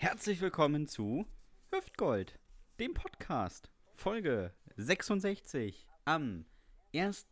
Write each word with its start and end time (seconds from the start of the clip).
Herzlich 0.00 0.40
willkommen 0.40 0.86
zu 0.86 1.26
Hüftgold, 1.72 2.38
dem 2.78 2.94
Podcast, 2.94 3.68
Folge 3.94 4.54
66 4.76 5.88
am 6.04 6.44
1. 6.94 7.26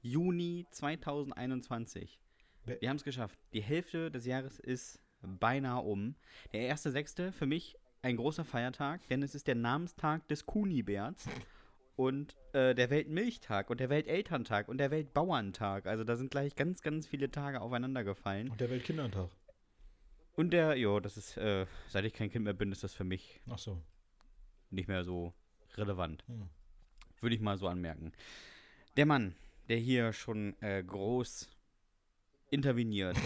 Juni 0.00 0.66
2021. 0.70 2.18
Wir 2.64 2.88
haben 2.88 2.96
es 2.96 3.04
geschafft. 3.04 3.38
Die 3.52 3.60
Hälfte 3.60 4.10
des 4.10 4.24
Jahres 4.24 4.58
ist 4.58 4.98
beinahe 5.20 5.82
um. 5.82 6.16
Der 6.54 6.74
1.6. 6.74 7.32
für 7.32 7.44
mich 7.44 7.76
ein 8.00 8.16
großer 8.16 8.46
Feiertag, 8.46 9.06
denn 9.08 9.22
es 9.22 9.34
ist 9.34 9.46
der 9.46 9.54
Namenstag 9.54 10.26
des 10.28 10.46
Kunibärts 10.46 11.28
und 11.96 12.34
äh, 12.54 12.74
der 12.74 12.88
Weltmilchtag 12.88 13.68
und 13.68 13.78
der 13.78 13.90
Weltelterntag 13.90 14.68
und 14.68 14.78
der 14.78 14.90
Weltbauerntag. 14.90 15.84
Also 15.84 16.02
da 16.02 16.16
sind 16.16 16.30
gleich 16.30 16.56
ganz, 16.56 16.80
ganz 16.80 17.06
viele 17.06 17.30
Tage 17.30 17.60
aufeinander 17.60 18.04
gefallen. 18.04 18.48
Und 18.48 18.62
der 18.62 18.70
Weltkindertag. 18.70 19.28
Und 20.36 20.50
der, 20.50 20.76
ja, 20.76 21.00
das 21.00 21.16
ist, 21.16 21.36
äh, 21.38 21.66
seit 21.88 22.04
ich 22.04 22.12
kein 22.12 22.30
Kind 22.30 22.44
mehr 22.44 22.52
bin, 22.52 22.70
ist 22.70 22.84
das 22.84 22.92
für 22.92 23.04
mich 23.04 23.40
Ach 23.50 23.58
so. 23.58 23.82
nicht 24.70 24.86
mehr 24.86 25.02
so 25.02 25.32
relevant. 25.76 26.24
Hm. 26.28 26.48
Würde 27.20 27.34
ich 27.34 27.40
mal 27.40 27.56
so 27.56 27.66
anmerken. 27.66 28.12
Der 28.98 29.06
Mann, 29.06 29.34
der 29.68 29.78
hier 29.78 30.12
schon 30.12 30.54
äh, 30.60 30.84
groß 30.84 31.48
interveniert, 32.50 33.16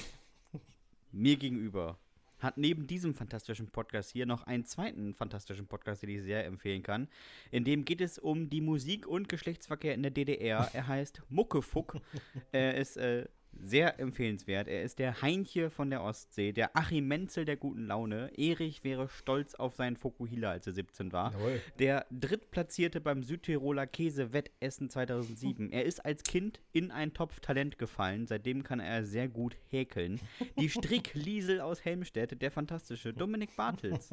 mir 1.13 1.37
gegenüber, 1.37 1.99
hat 2.39 2.57
neben 2.57 2.87
diesem 2.87 3.13
fantastischen 3.13 3.71
Podcast 3.71 4.13
hier 4.13 4.25
noch 4.25 4.45
einen 4.45 4.65
zweiten 4.65 5.13
fantastischen 5.13 5.67
Podcast, 5.67 6.03
den 6.03 6.11
ich 6.11 6.23
sehr 6.23 6.47
empfehlen 6.47 6.83
kann. 6.83 7.09
In 7.51 7.65
dem 7.65 7.85
geht 7.85 8.01
es 8.01 8.19
um 8.19 8.49
die 8.49 8.61
Musik 8.61 9.07
und 9.07 9.29
Geschlechtsverkehr 9.29 9.95
in 9.95 10.03
der 10.03 10.13
DDR. 10.13 10.71
Er 10.73 10.87
heißt 10.87 11.23
Muckefuck. 11.29 12.01
er 12.53 12.77
ist 12.77 12.97
äh, 12.97 13.27
sehr 13.53 13.99
empfehlenswert. 14.01 14.69
Er 14.69 14.83
ist 14.83 14.99
der 14.99 15.21
Heinche 15.23 15.71
von 15.71 15.91
der 15.91 16.03
Ostsee, 16.03 16.53
der 16.53 16.77
Achim 16.77 17.07
Menzel 17.09 17.45
der 17.45 17.57
guten 17.57 17.87
Laune. 17.87 18.31
Erich 18.39 18.85
wäre 18.85 19.09
stolz 19.09 19.55
auf 19.55 19.75
seinen 19.75 19.97
Fokuhila, 19.97 20.51
als 20.53 20.67
er 20.67 20.73
17 20.73 21.13
war. 21.13 21.33
Jawohl. 21.33 21.61
Der 21.79 22.07
Drittplatzierte 22.11 23.01
beim 23.01 23.23
Südtiroler 23.23 23.87
Käsewettessen 23.87 24.89
2007. 24.89 25.71
Er 25.73 25.85
ist 25.85 26.05
als 26.05 26.23
Kind 26.23 26.61
in 26.73 26.91
einen 26.91 27.13
Topf 27.13 27.41
Talent 27.41 27.77
gefallen. 27.79 28.27
Seitdem 28.27 28.63
kann 28.63 28.81
er 28.81 29.05
sehr 29.05 29.29
gut 29.29 29.57
häkeln. 29.69 30.21
Die 30.59 30.71
Strickliesel 30.71 31.61
aus 31.61 31.85
Helmstedt, 31.85 32.41
der 32.41 32.51
fantastische 32.51 33.13
Dominik 33.13 33.55
Bartels. 33.57 34.11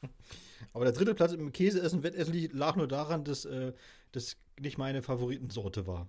Aber 0.72 0.84
der 0.84 0.94
dritte 0.94 1.14
Platz 1.14 1.32
im 1.32 1.52
Käseessen, 1.52 2.02
Wettessen 2.02 2.32
li- 2.34 2.50
lag 2.52 2.76
nur 2.76 2.88
daran, 2.88 3.24
dass 3.24 3.44
äh, 3.44 3.72
das 4.12 4.36
nicht 4.58 4.78
meine 4.78 5.02
Favoritensorte 5.02 5.86
war. 5.86 6.08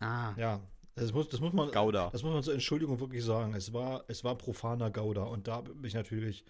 Ah, 0.00 0.34
Ja, 0.36 0.60
das 0.94 1.12
muss, 1.12 1.28
das 1.28 1.40
muss 1.40 1.52
man. 1.52 1.70
Gouda. 1.70 2.10
Das 2.10 2.22
muss 2.22 2.32
man 2.32 2.42
zur 2.42 2.54
Entschuldigung 2.54 3.00
wirklich 3.00 3.24
sagen. 3.24 3.54
Es 3.54 3.72
war, 3.72 4.04
es 4.08 4.24
war 4.24 4.36
profaner 4.36 4.90
Gouda. 4.90 5.22
Und 5.22 5.48
da 5.48 5.60
bin 5.62 5.84
ich 5.84 5.94
natürlich, 5.94 6.44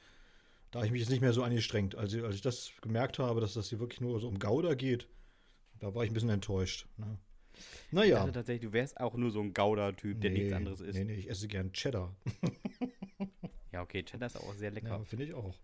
da 0.70 0.78
habe 0.78 0.86
ich 0.86 0.92
mich 0.92 1.00
jetzt 1.02 1.10
nicht 1.10 1.20
mehr 1.20 1.32
so 1.32 1.42
angestrengt. 1.42 1.94
Also, 1.94 2.24
als 2.24 2.34
ich 2.34 2.42
das 2.42 2.70
gemerkt 2.82 3.18
habe, 3.18 3.40
dass 3.40 3.54
das 3.54 3.68
hier 3.68 3.80
wirklich 3.80 4.00
nur 4.00 4.18
so 4.20 4.28
um 4.28 4.38
Gouda 4.38 4.74
geht, 4.74 5.06
da 5.78 5.94
war 5.94 6.04
ich 6.04 6.10
ein 6.10 6.14
bisschen 6.14 6.30
enttäuscht. 6.30 6.86
Ne? 6.96 7.18
Ich 7.54 7.92
Naja. 7.92 8.18
dachte 8.20 8.32
tatsächlich, 8.32 8.68
du 8.68 8.72
wärst 8.72 8.98
auch 9.00 9.14
nur 9.14 9.30
so 9.30 9.40
ein 9.40 9.52
Gouda-Typ, 9.52 10.20
der 10.20 10.30
nichts 10.30 10.52
anderes 10.52 10.80
ist. 10.80 10.94
Nee, 10.94 11.04
nee, 11.04 11.14
ich 11.14 11.28
esse 11.28 11.48
gern 11.48 11.72
Cheddar. 11.72 12.14
Ja, 13.72 13.82
okay, 13.82 14.02
Cheddar 14.02 14.26
ist 14.26 14.36
auch 14.36 14.52
sehr 14.54 14.72
lecker. 14.72 14.88
Ja, 14.88 15.04
finde 15.04 15.26
ich 15.26 15.32
auch. 15.34 15.54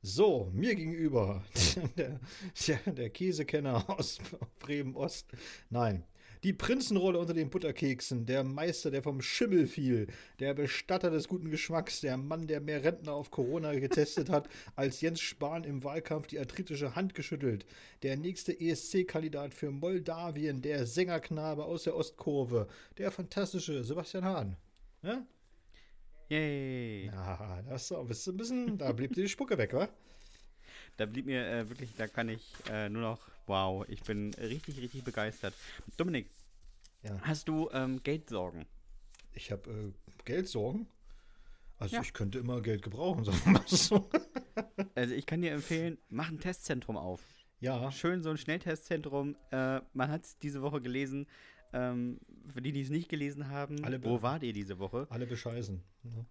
So, 0.00 0.48
mir 0.52 0.76
gegenüber 0.76 1.42
der, 1.96 2.20
der, 2.68 2.92
der 2.92 3.10
Käsekenner 3.10 3.84
aus 3.90 4.18
Bremen-Ost. 4.60 5.26
Nein, 5.68 6.04
die 6.42 6.52
Prinzenrolle 6.52 7.18
unter 7.18 7.34
den 7.34 7.50
Butterkeksen, 7.50 8.26
der 8.26 8.44
Meister, 8.44 8.90
der 8.90 9.02
vom 9.02 9.20
Schimmel 9.20 9.66
fiel, 9.66 10.06
der 10.40 10.54
Bestatter 10.54 11.10
des 11.10 11.28
guten 11.28 11.50
Geschmacks, 11.50 12.00
der 12.00 12.16
Mann, 12.16 12.46
der 12.46 12.60
mehr 12.60 12.84
Rentner 12.84 13.12
auf 13.12 13.30
Corona 13.30 13.74
getestet 13.74 14.30
hat, 14.30 14.48
als 14.76 15.00
Jens 15.00 15.20
Spahn 15.20 15.64
im 15.64 15.84
Wahlkampf 15.84 16.28
die 16.28 16.38
arthritische 16.38 16.94
Hand 16.94 17.14
geschüttelt, 17.14 17.66
der 18.02 18.16
nächste 18.16 18.58
ESC-Kandidat 18.58 19.54
für 19.54 19.70
Moldawien, 19.70 20.62
der 20.62 20.86
Sängerknabe 20.86 21.64
aus 21.64 21.84
der 21.84 21.96
Ostkurve, 21.96 22.68
der 22.98 23.10
fantastische 23.10 23.82
Sebastian 23.84 24.24
Hahn. 24.24 24.56
Ja? 25.02 25.26
Yay. 26.28 27.06
Ja, 27.06 27.62
das 27.68 27.90
ist 27.90 28.28
ein 28.28 28.36
bisschen, 28.36 28.78
da 28.78 28.92
blieb 28.92 29.14
dir 29.14 29.22
die 29.22 29.28
Spucke 29.28 29.56
weg, 29.56 29.72
wa? 29.72 29.88
Da 30.98 31.06
blieb 31.06 31.26
mir 31.26 31.46
äh, 31.48 31.68
wirklich, 31.68 31.94
da 31.96 32.06
kann 32.08 32.28
ich 32.28 32.42
äh, 32.70 32.88
nur 32.88 33.00
noch, 33.02 33.20
wow, 33.46 33.84
ich 33.88 34.02
bin 34.02 34.34
richtig, 34.34 34.78
richtig 34.80 35.04
begeistert. 35.04 35.54
Dominik, 35.96 36.28
Ja. 37.02 37.18
hast 37.22 37.48
du 37.48 37.70
ähm, 37.72 38.02
Geldsorgen? 38.02 38.66
Ich 39.32 39.50
habe 39.52 39.70
äh, 39.70 39.92
Geldsorgen. 40.24 40.86
Also 41.78 41.94
Ja. 41.96 42.02
ich 42.02 42.12
könnte 42.12 42.40
immer 42.40 42.60
Geld 42.60 42.82
gebrauchen, 42.82 43.24
sagen 43.24 43.38
wir 43.44 43.52
mal 43.52 43.62
so. 43.66 44.10
Also 44.96 45.14
ich 45.14 45.24
kann 45.24 45.40
dir 45.40 45.52
empfehlen, 45.52 45.98
mach 46.08 46.28
ein 46.28 46.40
Testzentrum 46.40 46.96
auf. 46.96 47.22
Ja, 47.60 47.90
Schön 47.92 48.22
so 48.22 48.30
ein 48.30 48.36
Schnelltestzentrum. 48.36 49.36
Äh, 49.52 49.80
man 49.92 50.10
hat 50.10 50.24
es 50.24 50.38
diese 50.38 50.62
Woche 50.62 50.80
gelesen. 50.80 51.26
Ähm, 51.72 52.18
für 52.48 52.62
die, 52.62 52.72
die 52.72 52.80
es 52.80 52.88
nicht 52.90 53.08
gelesen 53.08 53.48
haben, 53.48 53.84
Alle 53.84 54.02
wo 54.02 54.22
wart 54.22 54.42
ihr 54.42 54.52
diese 54.52 54.78
Woche? 54.78 55.06
alle 55.10 55.26
bescheißen. 55.26 55.80
ne? 56.02 56.26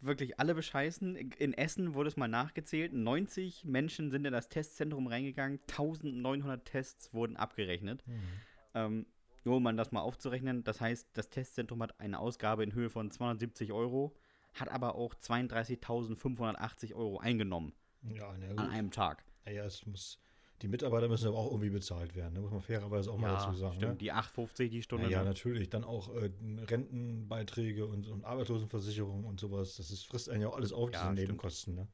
Wirklich 0.00 0.38
alle 0.38 0.54
bescheißen. 0.54 1.16
In 1.16 1.52
Essen 1.54 1.94
wurde 1.94 2.08
es 2.08 2.16
mal 2.16 2.28
nachgezählt. 2.28 2.92
90 2.92 3.64
Menschen 3.64 4.10
sind 4.10 4.24
in 4.24 4.32
das 4.32 4.48
Testzentrum 4.48 5.06
reingegangen. 5.08 5.58
1900 5.68 6.64
Tests 6.64 7.12
wurden 7.12 7.36
abgerechnet. 7.36 8.06
Mhm. 8.06 8.22
Ähm, 8.74 9.06
nur 9.44 9.56
um 9.56 9.76
das 9.76 9.92
mal 9.92 10.00
aufzurechnen, 10.00 10.62
das 10.62 10.80
heißt, 10.80 11.08
das 11.14 11.30
Testzentrum 11.30 11.82
hat 11.82 11.98
eine 12.00 12.18
Ausgabe 12.18 12.62
in 12.64 12.74
Höhe 12.74 12.90
von 12.90 13.10
270 13.10 13.72
Euro, 13.72 14.14
hat 14.54 14.68
aber 14.68 14.94
auch 14.94 15.14
32.580 15.14 16.94
Euro 16.94 17.18
eingenommen 17.18 17.72
Ja, 18.02 18.34
na 18.38 18.48
an 18.50 18.56
gut. 18.56 18.70
einem 18.70 18.90
Tag. 18.90 19.24
Naja, 19.44 19.64
es 19.64 19.86
muss, 19.86 20.20
die 20.62 20.68
Mitarbeiter 20.68 21.08
müssen 21.08 21.28
aber 21.28 21.38
auch 21.38 21.50
irgendwie 21.50 21.70
bezahlt 21.70 22.16
werden, 22.16 22.34
ne? 22.34 22.40
muss 22.40 22.50
man 22.50 22.60
fairerweise 22.60 23.10
auch 23.10 23.18
mal 23.18 23.32
dazu 23.32 23.52
sagen. 23.54 23.76
stimmt. 23.76 23.92
Ne? 23.92 23.98
Die 23.98 24.12
8,50 24.12 24.68
die 24.68 24.82
Stunde. 24.82 25.04
Ja, 25.04 25.10
ja, 25.10 25.18
ne? 25.20 25.26
natürlich. 25.26 25.70
Dann 25.70 25.84
auch 25.84 26.12
äh, 26.14 26.30
Rentenbeiträge 26.66 27.86
und, 27.86 28.08
und 28.08 28.24
Arbeitslosenversicherung 28.24 29.24
und 29.24 29.38
sowas. 29.38 29.76
Das 29.76 29.90
ist, 29.90 30.06
frisst 30.06 30.28
einen 30.28 30.42
ja 30.42 30.48
auch 30.48 30.56
alles 30.56 30.72
auf, 30.72 30.90
Ja, 30.92 30.98
diese 30.98 31.04
stimmt. 31.04 31.18
Nebenkosten. 31.18 31.74
Ne? 31.76 31.88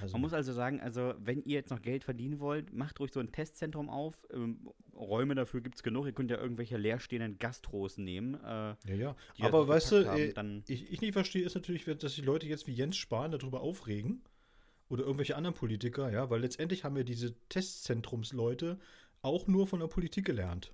Also, 0.00 0.14
Man 0.14 0.22
muss 0.22 0.32
also 0.32 0.52
sagen, 0.52 0.80
also 0.80 1.14
wenn 1.18 1.42
ihr 1.42 1.54
jetzt 1.54 1.70
noch 1.70 1.82
Geld 1.82 2.04
verdienen 2.04 2.40
wollt, 2.40 2.72
macht 2.72 2.98
ruhig 2.98 3.12
so 3.12 3.20
ein 3.20 3.30
Testzentrum 3.30 3.88
auf. 3.88 4.26
Ähm, 4.32 4.68
Räume 4.94 5.34
dafür 5.34 5.60
gibt 5.60 5.76
es 5.76 5.82
genug. 5.82 6.06
Ihr 6.06 6.12
könnt 6.12 6.30
ja 6.30 6.38
irgendwelche 6.38 6.76
leerstehenden 6.76 7.38
Gastros 7.38 7.98
nehmen. 7.98 8.34
Äh, 8.42 8.46
ja, 8.48 8.76
ja. 8.94 9.14
Aber 9.40 9.68
weißt 9.68 9.92
du, 9.92 10.06
haben, 10.06 10.18
äh, 10.18 10.32
dann 10.32 10.64
ich, 10.66 10.90
ich 10.90 11.00
nicht 11.00 11.12
verstehe, 11.12 11.44
ist 11.44 11.54
natürlich, 11.54 11.84
dass 11.84 12.14
die 12.14 12.22
Leute 12.22 12.46
jetzt 12.46 12.66
wie 12.66 12.72
Jens 12.72 12.96
Spahn 12.96 13.30
darüber 13.30 13.60
aufregen 13.60 14.22
oder 14.88 15.02
irgendwelche 15.04 15.36
anderen 15.36 15.54
Politiker, 15.54 16.10
ja, 16.10 16.30
weil 16.30 16.40
letztendlich 16.40 16.84
haben 16.84 16.96
ja 16.96 17.02
diese 17.02 17.34
Testzentrumsleute 17.48 18.78
auch 19.22 19.46
nur 19.46 19.66
von 19.66 19.80
der 19.80 19.88
Politik 19.88 20.24
gelernt. 20.24 20.72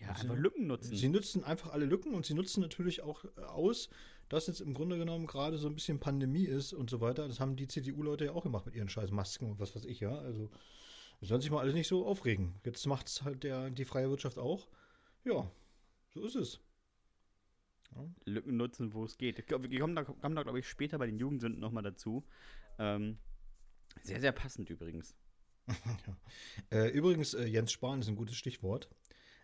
ja, 0.00 0.08
also, 0.08 0.22
einfach 0.22 0.36
Lücken 0.36 0.66
nutzen. 0.66 0.96
Sie 0.96 1.08
nutzen 1.08 1.44
einfach 1.44 1.72
alle 1.72 1.84
Lücken 1.84 2.14
und 2.14 2.24
sie 2.24 2.34
nutzen 2.34 2.60
natürlich 2.60 3.02
auch 3.02 3.24
äh, 3.36 3.40
aus, 3.42 3.88
dass 4.28 4.46
jetzt 4.46 4.60
im 4.60 4.72
Grunde 4.72 4.96
genommen 4.96 5.26
gerade 5.26 5.58
so 5.58 5.68
ein 5.68 5.74
bisschen 5.74 6.00
Pandemie 6.00 6.44
ist 6.44 6.72
und 6.72 6.88
so 6.88 7.00
weiter. 7.00 7.28
Das 7.28 7.40
haben 7.40 7.56
die 7.56 7.66
CDU-Leute 7.66 8.26
ja 8.26 8.32
auch 8.32 8.42
gemacht 8.42 8.66
mit 8.66 8.74
ihren 8.74 8.88
scheiß 8.88 9.10
Masken 9.10 9.50
und 9.50 9.60
was 9.60 9.76
weiß 9.76 9.84
ich, 9.84 10.00
ja. 10.00 10.16
Also, 10.18 10.50
sollen 11.20 11.40
sich 11.40 11.50
mal 11.50 11.60
alles 11.60 11.74
nicht 11.74 11.88
so 11.88 12.06
aufregen. 12.06 12.54
Jetzt 12.64 12.86
macht 12.86 13.06
es 13.08 13.22
halt 13.22 13.44
der, 13.44 13.70
die 13.70 13.84
freie 13.84 14.10
Wirtschaft 14.10 14.38
auch. 14.38 14.68
Ja, 15.24 15.50
so 16.12 16.24
ist 16.24 16.34
es. 16.34 16.60
Lücken 18.24 18.56
nutzen, 18.56 18.92
wo 18.92 19.04
es 19.04 19.18
geht. 19.18 19.38
Wir 19.48 19.80
kommen 19.80 19.96
da, 19.96 20.04
kommen 20.04 20.36
da 20.36 20.42
glaube 20.42 20.58
ich, 20.58 20.68
später 20.68 20.98
bei 20.98 21.06
den 21.06 21.18
Jugendsünden 21.18 21.60
nochmal 21.60 21.82
dazu. 21.82 22.24
Ähm, 22.78 23.18
sehr, 24.02 24.20
sehr 24.20 24.32
passend 24.32 24.70
übrigens. 24.70 25.14
Äh, 26.70 26.88
übrigens, 26.88 27.34
äh, 27.34 27.46
Jens 27.46 27.72
Spahn 27.72 28.00
ist 28.00 28.08
ein 28.08 28.16
gutes 28.16 28.36
Stichwort. 28.36 28.90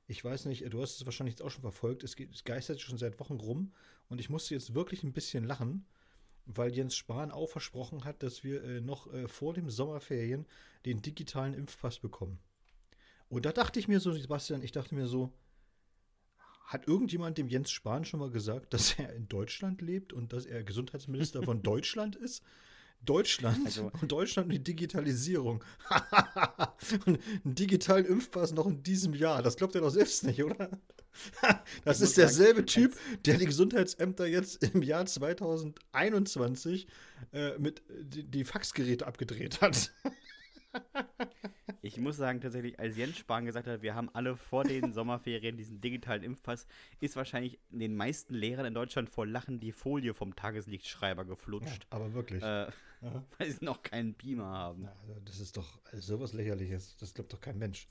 Ich 0.06 0.24
weiß 0.24 0.46
nicht, 0.46 0.70
du 0.72 0.82
hast 0.82 0.96
es 0.96 1.06
wahrscheinlich 1.06 1.34
jetzt 1.34 1.42
auch 1.42 1.50
schon 1.50 1.62
verfolgt. 1.62 2.02
Es, 2.02 2.16
geht, 2.16 2.34
es 2.34 2.44
geistert 2.44 2.80
schon 2.80 2.98
seit 2.98 3.18
Wochen 3.20 3.36
rum 3.36 3.72
und 4.08 4.20
ich 4.20 4.28
musste 4.28 4.54
jetzt 4.54 4.74
wirklich 4.74 5.02
ein 5.04 5.12
bisschen 5.12 5.44
lachen, 5.44 5.86
weil 6.46 6.74
Jens 6.74 6.96
Spahn 6.96 7.30
auch 7.30 7.48
versprochen 7.48 8.04
hat, 8.04 8.22
dass 8.22 8.42
wir 8.42 8.62
äh, 8.64 8.80
noch 8.80 9.12
äh, 9.12 9.28
vor 9.28 9.54
dem 9.54 9.70
Sommerferien 9.70 10.46
den 10.84 11.00
digitalen 11.00 11.54
Impfpass 11.54 12.00
bekommen. 12.00 12.38
Und 13.28 13.46
da 13.46 13.52
dachte 13.52 13.78
ich 13.78 13.86
mir 13.86 14.00
so, 14.00 14.12
Sebastian, 14.12 14.62
ich 14.62 14.72
dachte 14.72 14.94
mir 14.94 15.06
so, 15.06 15.32
hat 16.70 16.86
irgendjemand 16.86 17.36
dem 17.36 17.48
Jens 17.48 17.72
Spahn 17.72 18.04
schon 18.04 18.20
mal 18.20 18.30
gesagt, 18.30 18.72
dass 18.72 18.96
er 18.96 19.12
in 19.14 19.28
Deutschland 19.28 19.82
lebt 19.82 20.12
und 20.12 20.32
dass 20.32 20.46
er 20.46 20.62
Gesundheitsminister 20.62 21.42
von 21.42 21.62
Deutschland 21.64 22.14
ist? 22.14 22.44
Deutschland 23.04 23.58
Also- 23.64 23.90
und 24.00 24.12
Deutschland 24.12 24.46
und 24.46 24.52
die 24.52 24.62
Digitalisierung. 24.62 25.64
und 27.06 27.18
einen 27.44 27.54
digitalen 27.56 28.04
Impfpass 28.04 28.52
noch 28.52 28.68
in 28.68 28.84
diesem 28.84 29.14
Jahr. 29.14 29.42
Das 29.42 29.56
glaubt 29.56 29.74
er 29.74 29.80
doch 29.80 29.90
selbst 29.90 30.22
nicht, 30.22 30.44
oder? 30.44 30.70
das 31.84 32.00
ist 32.00 32.16
derselbe 32.16 32.60
sagen, 32.60 32.66
Typ, 32.66 32.96
der 33.24 33.38
die 33.38 33.46
Gesundheitsämter 33.46 34.26
jetzt 34.26 34.62
im 34.62 34.82
Jahr 34.82 35.06
2021 35.06 36.86
äh, 37.32 37.58
mit 37.58 37.82
die, 37.88 38.22
die 38.22 38.44
Faxgeräte 38.44 39.08
abgedreht 39.08 39.60
hat. 39.60 39.92
Ich 41.82 41.96
muss 41.96 42.18
sagen, 42.18 42.40
tatsächlich, 42.40 42.78
als 42.78 42.96
Jens 42.96 43.16
Spahn 43.16 43.46
gesagt 43.46 43.66
hat, 43.66 43.80
wir 43.80 43.94
haben 43.94 44.10
alle 44.12 44.36
vor 44.36 44.64
den 44.64 44.92
Sommerferien 44.92 45.56
diesen 45.56 45.80
digitalen 45.80 46.22
Impfpass, 46.22 46.66
ist 47.00 47.16
wahrscheinlich 47.16 47.58
den 47.70 47.96
meisten 47.96 48.34
Lehrern 48.34 48.66
in 48.66 48.74
Deutschland 48.74 49.08
vor 49.08 49.26
Lachen 49.26 49.60
die 49.60 49.72
Folie 49.72 50.12
vom 50.12 50.36
Tageslichtschreiber 50.36 51.24
geflutscht. 51.24 51.84
Ja, 51.84 51.86
aber 51.90 52.12
wirklich. 52.12 52.42
Äh, 52.42 52.66
Ja. 53.02 53.24
weil 53.38 53.50
sie 53.50 53.64
noch 53.64 53.82
keinen 53.82 54.12
Beamer 54.12 54.44
haben. 54.44 54.82
Ja, 54.82 54.94
also 55.00 55.20
das 55.24 55.40
ist 55.40 55.56
doch 55.56 55.80
also 55.90 56.16
sowas 56.16 56.34
lächerliches. 56.34 56.96
Das 56.98 57.14
glaubt 57.14 57.32
doch 57.32 57.40
kein 57.40 57.58
Mensch. 57.58 57.88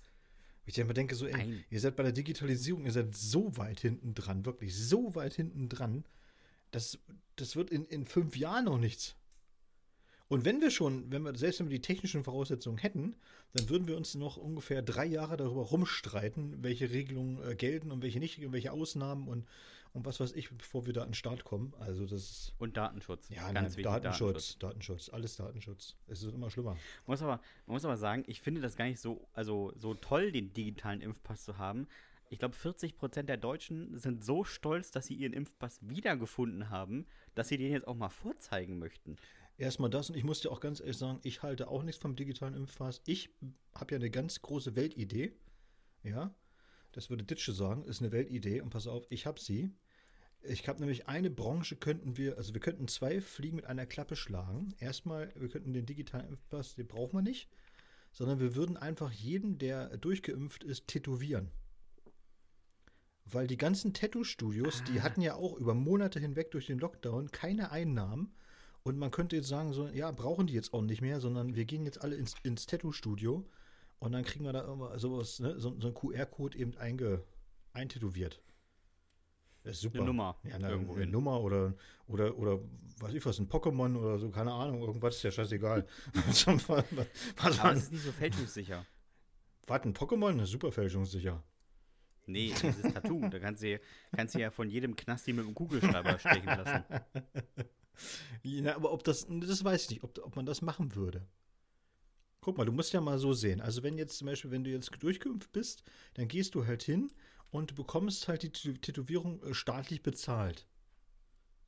Ich 0.66 0.78
immer 0.78 0.94
denke 0.94 1.16
so, 1.16 1.26
ey, 1.26 1.34
Nein. 1.34 1.64
ihr 1.72 1.80
seid 1.80 1.96
bei 1.96 2.04
der 2.04 2.12
Digitalisierung, 2.12 2.86
ihr 2.86 2.92
seid 2.92 3.16
so 3.16 3.58
weit 3.58 3.80
hinten 3.80 4.14
dran, 4.14 4.46
wirklich 4.46 4.78
so 4.78 5.16
weit 5.16 5.34
hinten 5.34 5.68
dran, 5.68 6.06
das, 6.70 7.00
das 7.38 7.56
wird 7.56 7.72
in, 7.72 7.86
in 7.86 8.06
fünf 8.06 8.38
Jahren 8.38 8.66
noch 8.66 8.78
nichts. 8.78 9.16
Und 10.30 10.46
wenn 10.46 10.62
wir 10.62 10.70
schon, 10.70 11.12
wenn 11.12 11.24
wir, 11.24 11.36
selbst 11.36 11.60
wenn 11.60 11.70
wir 11.70 11.78
die 11.80 11.82
technischen 11.82 12.24
Voraussetzungen 12.24 12.78
hätten, 12.78 13.16
dann 13.54 13.68
würden 13.68 13.88
wir 13.88 13.98
uns 13.98 14.14
noch 14.14 14.38
ungefähr 14.38 14.84
drei 14.84 15.06
Jahre 15.06 15.38
darüber 15.38 15.64
rumstreiten, 15.64 16.62
welche 16.62 16.92
Regelungen 16.92 17.42
äh, 17.44 17.56
gelten 17.56 17.92
und 17.92 18.04
welche 18.04 18.20
nicht, 18.20 18.44
und 18.46 18.54
welche 18.54 18.72
Ausnahmen 18.72 19.28
und, 19.28 19.48
und 19.94 20.06
was 20.06 20.20
weiß 20.20 20.34
ich, 20.34 20.52
bevor 20.52 20.86
wir 20.86 20.94
da 20.94 21.02
an 21.02 21.10
den 21.10 21.14
Start 21.16 21.46
kommen. 21.46 21.74
Also 21.80 22.04
das 22.06 22.22
ist, 22.22 22.54
Und 22.60 22.78
Datenschutz. 22.78 23.28
ja, 23.30 23.42
Ganz 23.52 23.54
nein, 23.54 23.66
wichtig, 23.70 23.84
Datenschutz, 23.86 24.60
Datenschutz, 24.60 25.10
alles 25.10 25.36
Datenschutz. 25.36 25.96
Es 26.06 26.24
wird 26.24 26.36
immer 26.36 26.52
schlimmer. 26.52 26.74
Man 26.74 26.80
muss, 27.08 27.24
aber, 27.24 27.42
man 27.66 27.74
muss 27.74 27.86
aber 27.86 27.98
sagen, 27.98 28.24
ich 28.28 28.42
finde 28.42 28.62
das 28.62 28.76
gar 28.76 28.86
nicht 28.86 29.00
so, 29.00 29.28
also 29.34 29.74
so 29.78 29.96
toll, 29.96 30.32
den 30.32 30.54
digitalen 30.54 31.02
Impfpass 31.02 31.44
zu 31.44 31.58
haben. 31.58 31.88
Ich 32.30 32.38
glaube, 32.38 32.54
40 32.54 32.96
Prozent 32.96 33.28
der 33.28 33.38
Deutschen 33.38 33.98
sind 33.98 34.24
so 34.24 34.44
stolz, 34.44 34.92
dass 34.92 35.08
sie 35.08 35.16
ihren 35.16 35.34
Impfpass 35.34 35.80
wiedergefunden 35.82 36.70
haben, 36.70 37.08
dass 37.34 37.48
sie 37.48 37.58
den 37.58 37.72
jetzt 37.72 37.88
auch 37.88 37.96
mal 37.96 38.10
vorzeigen 38.10 38.78
möchten. 38.78 39.16
Erstmal 39.60 39.90
das 39.90 40.10
und 40.10 40.16
ich 40.16 40.24
muss 40.24 40.40
dir 40.40 40.52
auch 40.52 40.62
ganz 40.62 40.80
ehrlich 40.80 40.98
sagen, 40.98 41.20
ich 41.22 41.44
halte 41.44 41.68
auch 41.68 41.84
nichts 41.84 42.02
vom 42.02 42.16
digitalen 42.16 42.54
Impfpass. 42.54 43.02
Ich 43.06 43.30
habe 43.76 43.92
ja 43.92 43.98
eine 43.98 44.10
ganz 44.10 44.42
große 44.42 44.78
Weltidee. 44.78 45.34
Ja, 46.02 46.34
das 46.94 47.10
würde 47.10 47.26
Ditsche 47.26 47.52
sagen, 47.52 47.84
ist 47.84 48.02
eine 48.02 48.14
Weltidee 48.14 48.62
und 48.62 48.70
pass 48.70 48.88
auf, 48.88 49.06
ich 49.10 49.26
habe 49.26 49.38
sie. 49.38 49.76
Ich 50.42 50.66
habe 50.70 50.80
nämlich 50.80 51.10
eine 51.10 51.30
Branche 51.30 51.76
könnten 51.76 52.16
wir, 52.16 52.38
also 52.38 52.54
wir 52.54 52.62
könnten 52.62 52.88
zwei 52.88 53.20
Fliegen 53.20 53.58
mit 53.58 53.66
einer 53.66 53.86
Klappe 53.86 54.16
schlagen. 54.16 54.74
Erstmal, 54.80 55.34
wir 55.36 55.50
könnten 55.50 55.74
den 55.74 55.86
digitalen 55.86 56.30
Impfpass, 56.30 56.76
den 56.76 56.88
brauchen 56.88 57.18
wir 57.18 57.22
nicht, 57.22 57.50
sondern 58.14 58.40
wir 58.40 58.56
würden 58.56 58.78
einfach 58.78 59.12
jeden, 59.12 59.58
der 59.58 59.98
durchgeimpft 59.98 60.64
ist, 60.64 60.88
tätowieren. 60.88 61.52
Weil 63.26 63.48
die 63.48 63.58
ganzen 63.58 63.94
Tattoo-Studios, 63.94 64.86
die 64.86 65.02
hatten 65.02 65.20
ja 65.20 65.36
auch 65.36 65.58
über 65.58 65.74
Monate 65.74 66.22
hinweg 66.22 66.50
durch 66.52 66.68
den 66.68 66.80
Lockdown 66.80 67.32
keine 67.32 67.72
Einnahmen. 67.72 68.34
Und 68.90 68.98
man 68.98 69.12
könnte 69.12 69.36
jetzt 69.36 69.48
sagen, 69.48 69.72
so, 69.72 69.88
ja, 69.90 70.10
brauchen 70.10 70.48
die 70.48 70.56
jetzt 70.56 70.74
auch 70.74 70.82
nicht 70.82 71.02
mehr, 71.02 71.20
sondern 71.20 71.56
wir 71.56 71.66
gehen 71.66 71.86
jetzt 71.86 72.02
alle 72.02 72.16
ins, 72.16 72.34
ins 72.42 72.66
Tattoo-Studio 72.66 73.48
und 74.00 74.12
dann 74.14 74.24
kriegen 74.24 74.46
wir 74.46 74.52
da 74.52 74.62
immer 74.62 74.98
sowas, 74.98 75.40
ne, 75.40 75.60
so, 75.60 75.80
so 75.80 75.90
ein 75.90 75.94
QR-Code 75.94 76.58
eben 76.58 76.76
einge, 76.76 77.24
eintätowiert. 77.72 78.42
Das 79.62 79.76
ist 79.76 79.82
super. 79.82 80.00
Eine 80.00 80.08
Nummer 80.08 80.40
Ja, 80.42 80.56
eine, 80.56 80.70
irgendwo 80.70 80.94
eine 80.94 81.02
hin. 81.02 81.12
Nummer 81.12 81.40
oder, 81.40 81.76
oder, 82.08 82.36
oder, 82.36 82.62
weiß 83.00 83.14
ich 83.14 83.24
was, 83.24 83.38
ein 83.38 83.48
Pokémon 83.48 83.96
oder 83.96 84.18
so, 84.18 84.32
keine 84.32 84.54
Ahnung, 84.54 84.82
irgendwas 84.82 85.18
ist 85.18 85.22
ja 85.24 85.30
scheißegal. 85.30 85.86
was, 86.26 86.48
was, 86.48 86.84
was, 87.38 87.60
Aber 87.60 87.74
es 87.74 87.84
ist 87.84 87.92
nicht 87.92 88.06
so 88.06 88.12
fälschungssicher. 88.12 88.88
Warte, 89.68 89.88
ein 89.88 89.94
Pokémon? 89.94 90.36
Das 90.36 90.46
ist 90.46 90.54
super 90.54 90.72
fälschungssicher. 90.72 91.44
Nee, 92.26 92.56
dieses 92.60 92.92
Tattoo, 92.92 93.30
da 93.30 93.38
kannst 93.38 93.62
du, 93.62 93.80
kannst 94.16 94.34
du 94.34 94.40
ja 94.40 94.50
von 94.50 94.68
jedem 94.68 94.96
Knasti 94.96 95.32
mit 95.32 95.46
dem 95.46 95.54
Kugelschreiber 95.54 96.18
stechen 96.18 96.48
lassen. 96.48 96.84
Ja, 98.44 98.76
aber 98.76 98.92
ob 98.92 99.04
das, 99.04 99.28
das 99.30 99.64
weiß 99.64 99.84
ich 99.84 99.90
nicht, 99.90 100.04
ob, 100.04 100.18
ob 100.24 100.36
man 100.36 100.46
das 100.46 100.62
machen 100.62 100.96
würde. 100.96 101.28
Guck 102.42 102.58
mal, 102.58 102.66
du 102.66 102.72
musst 102.72 102.94
ja 102.94 103.02
mal 103.02 103.20
so 103.20 103.34
sehen. 103.34 103.62
Also 103.62 103.84
wenn 103.84 103.98
jetzt 103.98 104.18
zum 104.18 104.28
Beispiel, 104.28 104.52
wenn 104.52 104.64
du 104.64 104.70
jetzt 104.72 104.92
durchgeimpft 105.00 105.52
bist, 105.52 105.84
dann 106.14 106.28
gehst 106.28 106.56
du 106.56 106.66
halt 106.66 106.84
hin 106.84 107.12
und 107.52 107.72
du 107.72 107.76
bekommst 107.76 108.28
halt 108.28 108.44
die 108.44 108.50
Tätow- 108.50 108.80
Tätowierung 108.82 109.44
äh, 109.44 109.54
staatlich 109.54 110.02
bezahlt. 110.04 110.66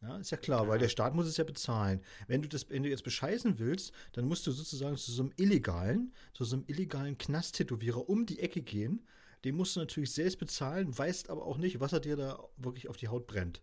Ja, 0.01 0.18
ist 0.18 0.31
ja 0.31 0.38
klar, 0.38 0.68
weil 0.68 0.80
der 0.80 0.89
Staat 0.89 1.13
muss 1.13 1.28
es 1.28 1.38
ja 1.38 1.44
bezahlen. 1.44 2.01
Wenn 2.28 2.42
du 2.42 2.50
das, 2.50 2.68
wenn 2.69 2.81
du 2.81 2.89
jetzt 2.89 3.04
bescheißen 3.04 3.60
willst, 3.60 3.92
dann 4.13 4.25
musst 4.28 4.48
du 4.48 4.51
sozusagen 4.51 4.98
zu 4.98 5.12
so 5.12 5.22
einem 5.22 5.31
illegalen, 5.38 6.13
zu 6.33 6.44
so 6.44 6.56
einem 6.56 6.66
illegalen 6.68 7.18
Knast-Tätowierer 7.19 8.10
um 8.10 8.25
die 8.25 8.39
Ecke 8.39 8.63
gehen. 8.63 9.06
Den 9.44 9.56
musst 9.56 9.75
du 9.75 9.80
natürlich 9.80 10.12
selbst 10.12 10.39
bezahlen, 10.39 10.98
weißt 10.98 11.30
aber 11.30 11.45
auch 11.45 11.57
nicht, 11.57 11.80
was 11.80 11.94
er 11.94 12.00
dir 12.00 12.16
da 12.16 12.39
wirklich 12.57 12.89
auf 12.89 12.98
die 12.98 13.10
Haut 13.10 13.28
brennt. 13.28 13.62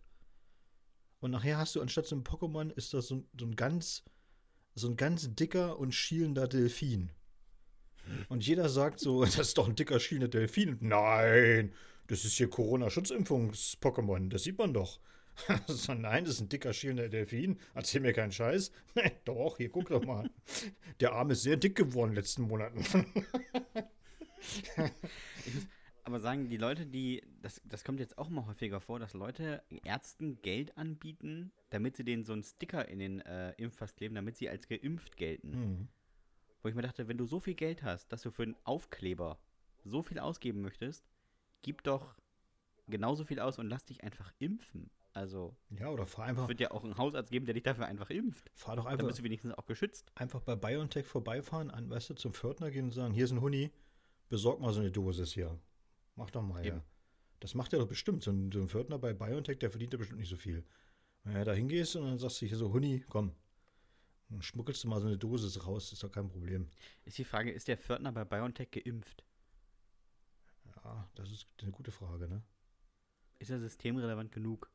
Und 1.19 1.31
nachher 1.31 1.57
hast 1.57 1.75
du 1.75 1.81
anstatt 1.81 2.05
so 2.05 2.15
einem 2.15 2.23
Pokémon 2.23 2.71
ist 2.75 2.93
das 2.93 3.07
so, 3.07 3.15
ein- 3.15 3.27
so 3.37 3.45
ein 3.45 3.55
ganz, 3.55 4.03
so 4.75 4.87
ein 4.87 4.95
ganz 4.95 5.33
dicker 5.35 5.77
und 5.79 5.93
schielender 5.93 6.47
Delfin. 6.47 7.11
Und 8.29 8.45
jeder 8.47 8.69
sagt 8.69 8.99
so, 8.99 9.23
das 9.25 9.37
ist 9.39 9.57
doch 9.57 9.67
ein 9.67 9.75
dicker 9.75 9.99
schielender 9.99 10.29
Delfin. 10.29 10.77
Nein, 10.81 11.73
das 12.07 12.25
ist 12.25 12.33
hier 12.37 12.49
Corona-Schutzimpfungs-Pokémon, 12.49 14.29
das 14.29 14.43
sieht 14.43 14.57
man 14.57 14.73
doch. 14.73 14.99
so, 15.67 15.93
nein, 15.93 16.25
das 16.25 16.35
ist 16.35 16.41
ein 16.41 16.49
dicker 16.49 16.73
schielender 16.73 17.07
Delfin. 17.07 17.59
Erzähl 17.73 18.01
mir 18.01 18.11
keinen 18.13 18.31
Scheiß. 18.33 18.71
Nein, 18.95 19.11
doch, 19.23 19.55
hier 19.55 19.69
guck 19.69 19.87
doch 19.87 20.03
mal. 20.03 20.29
Der 20.99 21.13
Arm 21.13 21.29
ist 21.31 21.43
sehr 21.43 21.55
dick 21.55 21.75
geworden 21.77 22.09
in 22.09 22.15
den 22.15 22.21
letzten 22.23 22.41
Monaten. 22.41 22.83
Aber 26.09 26.19
sagen 26.19 26.49
die 26.49 26.57
Leute, 26.57 26.87
die, 26.87 27.21
das, 27.43 27.61
das 27.65 27.83
kommt 27.83 27.99
jetzt 27.99 28.17
auch 28.17 28.29
mal 28.29 28.47
häufiger 28.47 28.81
vor, 28.81 28.97
dass 28.97 29.13
Leute 29.13 29.61
Ärzten 29.83 30.41
Geld 30.41 30.75
anbieten, 30.75 31.51
damit 31.69 31.97
sie 31.97 32.03
denen 32.03 32.23
so 32.23 32.33
einen 32.33 32.41
Sticker 32.41 32.87
in 32.87 32.97
den 32.97 33.21
äh, 33.21 33.51
Impfpass 33.57 33.95
kleben, 33.95 34.15
damit 34.15 34.35
sie 34.35 34.49
als 34.49 34.67
geimpft 34.67 35.17
gelten. 35.17 35.53
Hm. 35.53 35.87
Wo 36.63 36.69
ich 36.69 36.73
mir 36.73 36.81
dachte, 36.81 37.07
wenn 37.07 37.19
du 37.19 37.25
so 37.25 37.39
viel 37.39 37.53
Geld 37.53 37.83
hast, 37.83 38.07
dass 38.11 38.23
du 38.23 38.31
für 38.31 38.41
einen 38.41 38.55
Aufkleber 38.63 39.39
so 39.85 40.01
viel 40.01 40.17
ausgeben 40.17 40.61
möchtest, 40.61 41.05
gib 41.61 41.83
doch 41.83 42.15
genauso 42.87 43.23
viel 43.23 43.39
aus 43.39 43.59
und 43.59 43.69
lass 43.69 43.85
dich 43.85 44.03
einfach 44.03 44.33
impfen. 44.39 44.89
Also, 45.13 45.55
Ja, 45.69 45.89
oder 45.89 46.07
fahr 46.07 46.25
es 46.25 46.29
einfach, 46.29 46.47
wird 46.47 46.59
ja 46.59 46.71
auch 46.71 46.83
einen 46.83 46.97
Hausarzt 46.97 47.29
geben, 47.29 47.45
der 47.45 47.53
dich 47.53 47.63
dafür 47.63 47.85
einfach 47.85 48.09
impft. 48.09 48.49
fahr 48.55 48.75
doch 48.75 48.85
Dann 48.85 48.93
einfach, 48.93 49.05
bist 49.05 49.19
du 49.19 49.23
wenigstens 49.23 49.53
auch 49.53 49.67
geschützt. 49.67 50.11
einfach 50.15 50.41
bei 50.41 50.55
BioNTech 50.55 51.05
vorbeifahren, 51.05 51.69
an, 51.69 51.87
weißt 51.87 52.09
du, 52.09 52.13
zum 52.15 52.33
Pförtner 52.33 52.71
gehen 52.71 52.85
und 52.85 52.91
sagen, 52.93 53.13
hier 53.13 53.25
ist 53.25 53.31
ein 53.31 53.41
Huni, 53.41 53.71
besorg 54.27 54.59
mal 54.59 54.73
so 54.73 54.79
eine 54.79 54.89
Dosis 54.89 55.33
hier. 55.33 55.59
Mach 56.19 56.29
doch 56.31 56.41
mal, 56.41 56.65
ja. 56.65 56.73
Eben. 56.75 56.81
Das 57.39 57.55
macht 57.55 57.71
er 57.71 57.79
doch 57.79 57.87
bestimmt. 57.87 58.23
So 58.23 58.31
ein, 58.31 58.51
so 58.51 58.59
ein 58.59 58.67
Pförtner 58.67 58.99
bei 58.99 59.13
BioNTech, 59.13 59.57
der 59.59 59.71
verdient 59.71 59.93
ja 59.93 59.97
bestimmt 59.99 60.19
nicht 60.19 60.29
so 60.29 60.35
viel. 60.35 60.65
Wenn 61.23 61.35
du 61.35 61.45
da 61.45 61.53
hingehst 61.53 61.95
und 61.95 62.03
dann 62.03 62.19
sagst 62.19 62.41
du 62.41 62.45
hier 62.45 62.57
so, 62.57 62.73
Huni, 62.73 63.05
komm. 63.07 63.33
Dann 64.27 64.41
schmuggelst 64.41 64.83
du 64.83 64.89
mal 64.89 64.99
so 64.99 65.07
eine 65.07 65.17
Dosis 65.17 65.65
raus, 65.65 65.93
ist 65.93 66.03
doch 66.03 66.11
kein 66.11 66.27
Problem. 66.27 66.67
Ist 67.05 67.17
die 67.17 67.23
Frage, 67.23 67.51
ist 67.51 67.67
der 67.69 67.77
Pförtner 67.77 68.11
bei 68.11 68.25
BioNTech 68.25 68.69
geimpft? 68.69 69.23
Ja, 70.65 71.09
das 71.15 71.31
ist 71.31 71.47
eine 71.61 71.71
gute 71.71 71.91
Frage, 71.91 72.27
ne? 72.27 72.43
Ist 73.39 73.49
er 73.49 73.59
systemrelevant 73.59 74.31
genug? 74.33 74.69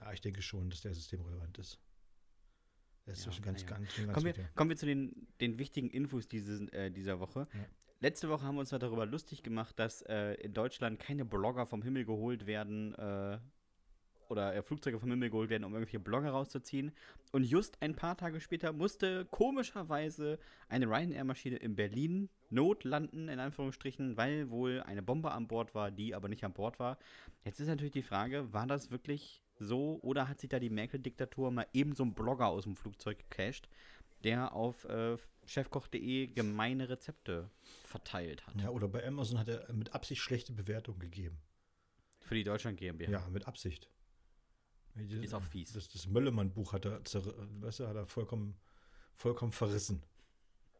Ja, 0.00 0.12
ich 0.12 0.20
denke 0.20 0.42
schon, 0.42 0.68
dass 0.68 0.80
der 0.80 0.94
systemrelevant 0.94 1.56
ist. 1.58 1.78
Der 3.06 3.12
ist 3.14 3.24
Ja, 3.24 3.32
ganz, 3.40 3.62
naja. 3.62 3.76
ganz, 3.76 3.96
ganz 3.96 4.12
Kommen 4.12 4.26
wir, 4.26 4.48
kommen 4.56 4.70
wir 4.70 4.76
zu 4.76 4.86
den, 4.86 5.28
den 5.40 5.58
wichtigen 5.58 5.90
Infos 5.90 6.26
dieses, 6.26 6.68
äh, 6.72 6.90
dieser 6.90 7.20
Woche. 7.20 7.46
Ja. 7.54 7.66
Letzte 8.00 8.28
Woche 8.28 8.44
haben 8.44 8.56
wir 8.56 8.60
uns 8.60 8.70
ja 8.70 8.78
darüber 8.78 9.06
lustig 9.06 9.42
gemacht, 9.42 9.78
dass 9.78 10.02
äh, 10.02 10.34
in 10.34 10.52
Deutschland 10.52 10.98
keine 10.98 11.24
Blogger 11.24 11.66
vom 11.66 11.82
Himmel 11.82 12.04
geholt 12.04 12.46
werden 12.46 12.94
äh, 12.94 13.38
oder 14.28 14.54
äh, 14.54 14.62
Flugzeuge 14.62 14.98
vom 14.98 15.10
Himmel 15.10 15.30
geholt 15.30 15.50
werden, 15.50 15.64
um 15.64 15.72
irgendwelche 15.72 16.00
Blogger 16.00 16.30
rauszuziehen. 16.30 16.92
Und 17.32 17.44
just 17.44 17.80
ein 17.80 17.94
paar 17.94 18.16
Tage 18.16 18.40
später 18.40 18.72
musste 18.72 19.26
komischerweise 19.26 20.38
eine 20.68 20.86
Ryanair-Maschine 20.86 21.56
in 21.56 21.76
Berlin 21.76 22.28
notlanden, 22.50 23.28
in 23.28 23.38
Anführungsstrichen, 23.38 24.16
weil 24.16 24.50
wohl 24.50 24.82
eine 24.82 25.02
Bombe 25.02 25.32
an 25.32 25.48
Bord 25.48 25.74
war, 25.74 25.90
die 25.90 26.14
aber 26.14 26.28
nicht 26.28 26.44
an 26.44 26.52
Bord 26.52 26.78
war. 26.78 26.98
Jetzt 27.44 27.60
ist 27.60 27.68
natürlich 27.68 27.92
die 27.92 28.02
Frage, 28.02 28.52
war 28.52 28.66
das 28.66 28.90
wirklich 28.90 29.42
so 29.58 29.98
oder 30.02 30.28
hat 30.28 30.40
sich 30.40 30.50
da 30.50 30.58
die 30.58 30.70
Merkel-Diktatur 30.70 31.50
mal 31.50 31.66
eben 31.72 31.94
so 31.94 32.02
einen 32.02 32.14
Blogger 32.14 32.48
aus 32.48 32.64
dem 32.64 32.76
Flugzeug 32.76 33.18
gecached, 33.18 33.68
der 34.24 34.52
auf 34.54 34.84
äh, 34.84 35.16
chefkoch.de 35.46 36.28
gemeine 36.28 36.88
Rezepte 36.88 37.50
verteilt 37.84 38.46
hat? 38.46 38.60
Ja, 38.60 38.70
oder 38.70 38.88
bei 38.88 39.06
Amazon 39.06 39.38
hat 39.38 39.48
er 39.48 39.72
mit 39.72 39.94
Absicht 39.94 40.22
schlechte 40.22 40.52
Bewertungen 40.52 40.98
gegeben. 40.98 41.38
Für 42.20 42.34
die 42.34 42.44
Deutschland 42.44 42.78
GmbH. 42.78 43.10
Ja, 43.10 43.28
mit 43.30 43.46
Absicht. 43.46 43.90
Ist 44.96 45.34
auch 45.34 45.42
fies. 45.42 45.72
Das, 45.72 45.88
das 45.88 46.06
Möllemann-Buch 46.06 46.72
hat 46.72 46.84
er, 46.84 47.00
weißt 47.00 47.80
du, 47.80 47.88
hat 47.88 47.96
er 47.96 48.06
vollkommen, 48.06 48.56
vollkommen 49.14 49.52
verrissen. 49.52 50.02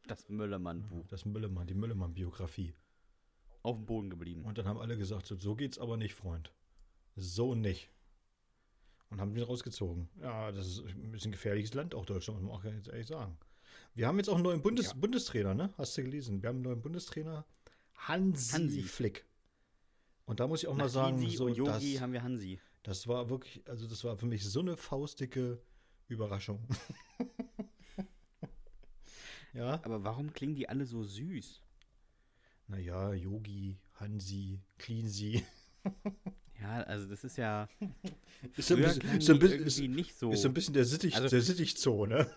Das 0.06 0.28
Müllermann-Buch. 0.28 1.06
Das 1.08 1.24
Möllemann, 1.24 1.66
die 1.66 1.74
Möllemann-Biografie. 1.74 2.74
Auf 3.62 3.76
dem 3.76 3.86
Boden 3.86 4.10
geblieben. 4.10 4.44
Und 4.44 4.58
dann 4.58 4.66
haben 4.66 4.78
alle 4.78 4.96
gesagt, 4.96 5.26
so, 5.26 5.36
so 5.36 5.54
geht's 5.54 5.78
aber 5.78 5.96
nicht, 5.96 6.14
Freund. 6.14 6.52
So 7.16 7.54
nicht. 7.54 7.90
Und 9.10 9.20
haben 9.20 9.36
ihn 9.36 9.42
rausgezogen. 9.42 10.08
Ja, 10.20 10.50
das 10.50 10.66
ist 10.66 10.80
ein 10.86 11.12
bisschen 11.12 11.30
gefährliches 11.32 11.74
Land, 11.74 11.94
auch 11.94 12.04
Deutschland, 12.06 12.40
muss 12.42 12.48
man 12.50 12.58
auch 12.60 12.64
jetzt 12.64 12.88
ehrlich 12.88 13.06
sagen. 13.06 13.36
Wir 13.94 14.08
haben 14.08 14.16
jetzt 14.18 14.28
auch 14.28 14.34
einen 14.34 14.42
neuen 14.44 14.62
Bundes 14.62 14.86
Ja. 14.86 14.92
Bundestrainer, 14.94 15.54
ne? 15.54 15.72
Hast 15.78 15.96
du 15.96 16.02
gelesen? 16.02 16.42
Wir 16.42 16.48
haben 16.48 16.56
einen 16.56 16.64
neuen 16.64 16.82
Bundestrainer. 16.82 17.44
Hansi, 17.94 18.52
Hansi. 18.52 18.82
Flick. 18.82 19.24
Und 20.26 20.40
da 20.40 20.46
muss 20.48 20.62
ich 20.62 20.68
auch 20.68 20.74
mal 20.74 20.84
Nach 20.84 20.90
sagen, 20.90 21.18
Gysi 21.20 21.36
so, 21.36 21.44
und 21.46 21.54
Yogi 21.56 21.92
das, 21.94 22.00
haben 22.02 22.12
wir 22.12 22.22
Hansi. 22.22 22.58
das 22.82 23.06
war 23.06 23.28
wirklich, 23.30 23.62
also 23.68 23.86
das 23.86 24.02
war 24.04 24.16
für 24.16 24.26
mich 24.26 24.44
so 24.44 24.60
eine 24.60 24.76
faustdicke 24.76 25.60
Überraschung. 26.08 26.66
Ja. 29.52 29.74
Aber 29.84 30.02
warum 30.02 30.32
klingen 30.32 30.56
die 30.56 30.68
alle 30.68 30.84
so 30.84 31.04
süß? 31.04 31.62
Naja, 32.66 33.12
Yogi, 33.14 33.78
Hansi, 33.94 34.60
Cleansy. 34.78 35.44
Ja, 36.60 36.82
also 36.82 37.06
das 37.08 37.24
ist 37.24 37.36
ja. 37.36 37.68
Ist 38.56 38.68
so 38.68 38.74
ein 38.76 38.82
bisschen, 38.82 39.16
ist 39.18 39.26
so 39.26 39.32
ein 39.32 39.38
bisschen, 39.38 39.62
ist, 39.66 39.78
nicht 39.80 40.14
so. 40.18 40.30
ist 40.30 40.42
so 40.42 40.48
ein 40.48 40.54
bisschen 40.54 40.74
der 40.74 40.84
Sittich, 40.84 41.16
Also- 41.16 41.28
der 41.28 41.40
Sittichzoo, 41.40 42.06
ne? 42.06 42.30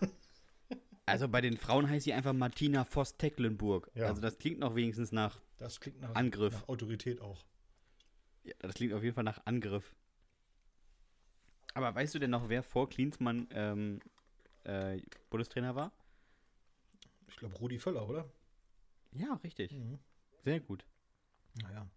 Also 1.06 1.26
bei 1.26 1.40
den 1.40 1.56
Frauen 1.56 1.88
heißt 1.88 2.04
sie 2.04 2.12
einfach 2.12 2.34
Martina 2.34 2.84
Voss-Tecklenburg. 2.84 3.90
Ja. 3.94 4.08
Also 4.08 4.20
das 4.20 4.36
klingt 4.38 4.58
noch 4.58 4.74
wenigstens 4.74 5.10
nach. 5.10 5.40
Das 5.56 5.80
klingt 5.80 6.00
nach, 6.02 6.14
Angriff. 6.14 6.52
nach 6.52 6.68
Autorität 6.68 7.22
auch. 7.22 7.46
Ja, 8.44 8.52
das 8.58 8.74
klingt 8.74 8.92
auf 8.92 9.02
jeden 9.02 9.14
Fall 9.14 9.24
nach 9.24 9.40
Angriff. 9.46 9.94
Aber 11.72 11.94
weißt 11.94 12.14
du 12.14 12.18
denn 12.18 12.28
noch, 12.30 12.50
wer 12.50 12.62
vor 12.62 12.90
Klinsmann 12.90 13.48
ähm, 13.52 14.00
äh, 14.64 15.00
Bundestrainer 15.30 15.74
war? 15.74 15.92
Ich 17.28 17.36
glaube, 17.36 17.56
Rudi 17.56 17.78
Völler, 17.78 18.06
oder? 18.06 18.30
Ja, 19.12 19.32
richtig. 19.42 19.72
Mhm. 19.72 19.98
Sehr 20.44 20.60
gut. 20.60 20.84
Naja. 21.62 21.88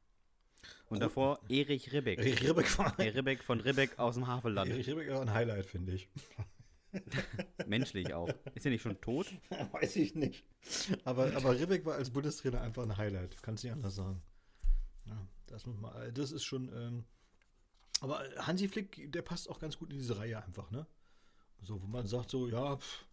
Und 0.91 1.00
davor 1.00 1.39
Erich 1.48 1.93
Ribbeck. 1.93 2.19
Erich 2.19 2.43
Ribbeck 2.43 2.77
war, 2.77 2.95
Der 2.98 3.15
Ribbeck 3.15 3.43
von 3.43 3.62
Ribbeck 3.62 3.98
aus 3.98 4.15
dem 4.15 4.27
Havelland. 4.27 4.69
Erich 4.69 4.89
Ribbeck 4.89 5.10
war 5.10 5.21
ein 5.21 5.33
Highlight, 5.33 5.65
finde 5.65 5.93
ich. 5.93 6.10
Menschlich 7.65 8.13
auch. 8.13 8.27
Ist 8.55 8.65
er 8.65 8.71
nicht 8.71 8.81
schon 8.81 9.00
tot? 9.00 9.27
Weiß 9.71 9.95
ich 9.95 10.15
nicht. 10.15 10.43
Aber, 11.05 11.33
aber 11.33 11.57
Ribbeck 11.57 11.86
war 11.86 11.95
als 11.95 12.10
Bundestrainer 12.10 12.60
einfach 12.60 12.83
ein 12.83 12.98
Highlight. 12.98 13.41
Kannst 13.41 13.63
nicht 13.63 13.71
anders 13.71 13.95
sagen. 13.95 14.21
Ja, 15.05 15.27
das, 15.48 15.65
muss 15.65 15.77
man, 15.79 16.13
das 16.13 16.33
ist 16.33 16.43
schon. 16.43 16.69
Ähm, 16.75 17.05
aber 18.01 18.25
Hansi 18.39 18.67
Flick, 18.67 19.13
der 19.13 19.21
passt 19.21 19.50
auch 19.50 19.60
ganz 19.60 19.77
gut 19.77 19.91
in 19.91 20.00
diese 20.00 20.17
Reihe 20.17 20.43
einfach, 20.43 20.71
ne? 20.71 20.86
So, 21.62 21.81
wo 21.81 21.88
man 21.88 22.05
sagt, 22.05 22.31
so, 22.31 22.50
ja, 22.50 22.75
pff, 22.75 23.05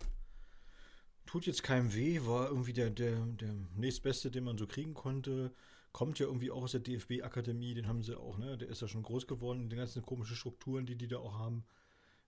tut 1.26 1.46
jetzt 1.46 1.62
keinem 1.62 1.94
weh, 1.94 2.22
war 2.24 2.48
irgendwie 2.48 2.72
der, 2.72 2.90
der, 2.90 3.20
der 3.20 3.54
nächstbeste, 3.76 4.32
den 4.32 4.42
man 4.44 4.58
so 4.58 4.66
kriegen 4.66 4.94
konnte. 4.94 5.52
Kommt 5.92 6.18
ja 6.18 6.26
irgendwie 6.26 6.50
auch 6.50 6.62
aus 6.62 6.72
der 6.72 6.80
DFB-Akademie, 6.80 7.74
den 7.74 7.88
haben 7.88 8.02
sie 8.02 8.18
auch, 8.18 8.38
ne? 8.38 8.58
Der 8.58 8.68
ist 8.68 8.82
ja 8.82 8.88
schon 8.88 9.02
groß 9.02 9.26
geworden, 9.26 9.68
die 9.68 9.76
ganzen 9.76 10.02
komischen 10.02 10.36
Strukturen, 10.36 10.86
die 10.86 10.96
die 10.96 11.08
da 11.08 11.18
auch 11.18 11.38
haben. 11.38 11.64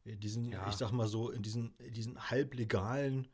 Äh, 0.05 0.17
Diesen, 0.17 0.50
Ja. 0.50 0.69
ich 0.69 0.75
sag 0.76 0.93
mal 0.93 1.07
so, 1.09 1.31
in 1.31 1.43
diesen, 1.43 1.75
in 1.79 1.93
diesen 1.93 2.31
halblegalen 2.31 3.29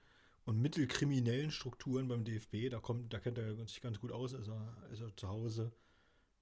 und 0.44 0.60
mittelkriminellen 0.60 1.50
Strukturen 1.50 2.08
beim 2.08 2.24
DFB, 2.24 2.70
da 2.70 2.80
kommt, 2.80 3.12
da 3.12 3.18
kennt 3.20 3.38
er 3.38 3.54
sich 3.66 3.80
ganz 3.80 4.00
gut 4.00 4.12
aus, 4.12 4.32
ist 4.32 4.48
er, 4.48 4.76
ist 4.92 5.00
er 5.00 5.16
zu 5.16 5.28
Hause. 5.28 5.72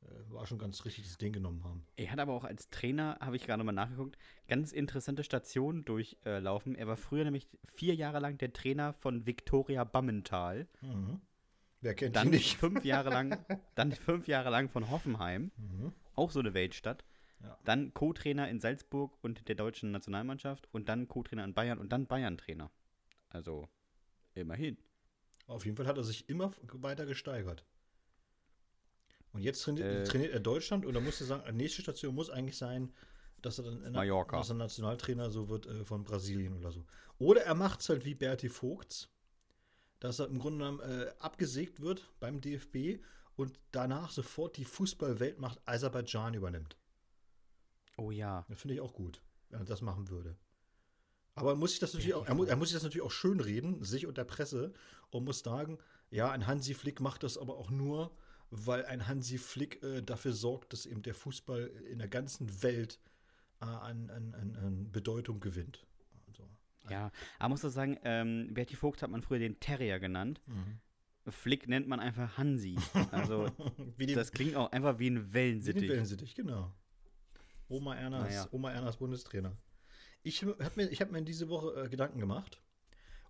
Äh, 0.03 0.33
War 0.33 0.47
schon 0.47 0.59
ganz 0.59 0.85
richtig, 0.85 1.09
sie 1.11 1.17
den 1.19 1.33
genommen 1.33 1.63
haben. 1.65 1.87
Er 1.97 2.11
hat 2.11 2.19
aber 2.19 2.33
auch 2.33 2.45
als 2.45 2.69
Trainer, 2.71 3.19
habe 3.21 3.37
ich 3.37 3.45
gerade 3.47 3.65
mal 3.65 3.73
nachgeguckt, 3.73 4.17
ganz 4.49 4.73
interessante 4.73 5.25
Stationen 5.25 5.85
durchlaufen. 5.85 6.75
Er 6.75 6.87
war 6.87 6.97
früher 6.97 7.25
nämlich 7.25 7.49
vier 7.65 7.95
Jahre 7.95 8.19
lang 8.21 8.39
der 8.39 8.53
Trainer 8.53 8.93
von 8.95 9.27
Viktoria 9.27 9.85
Bammental. 9.85 10.69
Mhm. 10.83 11.21
Wer 11.85 11.95
kennt 11.95 12.17
Dann 12.17 12.31
nicht? 12.31 12.57
fünf 12.59 12.85
Jahre 12.85 13.11
lang, 13.11 13.45
dann 13.75 13.93
fünf 13.93 14.27
Jahre 14.27 14.49
lang 14.51 14.69
von 14.71 14.91
Hoffenheim, 14.91 15.53
Mhm. 15.57 15.93
auch 16.15 16.31
so 16.31 16.41
eine 16.41 16.55
Weltstadt. 16.55 17.05
Ja. 17.43 17.59
Dann 17.65 17.93
Co-Trainer 17.93 18.49
in 18.49 18.59
Salzburg 18.59 19.19
und 19.23 19.49
der 19.49 19.55
deutschen 19.55 19.91
Nationalmannschaft 19.91 20.67
und 20.73 20.89
dann 20.89 21.09
Co-Trainer 21.09 21.45
in 21.45 21.53
Bayern 21.53 21.79
und 21.79 21.93
dann 21.93 22.07
Bayern-Trainer. 22.07 22.71
Also 23.29 23.69
immerhin. 24.35 24.79
Auf 25.47 25.67
jeden 25.67 25.77
Fall 25.77 25.87
hat 25.87 25.99
er 25.99 26.05
sich 26.05 26.27
immer 26.31 26.53
weiter 26.73 27.05
gesteigert. 27.05 27.67
Und 29.33 29.43
jetzt 29.43 29.63
trainiert, 29.63 29.87
Äh. 29.87 30.05
trainiert 30.05 30.33
er 30.33 30.41
Deutschland 30.41 30.87
und 30.87 30.95
da 30.95 31.01
musst 31.01 31.21
du 31.21 31.25
sagen, 31.27 31.55
nächste 31.57 31.83
Station 31.83 32.15
muss 32.15 32.31
eigentlich 32.31 32.57
sein, 32.57 32.93
dass 33.43 33.59
er 33.59 33.65
dann 33.65 33.83
in 33.83 33.93
Mallorca. 33.93 34.39
dass 34.39 34.49
er 34.51 34.55
Nationaltrainer 34.55 35.31
so 35.31 35.51
wird 35.51 35.67
äh, 35.67 35.85
von 35.85 36.03
Brasilien 36.05 36.55
oder 36.57 36.71
so. 36.73 36.87
Oder 37.19 37.43
er 37.43 37.55
macht 37.55 37.81
es 37.81 37.91
halt 37.91 38.07
wie 38.07 38.15
Berti 38.15 38.49
Vogts, 38.49 39.11
dass 40.05 40.19
er 40.19 40.27
im 40.27 40.39
Grunde 40.39 40.59
genommen 40.59 40.81
äh, 40.81 41.11
abgesägt 41.19 41.81
wird 41.81 42.07
beim 42.21 42.43
DFB 42.43 43.03
und 43.37 43.59
danach 43.73 44.11
sofort 44.11 44.59
die 44.59 44.67
Fußballweltmacht 44.67 45.63
Aserbaidschan 45.65 46.35
übernimmt. 46.35 46.77
Oh 47.97 48.11
ja. 48.11 48.45
Das 48.51 48.61
finde 48.61 48.75
ich 48.75 48.83
auch 48.83 48.93
gut, 48.93 49.23
wenn 49.49 49.61
er 49.61 49.65
das 49.65 49.81
machen 49.81 50.11
würde. 50.11 50.37
Aber 51.37 51.53
er 51.53 51.57
muss 51.57 51.71
sich 51.71 51.81
das 51.81 51.95
natürlich 51.95 52.13
auch, 52.13 52.27
er, 52.27 52.35
muss, 52.35 52.49
er 52.49 52.57
muss 52.57 52.69
sich 52.69 52.77
das 52.77 52.83
natürlich 52.83 53.07
auch 53.07 53.11
schön 53.11 53.41
reden, 53.41 53.83
sich 53.83 54.07
und 54.07 54.19
der 54.19 54.25
Presse, 54.25 54.75
und 55.09 55.25
muss 55.25 55.39
sagen, 55.39 55.79
ja, 56.11 56.31
ein 56.31 56.47
Hansi 56.47 56.75
Flick 56.75 57.01
macht 57.01 57.23
das 57.23 57.39
aber 57.39 57.57
auch 57.57 57.71
nur, 57.71 58.15
weil 58.51 58.85
ein 58.85 59.09
Hansi 59.09 59.39
Flick 59.39 59.83
äh, 59.83 60.03
dafür 60.03 60.35
sorgt, 60.35 60.75
dass 60.75 60.85
eben 60.85 61.01
der 61.01 61.15
Fußball 61.15 61.67
in 61.91 61.99
der 61.99 62.09
ganzen 62.09 62.63
Welt 62.63 63.01
äh, 63.63 63.65
an, 63.65 64.11
an, 64.11 64.35
an, 64.35 64.57
an 64.57 64.93
Bedeutung 64.93 65.41
gewinnt. 65.41 65.87
Ja, 66.91 67.11
aber 67.39 67.49
muss 67.51 67.63
doch 67.63 67.71
sagen, 67.71 67.99
ähm, 68.05 68.53
Berti 68.53 68.77
Vogt 68.77 69.03
hat 69.03 69.11
man 69.11 69.23
früher 69.23 69.39
den 69.39 69.59
Terrier 69.61 69.99
genannt. 69.99 70.41
mhm. 70.47 70.81
Flick 71.27 71.69
nennt 71.69 71.89
man 71.89 72.01
einfach 72.01 72.37
Hansi. 72.37 72.77
Also 73.11 73.49
wie 73.97 74.05
die, 74.05 74.15
das 74.15 74.31
klingt 74.31 74.57
auch 74.57 74.71
einfach 74.73 74.99
wie 74.99 75.09
ein 75.09 75.17
wie 75.17 75.21
den 75.23 75.33
Wellensittich. 75.35 75.89
Wellensittich, 75.89 76.35
genau. 76.35 76.75
Oma 77.69 77.95
Ernas, 77.97 78.29
Naja. 78.29 78.49
Oma 78.51 78.73
Ernas 78.73 78.99
Bundestrainer. 78.99 79.57
Ich 80.23 80.43
habe 80.43 80.73
mir, 80.77 80.91
ich 80.91 81.01
hab 81.01 81.11
mir 81.11 81.23
diese 81.23 81.49
Woche 81.49 81.85
äh, 81.85 81.89
Gedanken 81.89 82.19
gemacht. 82.19 82.63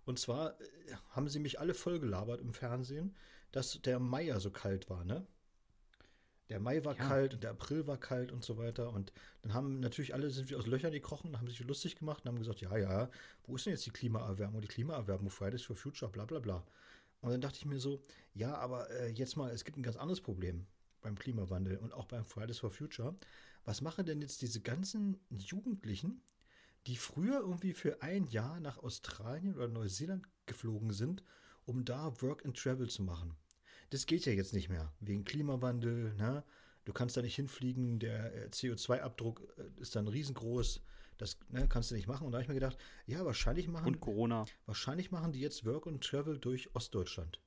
Und 0.03 0.19
zwar 0.19 0.59
äh, 0.59 0.65
haben 1.11 1.27
sie 1.29 1.39
mich 1.39 1.59
alle 1.59 1.73
vollgelabert 1.73 2.41
im 2.41 2.53
Fernsehen, 2.53 3.15
dass 3.51 3.81
der 3.81 3.99
ja 4.21 4.39
so 4.39 4.51
kalt 4.51 4.89
war, 4.89 5.03
ne? 5.05 5.25
Der 6.49 6.59
Mai 6.59 6.83
war 6.85 6.95
Ja. 6.95 7.07
kalt 7.07 7.33
und 7.33 7.43
der 7.43 7.51
April 7.51 7.87
war 7.87 7.97
kalt 7.97 8.31
und 8.31 8.43
so 8.43 8.57
weiter. 8.57 8.91
Und 8.93 9.11
dann 9.41 9.53
haben 9.53 9.79
natürlich 9.79 10.13
alle 10.13 10.29
sind 10.29 10.49
wie 10.49 10.55
aus 10.55 10.67
Löchern 10.67 10.91
gekrochen, 10.91 11.37
haben 11.37 11.47
sich 11.47 11.59
lustig 11.61 11.95
gemacht 11.95 12.23
und 12.23 12.29
haben 12.29 12.37
gesagt, 12.39 12.61
ja, 12.61 12.77
ja, 12.77 13.09
wo 13.45 13.55
ist 13.55 13.65
denn 13.65 13.73
jetzt 13.73 13.85
die 13.85 13.91
Klimaerwärmung? 13.91 14.61
Die 14.61 14.67
Klimaerwärmung, 14.67 15.29
Fridays 15.29 15.63
for 15.63 15.75
Future, 15.75 16.11
bla 16.11 16.25
bla 16.25 16.39
bla. 16.39 16.63
Und 17.21 17.31
dann 17.31 17.41
dachte 17.41 17.57
ich 17.57 17.65
mir 17.65 17.79
so, 17.79 18.03
ja, 18.33 18.55
aber 18.55 18.89
äh, 18.91 19.09
jetzt 19.09 19.35
mal, 19.35 19.49
es 19.51 19.65
gibt 19.65 19.77
ein 19.77 19.83
ganz 19.83 19.95
anderes 19.97 20.21
Problem 20.21 20.67
beim 21.01 21.17
Klimawandel 21.17 21.77
und 21.77 21.93
auch 21.93 22.05
beim 22.05 22.25
Fridays 22.25 22.59
for 22.59 22.69
Future. 22.69 23.15
Was 23.63 23.81
machen 23.81 24.05
denn 24.05 24.21
jetzt 24.21 24.43
diese 24.43 24.61
ganzen 24.61 25.19
Jugendlichen, 25.29 26.21
die 26.85 26.97
früher 26.97 27.39
irgendwie 27.39 27.73
für 27.73 28.03
ein 28.03 28.27
Jahr 28.27 28.59
nach 28.59 28.77
Australien 28.77 29.55
oder 29.55 29.67
Neuseeland 29.67 30.27
geflogen 30.45 30.91
sind, 30.91 31.23
um 31.65 31.83
da 31.83 32.21
Work 32.21 32.45
and 32.45 32.55
Travel 32.55 32.87
zu 32.87 33.01
machen? 33.01 33.35
Das 33.89 34.05
geht 34.05 34.25
ja 34.25 34.33
jetzt 34.33 34.53
nicht 34.53 34.69
mehr, 34.69 34.91
wegen 34.99 35.23
Klimawandel. 35.25 36.13
Ne? 36.15 36.43
Du 36.85 36.93
kannst 36.93 37.17
da 37.17 37.21
nicht 37.21 37.35
hinfliegen, 37.35 37.99
der 37.99 38.33
äh, 38.33 38.47
CO2-Abdruck 38.49 39.41
äh, 39.57 39.81
ist 39.81 39.95
dann 39.95 40.07
riesengroß. 40.07 40.81
Das 41.17 41.37
ne, 41.49 41.67
kannst 41.67 41.91
du 41.91 41.95
nicht 41.95 42.07
machen. 42.07 42.25
Und 42.25 42.31
da 42.33 42.37
habe 42.37 42.43
ich 42.43 42.49
mir 42.49 42.55
gedacht, 42.55 42.77
ja, 43.05 43.23
wahrscheinlich 43.25 43.67
machen, 43.67 43.87
Und 43.87 43.99
Corona. 44.01 44.45
wahrscheinlich 44.65 45.11
machen 45.11 45.31
die 45.31 45.39
jetzt 45.39 45.65
Work 45.65 45.87
and 45.87 46.03
Travel 46.03 46.37
durch 46.37 46.75
Ostdeutschland. 46.75 47.41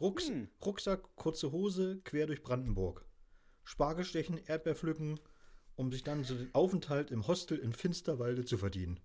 Rucks, 0.00 0.28
Hm. 0.28 0.48
Rucksack, 0.64 1.14
kurze 1.14 1.52
Hose, 1.52 2.00
quer 2.04 2.26
durch 2.26 2.42
Brandenburg. 2.42 3.06
Spargel 3.62 4.04
stechen, 4.04 4.38
Erdbeer 4.44 4.74
pflücken, 4.74 5.20
um 5.76 5.92
sich 5.92 6.02
dann 6.02 6.24
so 6.24 6.34
den 6.34 6.54
Aufenthalt 6.54 7.10
im 7.10 7.26
Hostel 7.26 7.58
in 7.58 7.72
Finsterwalde 7.72 8.44
zu 8.44 8.58
verdienen. 8.58 9.00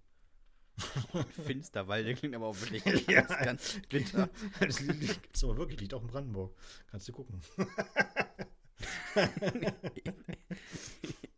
Finsterwalde 1.46 2.14
klingt 2.16 2.36
aber 2.36 2.48
auch 2.48 2.60
wirklich 2.62 2.84
Ja. 3.08 3.22
ganz, 3.22 3.46
ganz 3.46 3.82
bitter. 3.90 4.30
Das 4.60 4.78
gibt 4.86 5.36
es 5.36 5.44
aber 5.44 5.58
wirklich, 5.58 5.80
liegt 5.80 5.94
auch 5.94 6.02
in 6.02 6.08
Brandenburg. 6.08 6.56
Kannst 6.90 7.08
du 7.08 7.14
gucken. 7.14 7.42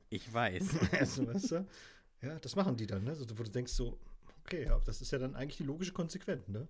Ich 0.10 0.32
weiß. 0.32 0.92
also, 0.92 1.28
weißt 1.28 1.52
du? 1.52 1.68
Ja, 2.22 2.38
das 2.40 2.56
machen 2.56 2.76
die 2.76 2.86
dann, 2.86 3.04
ne? 3.04 3.16
So, 3.16 3.26
wo 3.38 3.44
du 3.44 3.50
denkst 3.50 3.72
so, 3.72 3.98
okay, 4.44 4.66
ja, 4.66 4.78
das 4.80 5.02
ist 5.02 5.12
ja 5.12 5.18
dann 5.18 5.36
eigentlich 5.36 5.58
die 5.58 5.64
logische 5.64 5.94
Konsequenz, 5.94 6.48
ne? 6.48 6.68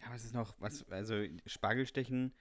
Ja, 0.00 0.10
was 0.10 0.24
ist 0.24 0.34
noch, 0.34 0.54
was, 0.58 0.86
also 0.90 1.24
Spargelstechen, 1.46 2.34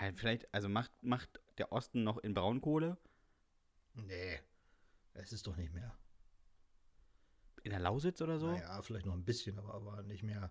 ja, 0.00 0.12
vielleicht, 0.14 0.52
also 0.54 0.68
macht, 0.68 0.92
macht 1.02 1.40
der 1.58 1.72
Osten 1.72 2.04
noch 2.04 2.18
in 2.18 2.32
Braunkohle? 2.32 2.96
Nee, 3.94 4.38
es 5.14 5.32
ist 5.32 5.46
doch 5.46 5.56
nicht 5.56 5.74
mehr. 5.74 5.92
In 7.62 7.70
der 7.70 7.80
Lausitz 7.80 8.20
oder 8.22 8.38
so? 8.38 8.46
Naja, 8.52 8.80
vielleicht 8.82 9.06
noch 9.06 9.14
ein 9.14 9.24
bisschen, 9.24 9.58
aber, 9.58 9.74
aber 9.74 10.02
nicht 10.02 10.22
mehr. 10.22 10.50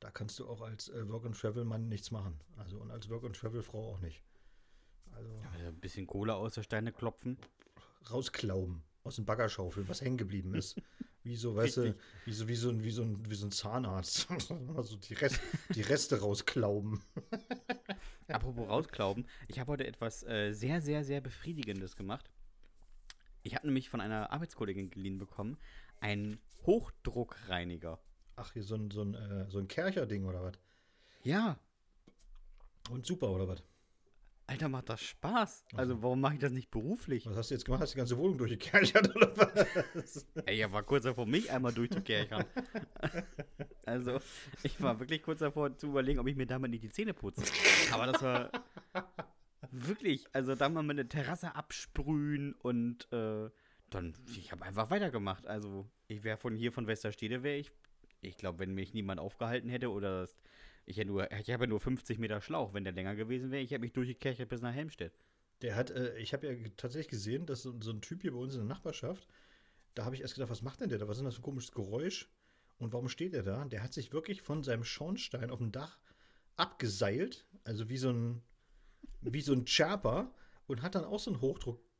Da 0.00 0.10
kannst 0.10 0.38
du 0.38 0.48
auch 0.48 0.60
als 0.60 0.88
äh, 0.90 1.08
Work-and-Travel-Mann 1.08 1.88
nichts 1.88 2.10
machen. 2.10 2.38
Also 2.56 2.78
und 2.78 2.90
als 2.90 3.08
Work-and-Travel-Frau 3.08 3.92
auch 3.92 4.00
nicht. 4.00 4.22
Also 5.12 5.30
Also 5.52 5.66
ein 5.66 5.80
bisschen 5.80 6.06
Kohle 6.06 6.34
aus 6.34 6.54
der 6.54 6.62
Steine 6.62 6.92
klopfen. 6.92 7.38
rausklauben 8.10 8.82
aus 9.04 9.16
dem 9.16 9.24
Baggerschaufeln, 9.26 9.88
was 9.88 10.00
hängen 10.00 10.16
geblieben 10.16 10.54
ist. 10.54 10.80
Wie 11.26 11.36
so, 11.36 11.56
weißt 11.56 11.78
du, 11.78 11.96
wie 12.26 12.32
so, 12.34 12.48
wie 12.48 12.54
so, 12.54 12.68
ein, 12.68 12.84
wie 12.84 12.90
so, 12.90 13.02
ein, 13.02 13.30
wie 13.30 13.34
so 13.34 13.46
ein 13.46 13.50
Zahnarzt. 13.50 14.28
also 14.76 14.96
die, 14.96 15.14
Rest, 15.14 15.40
die 15.74 15.80
Reste 15.80 16.20
rausklauben. 16.20 17.00
Apropos 18.28 18.68
rausklauben, 18.68 19.26
ich 19.48 19.58
habe 19.58 19.72
heute 19.72 19.86
etwas 19.86 20.22
äh, 20.24 20.52
sehr, 20.52 20.82
sehr, 20.82 21.02
sehr 21.02 21.22
Befriedigendes 21.22 21.96
gemacht. 21.96 22.30
Ich 23.42 23.54
habe 23.54 23.66
nämlich 23.66 23.88
von 23.88 24.02
einer 24.02 24.32
Arbeitskollegin 24.32 24.90
geliehen 24.90 25.16
bekommen 25.16 25.56
einen 26.04 26.38
Hochdruckreiniger. 26.66 27.98
Ach, 28.36 28.52
hier 28.52 28.62
so 28.62 28.74
ein, 28.74 28.90
so 28.90 29.02
ein, 29.02 29.14
äh, 29.14 29.48
so 29.50 29.58
ein 29.58 29.68
Kercher-Ding 29.68 30.26
oder 30.26 30.42
was? 30.42 30.52
Ja, 31.22 31.58
Und 32.90 33.06
super 33.06 33.30
oder 33.30 33.48
was? 33.48 33.62
Alter, 34.46 34.68
macht 34.68 34.90
das 34.90 35.00
Spaß. 35.00 35.64
Also, 35.74 36.02
warum 36.02 36.20
mache 36.20 36.34
ich 36.34 36.40
das 36.40 36.52
nicht 36.52 36.70
beruflich? 36.70 37.24
Was 37.24 37.34
hast 37.38 37.48
du 37.50 37.54
jetzt 37.54 37.64
gemacht? 37.64 37.80
Hast 37.80 37.92
du 37.92 37.94
die 37.94 38.00
ganze 38.00 38.18
Wohnung 38.18 38.36
durchgekerchert 38.36 39.16
oder 39.16 39.34
was? 39.38 40.26
Ey, 40.44 40.58
er 40.60 40.70
war 40.70 40.82
kurz 40.82 41.04
davor, 41.04 41.24
mich 41.24 41.50
einmal 41.50 41.72
durchzukerchern. 41.72 42.44
also, 43.86 44.20
ich 44.62 44.78
war 44.82 45.00
wirklich 45.00 45.22
kurz 45.22 45.38
davor 45.38 45.74
zu 45.78 45.86
überlegen, 45.86 46.18
ob 46.18 46.26
ich 46.26 46.36
mir 46.36 46.46
damit 46.46 46.70
nicht 46.72 46.84
die 46.84 46.90
Zähne 46.90 47.14
putze. 47.14 47.42
Aber 47.92 48.06
das 48.06 48.20
war 48.20 48.50
wirklich, 49.70 50.26
also 50.34 50.54
da 50.54 50.68
mal 50.68 50.82
meine 50.82 51.08
Terrasse 51.08 51.54
absprühen 51.54 52.52
und 52.52 53.10
äh, 53.10 53.48
dann, 53.94 54.14
ich 54.36 54.52
habe 54.52 54.64
einfach 54.64 54.90
weitergemacht. 54.90 55.46
Also, 55.46 55.88
ich 56.08 56.24
wäre 56.24 56.36
von 56.36 56.56
hier, 56.56 56.72
von 56.72 56.86
Westerstede, 56.86 57.42
wäre 57.42 57.56
ich, 57.56 57.70
ich 58.20 58.36
glaube, 58.36 58.58
wenn 58.58 58.74
mich 58.74 58.94
niemand 58.94 59.20
aufgehalten 59.20 59.68
hätte 59.68 59.90
oder 59.90 60.22
das, 60.22 60.36
ich, 60.86 60.96
hätte 60.96 61.08
nur, 61.08 61.30
ich 61.32 61.50
habe 61.50 61.64
ja 61.64 61.68
nur 61.68 61.80
50 61.80 62.18
Meter 62.18 62.40
Schlauch, 62.40 62.74
wenn 62.74 62.84
der 62.84 62.92
länger 62.92 63.14
gewesen 63.14 63.50
wäre, 63.50 63.62
ich 63.62 63.70
hätte 63.70 63.80
mich 63.80 63.92
durchgekerchert 63.92 64.48
bis 64.48 64.60
nach 64.60 64.74
Helmstedt. 64.74 65.18
Der 65.62 65.76
hat, 65.76 65.90
äh, 65.90 66.16
ich 66.18 66.32
habe 66.32 66.46
ja 66.46 66.68
tatsächlich 66.76 67.08
gesehen, 67.08 67.46
dass 67.46 67.62
so, 67.62 67.80
so 67.80 67.92
ein 67.92 68.00
Typ 68.00 68.22
hier 68.22 68.32
bei 68.32 68.38
uns 68.38 68.54
in 68.54 68.60
der 68.60 68.68
Nachbarschaft, 68.68 69.26
da 69.94 70.04
habe 70.04 70.14
ich 70.14 70.22
erst 70.22 70.34
gedacht, 70.34 70.50
was 70.50 70.62
macht 70.62 70.80
denn 70.80 70.88
der 70.88 70.98
da? 70.98 71.08
Was 71.08 71.16
ist 71.16 71.20
denn 71.20 71.26
das 71.26 71.36
für 71.36 71.40
ein 71.40 71.44
komisches 71.44 71.72
Geräusch? 71.72 72.28
Und 72.78 72.92
warum 72.92 73.08
steht 73.08 73.34
er 73.34 73.44
da? 73.44 73.64
Der 73.64 73.82
hat 73.82 73.92
sich 73.92 74.12
wirklich 74.12 74.42
von 74.42 74.64
seinem 74.64 74.84
Schornstein 74.84 75.50
auf 75.50 75.58
dem 75.58 75.70
Dach 75.70 75.98
abgeseilt, 76.56 77.46
also 77.64 77.88
wie 77.88 77.96
so 77.96 78.10
ein, 78.10 78.42
wie 79.20 79.40
so 79.40 79.52
ein 79.52 79.64
Chapa 79.64 80.34
und 80.66 80.82
hat 80.82 80.96
dann 80.96 81.04
auch 81.04 81.20
so 81.20 81.30
ein 81.30 81.40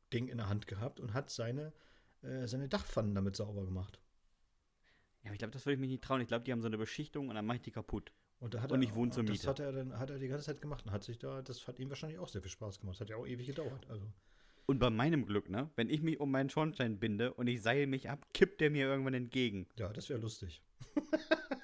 Hochdruckding 0.05 0.27
in 0.27 0.37
der 0.37 0.49
Hand 0.49 0.67
gehabt 0.67 0.99
und 0.99 1.13
hat 1.13 1.29
seine, 1.29 1.73
äh, 2.21 2.47
seine 2.47 2.67
Dachpfannen 2.67 3.15
damit 3.15 3.35
sauber 3.35 3.65
gemacht. 3.65 3.99
Ja, 5.23 5.31
ich 5.31 5.39
glaube, 5.39 5.51
das 5.51 5.65
würde 5.65 5.75
ich 5.75 5.79
mich 5.79 5.89
nicht 5.89 6.03
trauen. 6.03 6.21
Ich 6.21 6.27
glaube, 6.27 6.43
die 6.43 6.51
haben 6.51 6.61
so 6.61 6.67
eine 6.67 6.77
Beschichtung 6.77 7.29
und 7.29 7.35
dann 7.35 7.45
mache 7.45 7.57
ich 7.57 7.63
die 7.63 7.71
kaputt. 7.71 8.11
Und, 8.39 8.53
da 8.53 8.61
hat 8.61 8.71
Und 8.71 8.81
er, 8.81 8.89
ich 8.89 8.95
wohne 8.95 9.11
zur 9.11 9.23
Miete. 9.23 9.37
Das 9.37 9.47
hat 9.47 9.59
er 9.59 9.71
dann 9.71 9.97
hat 9.97 10.09
er 10.09 10.19
die 10.19 10.27
ganze 10.27 10.45
Zeit 10.45 10.61
gemacht 10.61 10.85
und 10.85 10.91
hat 10.91 11.03
sich 11.03 11.17
da, 11.17 11.41
das 11.41 11.67
hat 11.67 11.79
ihm 11.79 11.89
wahrscheinlich 11.89 12.19
auch 12.19 12.27
sehr 12.27 12.41
viel 12.41 12.51
Spaß 12.51 12.79
gemacht. 12.79 12.95
Das 12.95 13.01
hat 13.01 13.09
ja 13.09 13.15
auch 13.15 13.25
ewig 13.25 13.47
gedauert. 13.47 13.87
Also. 13.89 14.05
Und 14.67 14.79
bei 14.79 14.89
meinem 14.89 15.25
Glück, 15.25 15.49
ne, 15.49 15.69
wenn 15.75 15.89
ich 15.89 16.01
mich 16.01 16.19
um 16.19 16.31
meinen 16.31 16.49
Schornstein 16.49 16.99
binde 16.99 17.33
und 17.33 17.47
ich 17.47 17.61
seil 17.61 17.87
mich 17.87 18.09
ab, 18.09 18.27
kippt 18.33 18.61
der 18.61 18.69
mir 18.69 18.85
irgendwann 18.85 19.13
entgegen. 19.13 19.67
Ja, 19.77 19.91
das 19.91 20.09
wäre 20.09 20.19
lustig. 20.19 20.61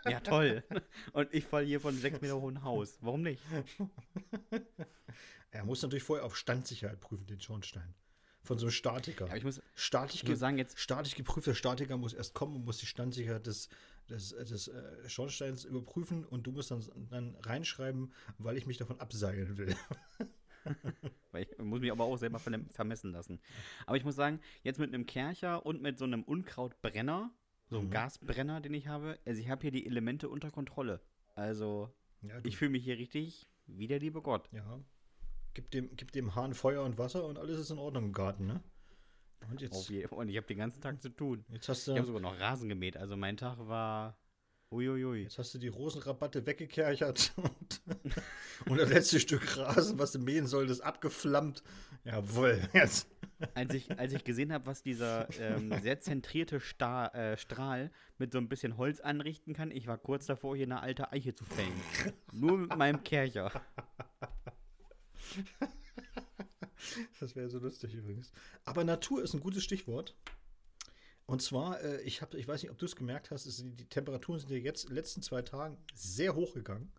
Ja, 0.09 0.19
toll. 0.19 0.63
Und 1.13 1.31
ich 1.31 1.45
falle 1.45 1.67
hier 1.67 1.79
von 1.79 1.95
sechs 1.95 2.21
Meter 2.21 2.41
hohen 2.41 2.63
Haus. 2.63 2.97
Warum 3.01 3.21
nicht? 3.21 3.39
Er 5.51 5.65
muss 5.65 5.81
natürlich 5.81 6.03
vorher 6.03 6.25
auf 6.25 6.37
Standsicherheit 6.37 6.99
prüfen, 7.01 7.27
den 7.27 7.41
Schornstein. 7.41 7.93
Von 8.43 8.57
so 8.57 8.65
einem 8.65 8.71
Statiker. 8.71 9.25
Aber 9.25 9.37
ich 9.37 9.43
muss, 9.43 9.61
statisch, 9.75 10.15
ich 10.15 10.23
muss 10.23 10.29
ge 10.29 10.35
sagen, 10.35 10.57
jetzt, 10.57 10.79
statisch 10.79 11.15
geprüfter 11.15 11.53
Statiker 11.53 11.97
muss 11.97 12.13
erst 12.13 12.33
kommen 12.33 12.55
und 12.55 12.65
muss 12.65 12.77
die 12.79 12.87
Standsicherheit 12.87 13.45
des, 13.45 13.69
des, 14.09 14.29
des 14.29 14.67
äh, 14.67 15.07
Schornsteins 15.09 15.63
überprüfen 15.63 16.25
und 16.25 16.47
du 16.47 16.51
musst 16.51 16.71
dann, 16.71 16.83
dann 17.09 17.35
reinschreiben, 17.43 18.11
weil 18.39 18.57
ich 18.57 18.65
mich 18.65 18.77
davon 18.77 18.99
abseilen 18.99 19.57
will. 19.57 19.75
weil 21.31 21.43
ich 21.43 21.57
muss 21.59 21.79
mich 21.81 21.91
aber 21.91 22.03
auch 22.03 22.17
selber 22.17 22.39
vermessen 22.39 23.11
lassen. 23.11 23.39
Aber 23.85 23.97
ich 23.97 24.03
muss 24.03 24.15
sagen, 24.15 24.39
jetzt 24.63 24.79
mit 24.79 24.93
einem 24.93 25.05
Kercher 25.05 25.65
und 25.65 25.81
mit 25.81 25.97
so 25.97 26.05
einem 26.05 26.23
Unkrautbrenner, 26.23 27.31
so 27.69 27.77
einem 27.77 27.87
Mhm. 27.87 27.91
Gasbrenner, 27.91 28.59
den 28.61 28.73
ich 28.73 28.87
habe, 28.87 29.17
also 29.25 29.39
ich 29.39 29.49
habe 29.49 29.61
hier 29.61 29.71
die 29.71 29.85
Elemente 29.85 30.29
unter 30.29 30.51
Kontrolle. 30.51 30.99
Also, 31.35 31.89
Ja, 32.21 32.39
ich 32.43 32.57
fühle 32.57 32.71
mich 32.71 32.83
hier 32.83 32.97
richtig 32.97 33.47
wie 33.67 33.87
der 33.87 33.99
liebe 33.99 34.21
Gott. 34.21 34.49
ja. 34.51 34.79
Gib 35.53 35.69
dem, 35.71 35.95
gib 35.95 36.11
dem 36.13 36.35
Hahn 36.35 36.53
Feuer 36.53 36.83
und 36.83 36.97
Wasser 36.97 37.25
und 37.25 37.37
alles 37.37 37.59
ist 37.59 37.71
in 37.71 37.77
Ordnung 37.79 38.05
im 38.05 38.13
Garten, 38.13 38.47
ne? 38.47 38.61
Und 39.49 39.61
jetzt, 39.61 39.89
je- 39.89 40.05
Und 40.07 40.29
ich 40.29 40.37
habe 40.37 40.47
den 40.47 40.59
ganzen 40.59 40.81
Tag 40.81 41.01
zu 41.01 41.09
tun. 41.09 41.43
jetzt 41.49 41.67
hast 41.67 41.87
Ich 41.87 41.89
habe 41.89 42.01
du. 42.01 42.05
sogar 42.07 42.21
noch 42.21 42.39
Rasen 42.39 42.69
gemäht. 42.69 42.95
Also 42.95 43.17
mein 43.17 43.37
Tag 43.37 43.57
war. 43.67 44.17
Uiuiui. 44.73 45.23
Jetzt 45.23 45.37
hast 45.37 45.53
du 45.53 45.57
die 45.57 45.67
Rosenrabatte 45.67 46.45
weggekerchert 46.45 47.33
und, 47.37 47.81
und 48.69 48.77
das 48.77 48.89
letzte 48.89 49.19
Stück 49.19 49.57
Rasen, 49.57 49.99
was 49.99 50.13
du 50.13 50.19
mähen 50.19 50.47
solltest, 50.47 50.81
abgeflammt. 50.81 51.61
Jawohl, 52.05 52.61
jetzt. 52.71 53.09
Als 53.53 53.73
ich, 53.73 53.99
als 53.99 54.13
ich 54.13 54.23
gesehen 54.23 54.53
habe, 54.53 54.65
was 54.67 54.81
dieser 54.83 55.27
ähm, 55.41 55.73
sehr 55.81 55.99
zentrierte 55.99 56.61
Sta 56.61 57.07
äh, 57.07 57.37
Strahl 57.37 57.91
mit 58.17 58.31
so 58.31 58.37
ein 58.37 58.47
bisschen 58.47 58.77
Holz 58.77 59.01
anrichten 59.01 59.53
kann, 59.53 59.71
ich 59.71 59.87
war 59.87 59.97
kurz 59.97 60.27
davor, 60.27 60.55
hier 60.55 60.67
eine 60.67 60.79
alte 60.81 61.11
Eiche 61.11 61.35
zu 61.35 61.43
fällen. 61.43 61.73
Nur 62.31 62.57
mit 62.59 62.77
meinem 62.77 63.03
Kercher. 63.03 63.51
Das 67.19 67.35
wäre 67.35 67.47
so 67.47 67.59
lustig 67.59 67.93
übrigens. 67.93 68.31
Aber 68.65 68.83
Natur 68.83 69.21
ist 69.23 69.35
ein 69.35 69.39
gutes 69.39 69.63
Stichwort. 69.63 70.15
Und 71.27 71.41
zwar, 71.41 71.79
äh, 71.81 72.01
ich, 72.01 72.21
hab, 72.21 72.33
ich 72.33 72.47
weiß 72.47 72.63
nicht, 72.63 72.71
ob 72.71 72.77
du 72.77 72.85
es 72.85 72.95
gemerkt 72.95 73.31
hast, 73.31 73.45
die 73.45 73.85
Temperaturen 73.85 74.39
sind 74.39 74.49
ja 74.49 74.57
jetzt 74.57 74.85
in 74.85 74.89
den 74.89 74.95
letzten 74.95 75.21
zwei 75.21 75.43
Tagen 75.43 75.77
sehr 75.93 76.35
hoch 76.35 76.53
gegangen. 76.53 76.91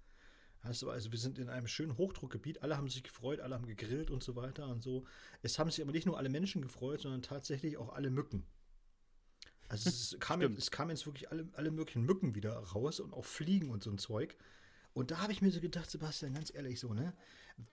Also, 0.62 0.90
also 0.90 1.10
wir 1.10 1.18
sind 1.18 1.38
in 1.38 1.48
einem 1.48 1.66
schönen 1.66 1.98
Hochdruckgebiet, 1.98 2.62
alle 2.62 2.76
haben 2.76 2.88
sich 2.88 3.02
gefreut, 3.02 3.40
alle 3.40 3.56
haben 3.56 3.66
gegrillt 3.66 4.10
und 4.10 4.22
so 4.22 4.36
weiter 4.36 4.68
und 4.68 4.80
so. 4.82 5.04
Es 5.42 5.58
haben 5.58 5.70
sich 5.70 5.82
aber 5.82 5.90
nicht 5.90 6.06
nur 6.06 6.16
alle 6.16 6.28
Menschen 6.28 6.62
gefreut, 6.62 7.00
sondern 7.00 7.22
tatsächlich 7.22 7.76
auch 7.76 7.92
alle 7.92 8.10
Mücken. 8.10 8.46
Also 9.68 9.88
es, 9.88 10.16
kam 10.20 10.40
jetzt, 10.40 10.58
es 10.58 10.70
kamen 10.70 10.90
jetzt 10.90 11.06
wirklich 11.06 11.30
alle, 11.30 11.48
alle 11.54 11.70
möglichen 11.70 12.02
Mücken 12.02 12.34
wieder 12.34 12.56
raus 12.56 13.00
und 13.00 13.12
auch 13.12 13.24
Fliegen 13.24 13.70
und 13.70 13.82
so 13.82 13.90
ein 13.90 13.98
Zeug. 13.98 14.36
Und 14.94 15.10
da 15.10 15.18
habe 15.18 15.32
ich 15.32 15.42
mir 15.42 15.50
so 15.50 15.60
gedacht, 15.60 15.90
Sebastian, 15.90 16.34
ganz 16.34 16.52
ehrlich 16.54 16.80
so, 16.80 16.92
ne? 16.92 17.14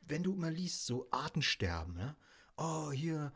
Wenn 0.07 0.23
du 0.23 0.35
mal 0.35 0.53
liest, 0.53 0.85
so 0.85 1.07
Artensterben, 1.11 1.95
ne? 1.95 2.15
Oh, 2.57 2.91
hier, 2.91 3.31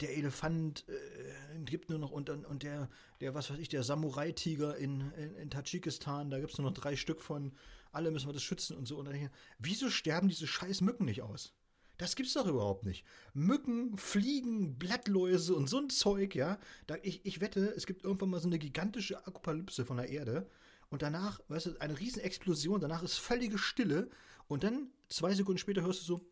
der 0.00 0.16
Elefant 0.16 0.84
äh, 0.88 1.58
gibt 1.64 1.90
nur 1.90 1.98
noch 1.98 2.10
und, 2.10 2.30
und, 2.30 2.62
der, 2.62 2.88
der, 3.20 3.34
was 3.34 3.50
weiß 3.50 3.58
ich, 3.58 3.68
der 3.68 3.82
Samurai-Tiger 3.82 4.76
in, 4.76 5.12
in, 5.12 5.34
in 5.34 5.50
Tadschikistan, 5.50 6.30
da 6.30 6.38
gibt 6.38 6.52
es 6.52 6.58
nur 6.58 6.70
noch 6.70 6.76
drei 6.76 6.96
Stück 6.96 7.20
von, 7.20 7.52
alle 7.92 8.10
müssen 8.10 8.28
wir 8.28 8.32
das 8.32 8.42
schützen 8.42 8.76
und 8.76 8.86
so. 8.86 8.98
Und 8.98 9.06
dann, 9.06 9.30
wieso 9.58 9.90
sterben 9.90 10.28
diese 10.28 10.46
scheiß 10.46 10.80
Mücken 10.80 11.04
nicht 11.04 11.22
aus? 11.22 11.54
Das 11.96 12.14
gibt's 12.14 12.34
doch 12.34 12.46
überhaupt 12.46 12.84
nicht. 12.84 13.04
Mücken, 13.34 13.98
Fliegen, 13.98 14.78
Blattläuse 14.78 15.54
und 15.56 15.68
so 15.68 15.78
ein 15.78 15.90
Zeug, 15.90 16.36
ja. 16.36 16.60
Da, 16.86 16.96
ich, 17.02 17.26
ich 17.26 17.40
wette, 17.40 17.74
es 17.76 17.86
gibt 17.86 18.04
irgendwann 18.04 18.30
mal 18.30 18.40
so 18.40 18.46
eine 18.46 18.60
gigantische 18.60 19.26
Apokalypse 19.26 19.84
von 19.84 19.96
der 19.96 20.08
Erde. 20.08 20.48
Und 20.90 21.02
danach, 21.02 21.40
weißt 21.48 21.66
du, 21.66 21.80
eine 21.80 21.98
riesen 21.98 22.22
Explosion, 22.22 22.80
danach 22.80 23.02
ist 23.02 23.18
völlige 23.18 23.58
Stille. 23.58 24.08
Und 24.46 24.64
dann, 24.64 24.90
zwei 25.08 25.34
Sekunden 25.34 25.58
später, 25.58 25.82
hörst 25.82 26.00
du 26.02 26.04
so. 26.04 26.28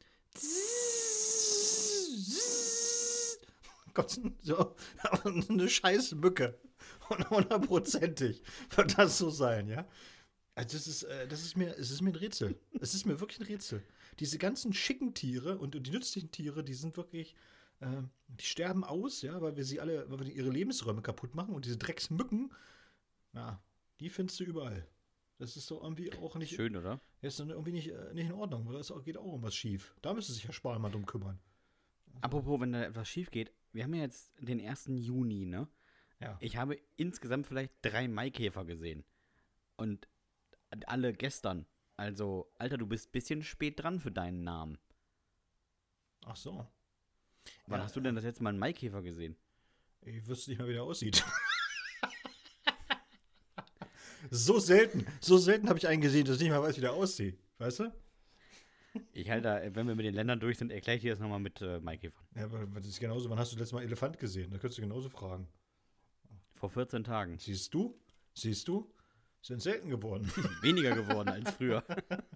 Gott, 3.94 4.18
so 4.42 4.74
eine 5.24 5.68
scheiß 5.68 6.12
Mücke. 6.14 6.58
Und 7.08 7.30
hundertprozentig 7.30 8.42
wird 8.74 8.98
das 8.98 9.18
so 9.18 9.30
sein, 9.30 9.68
ja. 9.68 9.86
Also 10.54 10.76
das 10.76 10.86
ist, 10.86 11.02
äh, 11.04 11.28
das 11.28 11.42
ist 11.42 11.56
mir, 11.56 11.76
es 11.78 11.90
ist 11.90 12.00
mir 12.00 12.10
ein 12.10 12.16
Rätsel. 12.16 12.58
Es 12.80 12.94
ist 12.94 13.04
mir 13.04 13.20
wirklich 13.20 13.40
ein 13.40 13.46
Rätsel. 13.46 13.82
Diese 14.18 14.38
ganzen 14.38 14.72
schicken 14.72 15.12
Tiere 15.12 15.58
und, 15.58 15.74
die 15.74 15.90
nützlichen 15.90 16.30
Tiere, 16.30 16.64
die 16.64 16.74
sind 16.74 16.96
wirklich, 16.96 17.34
äh, 17.80 18.02
die 18.28 18.44
sterben 18.44 18.82
aus, 18.82 19.20
ja, 19.20 19.40
weil 19.42 19.56
wir 19.56 19.64
sie 19.64 19.80
alle, 19.80 20.10
weil 20.10 20.20
wir 20.20 20.32
ihre 20.32 20.48
Lebensräume 20.48 21.02
kaputt 21.02 21.34
machen 21.34 21.54
und 21.54 21.66
diese 21.66 21.76
Drecksmücken, 21.76 22.52
ja, 23.34 23.60
die 24.00 24.10
findest 24.10 24.40
du 24.40 24.44
überall. 24.44 24.86
Das 25.38 25.56
ist 25.56 25.70
doch 25.70 25.82
irgendwie 25.82 26.12
auch 26.14 26.34
nicht, 26.36 26.54
Schön, 26.54 26.76
oder? 26.76 27.00
ist 27.20 27.38
dann 27.38 27.50
irgendwie 27.50 27.72
nicht, 27.72 27.88
äh, 27.90 28.14
nicht 28.14 28.26
in 28.26 28.32
Ordnung, 28.32 28.66
weil 28.66 28.76
es 28.76 28.92
geht 29.04 29.18
auch 29.18 29.26
irgendwas 29.26 29.54
schief. 29.54 29.94
Da 30.00 30.14
müsste 30.14 30.32
sich 30.32 30.44
Herr 30.44 30.52
Spahn 30.52 30.80
mal 30.80 30.90
drum 30.90 31.04
kümmern. 31.04 31.38
Apropos, 32.22 32.60
wenn 32.60 32.72
da 32.72 32.84
etwas 32.84 33.08
schief 33.08 33.30
geht, 33.30 33.52
wir 33.72 33.84
haben 33.84 33.92
ja 33.94 34.02
jetzt 34.02 34.32
den 34.40 34.60
1. 34.66 34.86
Juni, 34.96 35.44
ne? 35.44 35.68
Ja. 36.20 36.38
Ich 36.40 36.56
habe 36.56 36.80
insgesamt 36.96 37.46
vielleicht 37.46 37.74
drei 37.82 38.08
Maikäfer 38.08 38.64
gesehen. 38.64 39.04
Und 39.76 40.08
alle 40.86 41.12
gestern. 41.12 41.66
Also, 41.96 42.50
Alter, 42.58 42.78
du 42.78 42.86
bist 42.86 43.08
ein 43.08 43.12
bisschen 43.12 43.42
spät 43.42 43.82
dran 43.82 44.00
für 44.00 44.10
deinen 44.10 44.42
Namen. 44.42 44.78
Ach 46.24 46.36
so. 46.36 46.66
Wann 47.66 47.80
Ja, 47.80 47.84
hast 47.84 47.94
du 47.96 48.00
denn 48.00 48.14
das 48.14 48.24
letzte 48.24 48.42
Mal 48.42 48.50
einen 48.50 48.58
Maikäfer 48.58 49.02
gesehen? 49.02 49.36
Ich 50.00 50.26
wüsste 50.26 50.50
nicht 50.50 50.58
mal, 50.58 50.68
wie 50.68 50.72
der 50.72 50.82
aussieht. 50.84 51.24
so 54.30 54.58
selten, 54.58 55.06
so 55.20 55.38
selten 55.38 55.68
habe 55.68 55.78
ich 55.78 55.86
einen 55.86 56.00
gesehen, 56.00 56.24
dass 56.24 56.36
ich 56.36 56.42
nicht 56.42 56.50
mal 56.50 56.62
weiß, 56.62 56.76
wie 56.76 56.80
der 56.80 56.92
aussieht. 56.92 57.38
Weißt 57.58 57.80
du? 57.80 57.92
Ich 59.12 59.30
halte, 59.30 59.70
wenn 59.74 59.86
wir 59.86 59.94
mit 59.94 60.06
den 60.06 60.14
Ländern 60.14 60.40
durch 60.40 60.58
sind, 60.58 60.72
erkläre 60.72 60.96
ich 60.96 61.02
dir 61.02 61.12
das 61.12 61.20
nochmal 61.20 61.40
mit 61.40 61.60
äh, 61.60 61.80
Maikäfern. 61.80 62.24
Ja, 62.34 62.44
aber 62.44 62.66
das 62.66 62.86
ist 62.86 63.00
genauso. 63.00 63.28
Wann 63.28 63.38
hast 63.38 63.52
du 63.52 63.56
das 63.56 63.64
letzte 63.64 63.74
Mal 63.76 63.82
Elefant 63.82 64.18
gesehen? 64.18 64.50
Da 64.50 64.58
könntest 64.58 64.78
du 64.78 64.82
genauso 64.82 65.08
fragen. 65.08 65.48
Vor 66.54 66.70
14 66.70 67.04
Tagen. 67.04 67.38
Siehst 67.38 67.74
du? 67.74 67.98
Siehst 68.34 68.68
du? 68.68 68.90
Sind 69.46 69.62
selten 69.62 69.90
geworden. 69.90 70.28
Weniger 70.60 70.96
geworden 70.96 71.28
als 71.28 71.52
früher. 71.52 71.84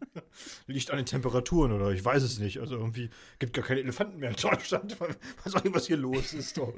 Liegt 0.69 0.93
an 0.93 0.97
den 0.99 1.07
Temperaturen 1.07 1.73
oder 1.73 1.91
ich 1.91 2.05
weiß 2.05 2.23
es 2.23 2.39
nicht. 2.39 2.61
Also 2.61 2.77
irgendwie 2.77 3.11
gibt 3.41 3.53
gar 3.53 3.65
keine 3.65 3.81
Elefanten 3.81 4.21
mehr 4.21 4.31
in 4.31 4.37
Deutschland. 4.37 4.97
Was 5.45 5.57
auch 5.57 5.65
immer 5.65 5.75
was 5.75 5.89
hier 5.89 5.97
los 5.97 6.33
ist. 6.35 6.57
Doch. 6.57 6.73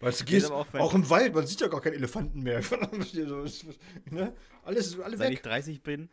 Weißt 0.00 0.22
du, 0.22 0.24
gehst 0.24 0.50
auch, 0.50 0.66
auch, 0.74 0.94
im 0.94 1.08
Wald, 1.08 1.32
man 1.32 1.46
sieht 1.46 1.60
ja 1.60 1.68
gar 1.68 1.80
keine 1.80 1.94
Elefanten 1.94 2.42
mehr. 2.42 2.60
ne? 4.10 4.34
Alles, 4.64 4.98
alle 4.98 5.16
Seit 5.16 5.30
ich 5.30 5.36
weg. 5.36 5.44
30 5.44 5.82
bin, 5.84 6.08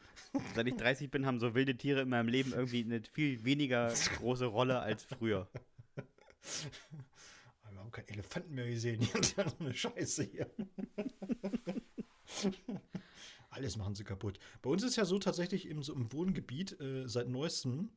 seit 0.53 0.67
ich 0.67 0.75
30 0.75 1.09
bin, 1.09 1.25
haben 1.25 1.39
so 1.39 1.55
wilde 1.55 1.75
Tiere 1.75 2.01
in 2.01 2.09
meinem 2.09 2.27
Leben 2.27 2.53
irgendwie 2.53 2.83
eine 2.83 3.01
viel 3.13 3.43
weniger 3.45 3.91
große 4.17 4.45
Rolle 4.45 4.79
als 4.79 5.05
früher. 5.05 5.49
Wir 7.71 7.79
haben 7.79 7.91
keine 7.91 8.09
Elefanten 8.09 8.53
mehr 8.53 8.67
gesehen. 8.67 9.01
Hier 9.01 9.19
ist 9.19 9.35
ja 9.35 9.49
so 9.49 9.55
eine 9.59 9.73
Scheiße 9.73 10.23
hier. 10.23 10.51
Alles 13.55 13.77
machen 13.77 13.95
sie 13.95 14.03
kaputt. 14.03 14.37
Bei 14.61 14.69
uns 14.69 14.83
ist 14.83 14.97
ja 14.97 15.05
so 15.05 15.17
tatsächlich 15.17 15.67
im, 15.67 15.81
so 15.81 15.93
im 15.93 16.11
Wohngebiet 16.11 16.79
äh, 16.81 17.07
seit 17.07 17.29
neuestem 17.29 17.89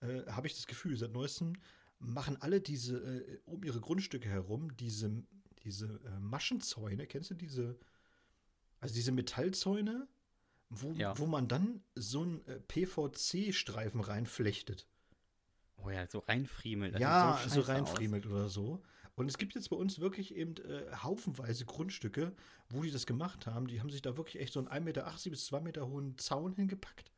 äh, 0.00 0.22
habe 0.26 0.46
ich 0.46 0.54
das 0.54 0.66
Gefühl, 0.66 0.96
seit 0.96 1.12
neuestem 1.12 1.52
machen 1.98 2.36
alle 2.40 2.60
diese, 2.60 2.96
äh, 2.98 3.38
um 3.44 3.62
ihre 3.62 3.80
Grundstücke 3.80 4.28
herum, 4.28 4.74
diese, 4.76 5.22
diese 5.64 6.00
äh, 6.06 6.18
Maschenzäune, 6.18 7.06
kennst 7.06 7.30
du 7.30 7.34
diese, 7.34 7.78
also 8.80 8.94
diese 8.94 9.12
Metallzäune, 9.12 10.08
wo, 10.70 10.92
Ja. 10.92 11.16
wo 11.18 11.26
man 11.26 11.46
dann 11.46 11.82
so 11.94 12.22
einen 12.22 12.46
äh, 12.46 12.58
PVC-Streifen 12.60 14.00
reinflechtet. 14.00 14.86
Oh 15.76 15.90
ja, 15.90 16.06
so 16.08 16.20
reinfriemelt. 16.20 16.98
ja, 16.98 17.38
sieht 17.42 17.50
so 17.52 17.60
scheiße 17.60 17.60
aus. 17.60 17.68
reinfriemelt 17.68 18.26
oder 18.26 18.48
so. 18.48 18.82
Und 19.14 19.28
es 19.28 19.36
gibt 19.36 19.54
jetzt 19.54 19.68
bei 19.68 19.76
uns 19.76 20.00
wirklich 20.00 20.34
eben 20.34 20.56
äh, 20.56 20.90
haufenweise 21.02 21.64
Grundstücke, 21.64 22.32
wo 22.68 22.82
die 22.82 22.90
das 22.90 23.06
gemacht 23.06 23.46
haben. 23.46 23.66
Die 23.66 23.80
haben 23.80 23.90
sich 23.90 24.02
da 24.02 24.16
wirklich 24.16 24.40
echt 24.40 24.52
so 24.52 24.60
einen 24.60 24.68
1,80 24.68 24.80
Meter 24.80 25.12
bis 25.30 25.46
2 25.46 25.60
Meter 25.60 25.88
hohen 25.88 26.16
Zaun 26.18 26.54
hingepackt. 26.54 27.12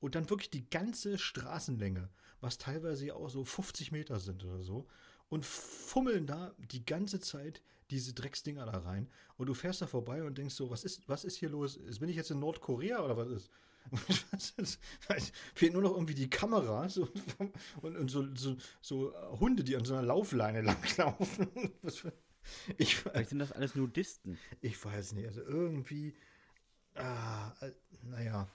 Und 0.00 0.14
dann 0.14 0.28
wirklich 0.30 0.50
die 0.50 0.68
ganze 0.68 1.18
Straßenlänge, 1.18 2.08
was 2.40 2.58
teilweise 2.58 3.06
ja 3.06 3.14
auch 3.14 3.28
so 3.28 3.44
50 3.44 3.92
Meter 3.92 4.18
sind 4.18 4.44
oder 4.44 4.62
so. 4.62 4.86
Und 5.28 5.44
fummeln 5.44 6.26
da 6.26 6.54
die 6.58 6.84
ganze 6.84 7.20
Zeit 7.20 7.62
diese 7.90 8.14
Drecksdinger 8.14 8.66
da 8.66 8.78
rein. 8.78 9.08
Und 9.36 9.46
du 9.46 9.54
fährst 9.54 9.82
da 9.82 9.86
vorbei 9.86 10.24
und 10.24 10.38
denkst 10.38 10.54
so, 10.54 10.70
was 10.70 10.84
ist, 10.84 11.08
was 11.08 11.24
ist 11.24 11.36
hier 11.36 11.48
los? 11.48 11.78
Bin 11.98 12.08
ich 12.08 12.16
jetzt 12.16 12.30
in 12.30 12.38
Nordkorea 12.38 13.02
oder 13.02 13.16
was 13.16 13.28
ist? 13.28 13.50
Fehlt 15.54 15.72
nur 15.72 15.82
noch 15.82 15.92
irgendwie 15.92 16.14
die 16.14 16.30
Kameras 16.30 16.98
und, 16.98 17.10
und, 17.82 17.96
und 17.96 18.10
so, 18.10 18.26
so, 18.34 18.56
so 18.80 19.12
Hunde, 19.40 19.64
die 19.64 19.76
an 19.76 19.84
so 19.84 19.94
einer 19.94 20.06
Laufleine 20.06 20.62
langlaufen. 20.62 21.48
Ich, 22.78 22.96
Vielleicht 22.96 23.28
sind 23.28 23.38
das 23.38 23.52
alles 23.52 23.74
Nudisten. 23.74 24.38
ich 24.62 24.82
weiß 24.82 25.12
nicht, 25.12 25.26
also 25.26 25.42
irgendwie, 25.42 26.14
ah, 26.94 27.52
äh, 27.60 27.72
naja. 28.02 28.48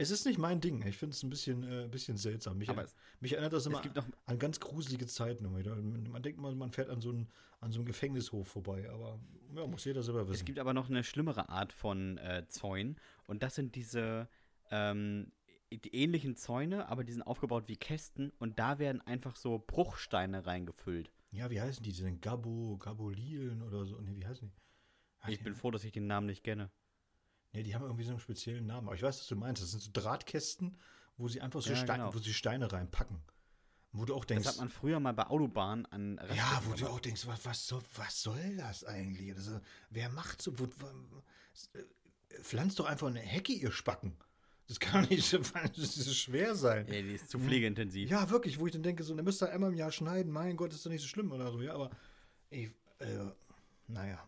Es 0.00 0.10
ist 0.10 0.24
nicht 0.24 0.38
mein 0.38 0.60
Ding. 0.60 0.84
Ich 0.86 0.96
finde 0.96 1.14
es 1.14 1.22
ein 1.22 1.30
bisschen, 1.30 1.62
äh, 1.62 1.86
bisschen 1.88 2.16
seltsam. 2.16 2.58
Mich, 2.58 2.68
Aber 2.70 2.82
er- 2.82 2.84
es- 2.86 2.96
mich 3.20 3.32
erinnert 3.32 3.52
das 3.52 3.66
immer 3.66 3.82
noch- 3.84 4.06
an 4.26 4.38
ganz 4.38 4.58
gruselige 4.60 5.06
Zeiten. 5.06 5.56
wieder. 5.56 5.76
Man 5.76 6.22
denkt 6.22 6.40
mal, 6.40 6.54
man 6.54 6.70
fährt 6.72 6.88
an 6.90 7.00
so, 7.00 7.10
einen, 7.10 7.28
an 7.60 7.70
so 7.72 7.78
einem 7.80 7.86
Gefängnishof 7.86 8.48
vorbei, 8.48 8.88
aber 8.90 9.20
ja, 9.54 9.66
muss 9.66 9.84
jeder 9.84 10.02
selber 10.02 10.22
Es 10.22 10.28
wissen. 10.30 10.44
gibt 10.46 10.58
aber 10.58 10.72
noch 10.72 10.88
eine 10.88 11.04
schlimmere 11.04 11.48
Art 11.50 11.72
von 11.72 12.16
äh, 12.18 12.46
Zäunen. 12.48 12.96
Und 13.26 13.42
das 13.42 13.54
sind 13.54 13.74
diese 13.74 14.28
ähm, 14.70 15.32
die 15.72 15.94
ähnlichen 15.94 16.34
Zäune, 16.34 16.88
aber 16.88 17.04
die 17.04 17.12
sind 17.12 17.22
aufgebaut 17.22 17.68
wie 17.68 17.76
Kästen. 17.76 18.32
Und 18.38 18.58
da 18.58 18.78
werden 18.80 19.00
einfach 19.02 19.36
so 19.36 19.62
Bruchsteine 19.64 20.46
reingefüllt. 20.46 21.12
ja, 21.30 21.48
wie 21.50 21.60
heißen 21.60 21.82
die? 21.84 21.90
Die 21.92 21.96
sind 22.02 22.22
Gabo, 22.22 22.76
Gabolilen 22.78 23.62
oder 23.62 23.84
so. 23.84 24.00
Nee, 24.00 24.16
wie 24.16 24.26
heißen 24.26 24.48
die? 24.48 25.32
Ich 25.32 25.42
bin 25.44 25.54
froh, 25.54 25.70
dass 25.70 25.84
ich 25.84 25.92
den 25.92 26.06
Namen 26.06 26.26
nicht 26.26 26.42
kenne. 26.42 26.70
Nee, 27.52 27.62
die 27.62 27.74
haben 27.74 27.82
irgendwie 27.84 28.04
so 28.04 28.10
einen 28.10 28.20
speziellen 28.20 28.66
Namen. 28.66 28.86
Aber 28.86 28.94
ich 28.96 29.02
weiß, 29.02 29.18
was 29.20 29.26
du 29.26 29.36
meinst. 29.36 29.62
Das 29.62 29.70
sind 29.72 29.82
so 29.82 29.90
Drahtkästen, 29.92 30.78
wo 31.16 31.28
sie 31.28 31.40
einfach 31.40 31.60
so 31.60 31.70
Ja, 31.70 31.76
Steine, 31.76 32.04
genau. 32.04 32.14
wo 32.14 32.18
sie 32.18 32.32
Steine 32.32 32.70
reinpacken. 32.70 33.20
Wo 33.92 34.04
du 34.04 34.14
auch 34.14 34.24
denkst, 34.24 34.44
Das 34.44 34.54
hat 34.54 34.60
man 34.60 34.68
früher 34.68 35.00
mal 35.00 35.12
bei 35.12 35.26
Autobahnen 35.26 35.84
an 35.86 36.16
ja, 36.16 36.44
Raststätten 36.44 36.70
wo 36.70 36.74
du 36.76 36.86
auch 36.88 37.00
denkst, 37.00 37.26
was, 37.26 37.44
was, 37.44 37.66
soll, 37.66 37.82
was 37.96 38.22
soll 38.22 38.56
das 38.56 38.84
eigentlich? 38.84 39.28
Ist- 39.30 39.50
wer 39.90 40.08
macht 40.10 40.40
so? 40.40 40.56
Wo, 40.60 40.68
wo, 40.78 40.86
äh, 41.78 41.82
pflanzt 42.42 42.78
doch 42.78 42.86
einfach 42.86 43.08
eine 43.08 43.18
Hecke, 43.18 43.52
ihr 43.52 43.72
Spacken. 43.72 44.16
Das 44.68 44.78
kann 44.78 45.04
nicht 45.08 45.26
so 45.28 45.38
das 45.38 45.96
ist 45.96 46.16
schwer 46.16 46.54
sein. 46.54 46.86
Ja, 46.86 47.02
die 47.02 47.14
ist 47.14 47.28
zu 47.28 47.40
pflegeintensiv. 47.40 48.08
Ja, 48.08 48.30
wirklich, 48.30 48.60
wo 48.60 48.66
ich 48.68 48.72
dann 48.72 48.84
denke, 48.84 49.02
so, 49.02 49.12
dann 49.16 49.24
müsst 49.24 49.42
ihr 49.42 49.50
einmal 49.50 49.70
im 49.72 49.76
Jahr 49.76 49.90
schneiden. 49.90 50.30
Mein 50.30 50.56
Gott, 50.56 50.72
ist 50.72 50.86
doch 50.86 50.90
nicht 50.90 51.02
so 51.02 51.08
schlimm 51.08 51.32
oder 51.32 51.50
so. 51.50 51.60
Ja, 51.60 51.74
aber 51.74 51.90
ich, 52.50 52.70
äh, 53.00 53.24
naja. 53.88 54.24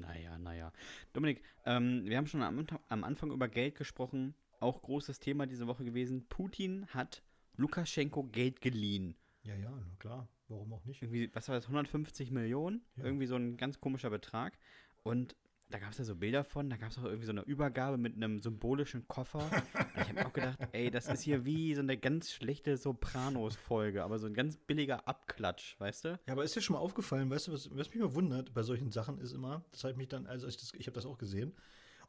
Naja, 0.00 0.38
naja. 0.38 0.72
Dominik, 1.12 1.42
ähm, 1.64 2.04
wir 2.04 2.16
haben 2.16 2.26
schon 2.26 2.42
am, 2.42 2.58
Anfang- 2.58 2.80
am 2.88 3.04
Anfang 3.04 3.30
über 3.30 3.48
Geld 3.48 3.74
gesprochen. 3.74 4.34
Auch 4.60 4.82
großes 4.82 5.18
Thema 5.20 5.46
diese 5.46 5.66
Woche 5.66 5.84
gewesen. 5.84 6.26
Putin 6.28 6.86
hat 6.88 7.22
Lukaschenko 7.56 8.24
Geld 8.24 8.60
geliehen. 8.60 9.16
Ja, 9.42 9.54
ja, 9.54 9.70
na 9.70 9.94
klar. 9.98 10.28
Warum 10.48 10.72
auch 10.72 10.84
nicht? 10.84 11.02
Irgendwie, 11.02 11.30
was 11.34 11.48
war 11.48 11.56
das, 11.56 11.64
150 11.66 12.30
Millionen? 12.30 12.82
Ja. 12.96 13.04
Irgendwie 13.04 13.26
so 13.26 13.36
ein 13.36 13.56
ganz 13.56 13.80
komischer 13.80 14.10
Betrag. 14.10 14.58
Und 15.02 15.36
da 15.70 15.78
gab 15.78 15.90
es 15.90 15.98
ja 15.98 16.04
so 16.04 16.14
Bilder 16.14 16.44
von, 16.44 16.70
da 16.70 16.76
gab 16.76 16.90
es 16.90 16.98
auch 16.98 17.04
irgendwie 17.04 17.26
so 17.26 17.32
eine 17.32 17.42
Übergabe 17.42 17.98
mit 17.98 18.14
einem 18.14 18.40
symbolischen 18.40 19.06
Koffer. 19.08 19.48
Ich 19.96 20.10
habe 20.10 20.20
mir 20.20 20.26
auch 20.26 20.32
gedacht, 20.32 20.58
ey, 20.72 20.90
das 20.90 21.08
ist 21.08 21.22
hier 21.22 21.44
wie 21.44 21.74
so 21.74 21.80
eine 21.80 21.96
ganz 21.96 22.30
schlechte 22.30 22.76
Sopranos-Folge, 22.76 24.04
aber 24.04 24.18
so 24.18 24.26
ein 24.26 24.34
ganz 24.34 24.56
billiger 24.56 25.08
Abklatsch, 25.08 25.74
weißt 25.80 26.04
du? 26.04 26.08
Ja, 26.26 26.32
aber 26.32 26.44
ist 26.44 26.54
dir 26.54 26.60
schon 26.60 26.74
mal 26.74 26.80
aufgefallen, 26.80 27.28
weißt 27.28 27.48
du, 27.48 27.52
was, 27.52 27.74
was 27.76 27.90
mich 27.90 27.98
mal 27.98 28.14
wundert 28.14 28.54
bei 28.54 28.62
solchen 28.62 28.92
Sachen 28.92 29.18
ist 29.18 29.32
immer, 29.32 29.64
das 29.72 29.82
habe 29.82 29.92
ich 29.92 29.96
mich 29.96 30.08
dann, 30.08 30.26
also 30.26 30.46
ich, 30.46 30.58
das, 30.58 30.72
ich 30.74 30.86
habe 30.86 30.94
das 30.94 31.06
auch 31.06 31.18
gesehen, 31.18 31.54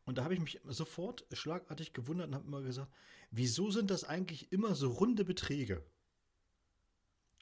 und 0.05 0.17
da 0.17 0.23
habe 0.23 0.33
ich 0.33 0.39
mich 0.39 0.59
sofort 0.65 1.25
schlagartig 1.33 1.93
gewundert 1.93 2.27
und 2.27 2.35
habe 2.35 2.47
immer 2.47 2.61
gesagt, 2.61 2.91
wieso 3.31 3.71
sind 3.71 3.89
das 3.89 4.03
eigentlich 4.03 4.51
immer 4.51 4.75
so 4.75 4.89
runde 4.89 5.25
Beträge? 5.25 5.83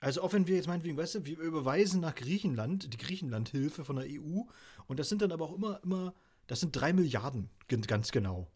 Also 0.02 0.22
auch 0.22 0.34
wenn 0.34 0.48
wir 0.48 0.56
jetzt 0.56 0.68
meinetwegen, 0.68 0.98
weißt 0.98 1.16
du, 1.16 1.26
wir 1.26 1.40
überweisen 1.40 2.02
nach 2.02 2.16
Griechenland, 2.16 2.94
die 2.94 2.98
Griechenlandhilfe 2.98 3.86
von 3.86 3.96
der 3.96 4.06
EU, 4.06 4.42
und 4.88 5.00
das 5.00 5.10
sind 5.10 5.22
dann 5.22 5.32
aber 5.32 5.46
auch 5.46 5.56
immer, 5.56 5.80
immer, 5.84 6.14
das 6.48 6.60
sind 6.60 6.76
drei 6.76 6.94
Milliarden, 6.94 7.50
ganz 7.68 8.12
genau. 8.12 8.52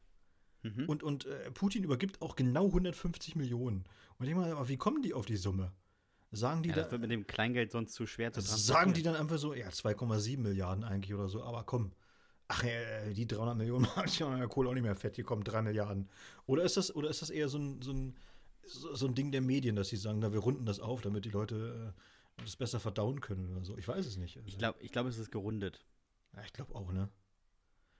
Mhm. 0.63 0.85
Und, 0.87 1.03
und 1.03 1.25
äh, 1.25 1.51
Putin 1.51 1.83
übergibt 1.83 2.21
auch 2.21 2.35
genau 2.35 2.65
150 2.67 3.35
Millionen. 3.35 3.85
Und 4.17 4.27
ich 4.27 4.35
meine, 4.35 4.53
aber 4.53 4.67
wie 4.67 4.77
kommen 4.77 5.01
die 5.01 5.13
auf 5.13 5.25
die 5.25 5.37
Summe? 5.37 5.71
Sagen 6.31 6.61
die 6.61 6.69
Ja, 6.69 6.75
da, 6.75 6.81
das 6.83 6.91
wird 6.91 7.01
mit 7.01 7.11
dem 7.11 7.25
Kleingeld 7.25 7.71
sonst 7.71 7.93
zu 7.93 8.05
schwer 8.05 8.31
zu 8.31 8.41
Sagen 8.41 8.93
die 8.93 9.01
dann 9.01 9.15
einfach 9.15 9.37
so, 9.37 9.53
ja, 9.53 9.69
2,7 9.69 10.37
Milliarden 10.37 10.83
eigentlich 10.83 11.13
oder 11.13 11.29
so, 11.29 11.43
aber 11.43 11.63
komm. 11.63 11.91
Ach, 12.47 12.63
äh, 12.63 13.13
die 13.13 13.27
300 13.27 13.55
Millionen 13.55 13.83
machen 13.95 14.09
ja 14.17 14.47
Kohle 14.47 14.69
auch 14.69 14.73
nicht 14.73 14.83
mehr 14.83 14.95
fett, 14.95 15.15
hier 15.15 15.23
kommen 15.23 15.43
3 15.43 15.61
Milliarden. 15.61 16.09
Oder 16.45 16.63
ist 16.63 16.77
das, 16.77 16.93
oder 16.95 17.09
ist 17.09 17.21
das 17.21 17.29
eher 17.29 17.47
so 17.47 17.57
ein, 17.57 17.81
so, 17.81 17.91
ein, 17.91 18.15
so 18.65 18.95
so 18.95 19.07
ein 19.07 19.15
Ding 19.15 19.31
der 19.31 19.41
Medien, 19.41 19.75
dass 19.75 19.89
sie 19.89 19.97
sagen, 19.97 20.19
na, 20.19 20.31
wir 20.33 20.39
runden 20.39 20.65
das 20.65 20.79
auf, 20.79 21.01
damit 21.01 21.25
die 21.25 21.29
Leute 21.29 21.93
äh, 22.37 22.41
das 22.43 22.55
besser 22.55 22.79
verdauen 22.79 23.19
können 23.21 23.49
oder 23.55 23.63
so? 23.65 23.77
Ich 23.77 23.87
weiß 23.87 24.05
es 24.05 24.17
nicht. 24.17 24.37
Also, 24.37 24.47
Ich 24.47 24.57
glaube, 24.57 24.79
ich 24.81 24.91
glaub, 24.91 25.07
es 25.07 25.17
ist 25.17 25.31
gerundet. 25.31 25.85
ja, 26.35 26.43
ich 26.43 26.53
glaube 26.53 26.75
auch, 26.75 26.91
ne? 26.91 27.09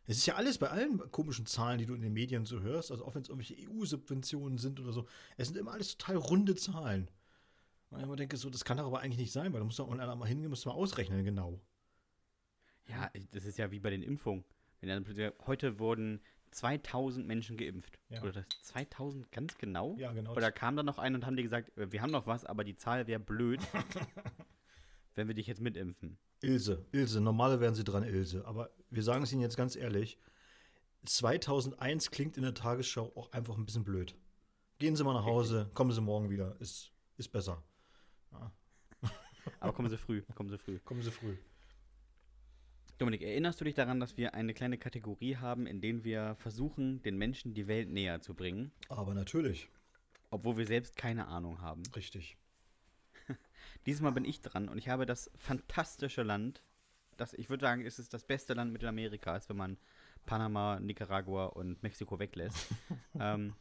Es 0.06 0.18
ist 0.18 0.26
ja 0.26 0.36
alles 0.36 0.58
bei 0.58 0.70
allen 0.70 0.98
komischen 1.12 1.46
Zahlen, 1.46 1.78
die 1.78 1.86
du 1.86 1.94
in 1.94 2.02
den 2.02 2.14
Medien 2.14 2.46
so 2.46 2.62
hörst, 2.62 2.90
also 2.92 3.06
auch 3.06 3.14
wenn 3.14 3.22
es 3.22 3.30
irgendwelche 3.30 3.56
EU-Subventionen 3.70 4.58
sind 4.58 4.80
oder 4.80 4.92
so, 4.92 5.08
es 5.38 5.48
sind 5.48 5.58
immer 5.58 5.72
alles 5.72 5.98
total 5.98 6.16
runde 6.16 6.56
Zahlen. 6.56 7.10
Und 7.92 8.00
ich 8.00 8.04
immer 8.06 8.16
denke, 8.16 8.36
so, 8.38 8.50
das 8.50 8.66
kann 8.66 8.78
doch 8.78 8.86
aber 8.88 9.02
eigentlich 9.02 9.20
nicht 9.20 9.32
sein, 9.32 9.54
weil 9.54 9.60
du 9.60 9.66
musst 9.66 9.78
doch 9.78 9.88
mal 9.88 10.16
mal 10.16 10.28
hingehen, 10.28 10.50
musst 10.50 10.66
du 10.66 10.70
mal 10.70 10.76
ausrechnen, 10.76 11.24
genau. 11.24 11.60
Ja, 12.88 13.12
das 13.32 13.46
ist 13.46 13.58
ja 13.60 13.70
wie 13.70 13.80
bei 13.80 13.92
den 13.92 14.02
Impfungen. 14.02 14.44
Wenn 14.80 14.90
dann 14.90 15.04
plötzlich- 15.04 15.32
Heute 15.46 15.78
wurden 15.80 16.22
2000 16.52 17.28
Menschen 17.28 17.58
geimpft. 17.58 18.00
Ja. 18.10 18.22
Oder 18.22 18.32
das 18.34 18.46
2000 18.64 19.32
ganz 19.32 19.58
genau? 19.58 19.96
Ja, 19.98 20.12
genau. 20.12 20.34
Oder 20.36 20.52
kam 20.52 20.76
dann 20.76 20.86
noch 20.86 20.98
ein 20.98 21.16
und 21.16 21.26
haben 21.26 21.36
die 21.36 21.44
gesagt, 21.44 21.76
äh, 21.78 21.92
wir 21.92 22.02
haben 22.02 22.12
noch 22.12 22.28
was, 22.28 22.46
aber 22.46 22.64
die 22.64 22.76
Zahl 22.76 23.08
wäre 23.08 23.20
blöd, 23.20 23.60
wenn 25.16 25.28
wir 25.28 25.36
dich 25.36 25.48
jetzt 25.48 25.62
mitimpfen. 25.62 26.18
Ilse, 26.42 26.86
Ilse, 26.92 27.22
normale 27.22 27.60
wären 27.60 27.76
sie 27.76 27.84
dran, 27.84 28.04
Ilse. 28.04 28.46
Aber 28.46 28.70
wir 28.90 29.04
sagen 29.04 29.24
es 29.24 29.32
Ihnen 29.32 29.42
jetzt 29.42 29.58
ganz 29.58 29.76
ehrlich, 29.76 30.18
2001 31.06 32.12
klingt 32.12 32.38
in 32.38 32.44
der 32.44 32.54
Tagesschau 32.54 33.12
auch 33.16 33.32
einfach 33.32 33.58
ein 33.58 33.66
bisschen 33.66 33.84
blöd. 33.84 34.16
Gehen 34.78 34.96
Sie 34.96 35.04
mal 35.04 35.14
nach 35.14 35.26
Hause, 35.26 35.70
kommen 35.74 35.92
Sie 35.92 36.02
morgen 36.02 36.30
wieder, 36.30 36.56
ist, 36.60 36.92
ist 37.18 37.30
besser. 37.30 37.64
Aber 39.60 39.74
kommen 39.74 39.90
Sie 39.90 39.98
früh, 39.98 40.22
kommen 40.36 40.50
Sie 40.50 40.58
früh. 40.58 40.80
Kommen 40.80 41.02
Sie 41.02 41.12
früh. 41.12 41.36
Dominik, 43.00 43.22
erinnerst 43.22 43.62
du 43.62 43.66
dich 43.66 43.76
daran, 43.76 44.02
dass 44.02 44.18
wir 44.18 44.34
eine 44.34 44.54
kleine 44.54 44.78
Kategorie 44.78 45.38
haben, 45.38 45.66
in 45.66 45.80
der 45.80 46.04
wir 46.04 46.36
versuchen, 46.36 47.02
den 47.02 47.18
Menschen 47.18 47.54
die 47.54 47.68
Welt 47.68 47.90
näher 47.90 48.22
zu 48.22 48.34
bringen, 48.34 48.72
Aber 48.90 49.14
natürlich, 49.14 49.70
obwohl 50.30 50.58
wir 50.58 50.68
selbst 50.68 50.98
keine 50.98 51.28
Ahnung 51.28 51.62
haben? 51.62 51.82
richtig. 51.96 52.38
Diesmal 53.86 54.12
bin 54.12 54.26
ich 54.26 54.42
dran 54.42 54.68
und 54.68 54.78
ich 54.78 54.90
habe 54.90 55.06
das 55.06 55.32
fantastische 55.38 56.24
Land, 56.24 56.62
das 57.16 57.34
ich 57.34 57.50
würde 57.50 57.66
sagen, 57.66 57.86
es 57.86 58.00
ist 58.00 58.14
das 58.14 58.26
beste 58.26 58.54
Land 58.54 58.74
Mittelamerikas, 58.74 59.48
wenn 59.48 59.58
man 59.58 59.78
Panama, 60.26 60.80
Nicaragua 60.82 61.46
und 61.46 61.82
Mexiko 61.82 62.20
weglässt. 62.20 62.68
ähm, 63.20 63.54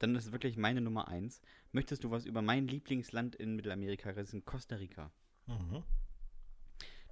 dann 0.00 0.14
ist 0.16 0.26
es 0.26 0.32
wirklich 0.32 0.56
meine 0.56 0.80
Nummer 0.80 1.06
eins. 1.06 1.40
Möchtest 1.70 2.02
du 2.02 2.10
was 2.10 2.26
über 2.26 2.42
mein 2.42 2.66
Lieblingsland 2.66 3.36
in 3.36 3.54
Mittelamerika 3.54 4.14
wissen? 4.16 4.44
Costa 4.44 4.76
Rica. 4.76 5.10
Mhm. 5.46 5.84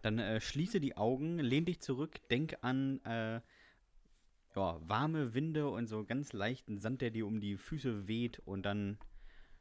Dann 0.05 0.19
äh, 0.19 0.39
schließe 0.39 0.81
die 0.81 0.99
Augen, 0.99 1.39
lehn 1.39 1.65
dich 1.65 1.81
zurück, 1.81 2.21
denk 2.29 2.59
an 2.61 3.03
äh, 3.07 3.41
ja, 4.55 4.79
warme 4.87 5.33
Winde 5.33 5.71
und 5.71 5.87
so 5.87 6.05
ganz 6.05 6.35
leichten 6.35 6.79
Sand, 6.79 7.01
der 7.01 7.11
dir 7.11 7.27
um 7.27 7.41
die 7.41 7.57
Füße 7.57 8.07
weht 8.07 8.39
und 8.41 8.65
dann 8.65 8.99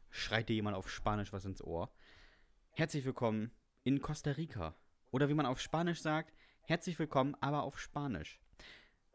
schreit 0.10 0.50
dir 0.50 0.56
jemand 0.56 0.76
auf 0.76 0.90
Spanisch 0.90 1.32
was 1.32 1.46
ins 1.46 1.64
Ohr. 1.64 1.94
Herzlich 2.74 3.06
willkommen 3.06 3.52
in 3.86 4.02
Costa 4.02 4.32
Rica. 4.32 4.76
Oder 5.12 5.30
wie 5.30 5.34
man 5.34 5.46
auf 5.46 5.62
Spanisch 5.62 6.02
sagt, 6.02 6.34
herzlich 6.64 7.00
willkommen, 7.00 7.38
aber 7.40 7.64
auf 7.64 7.80
Spanisch. 7.80 8.42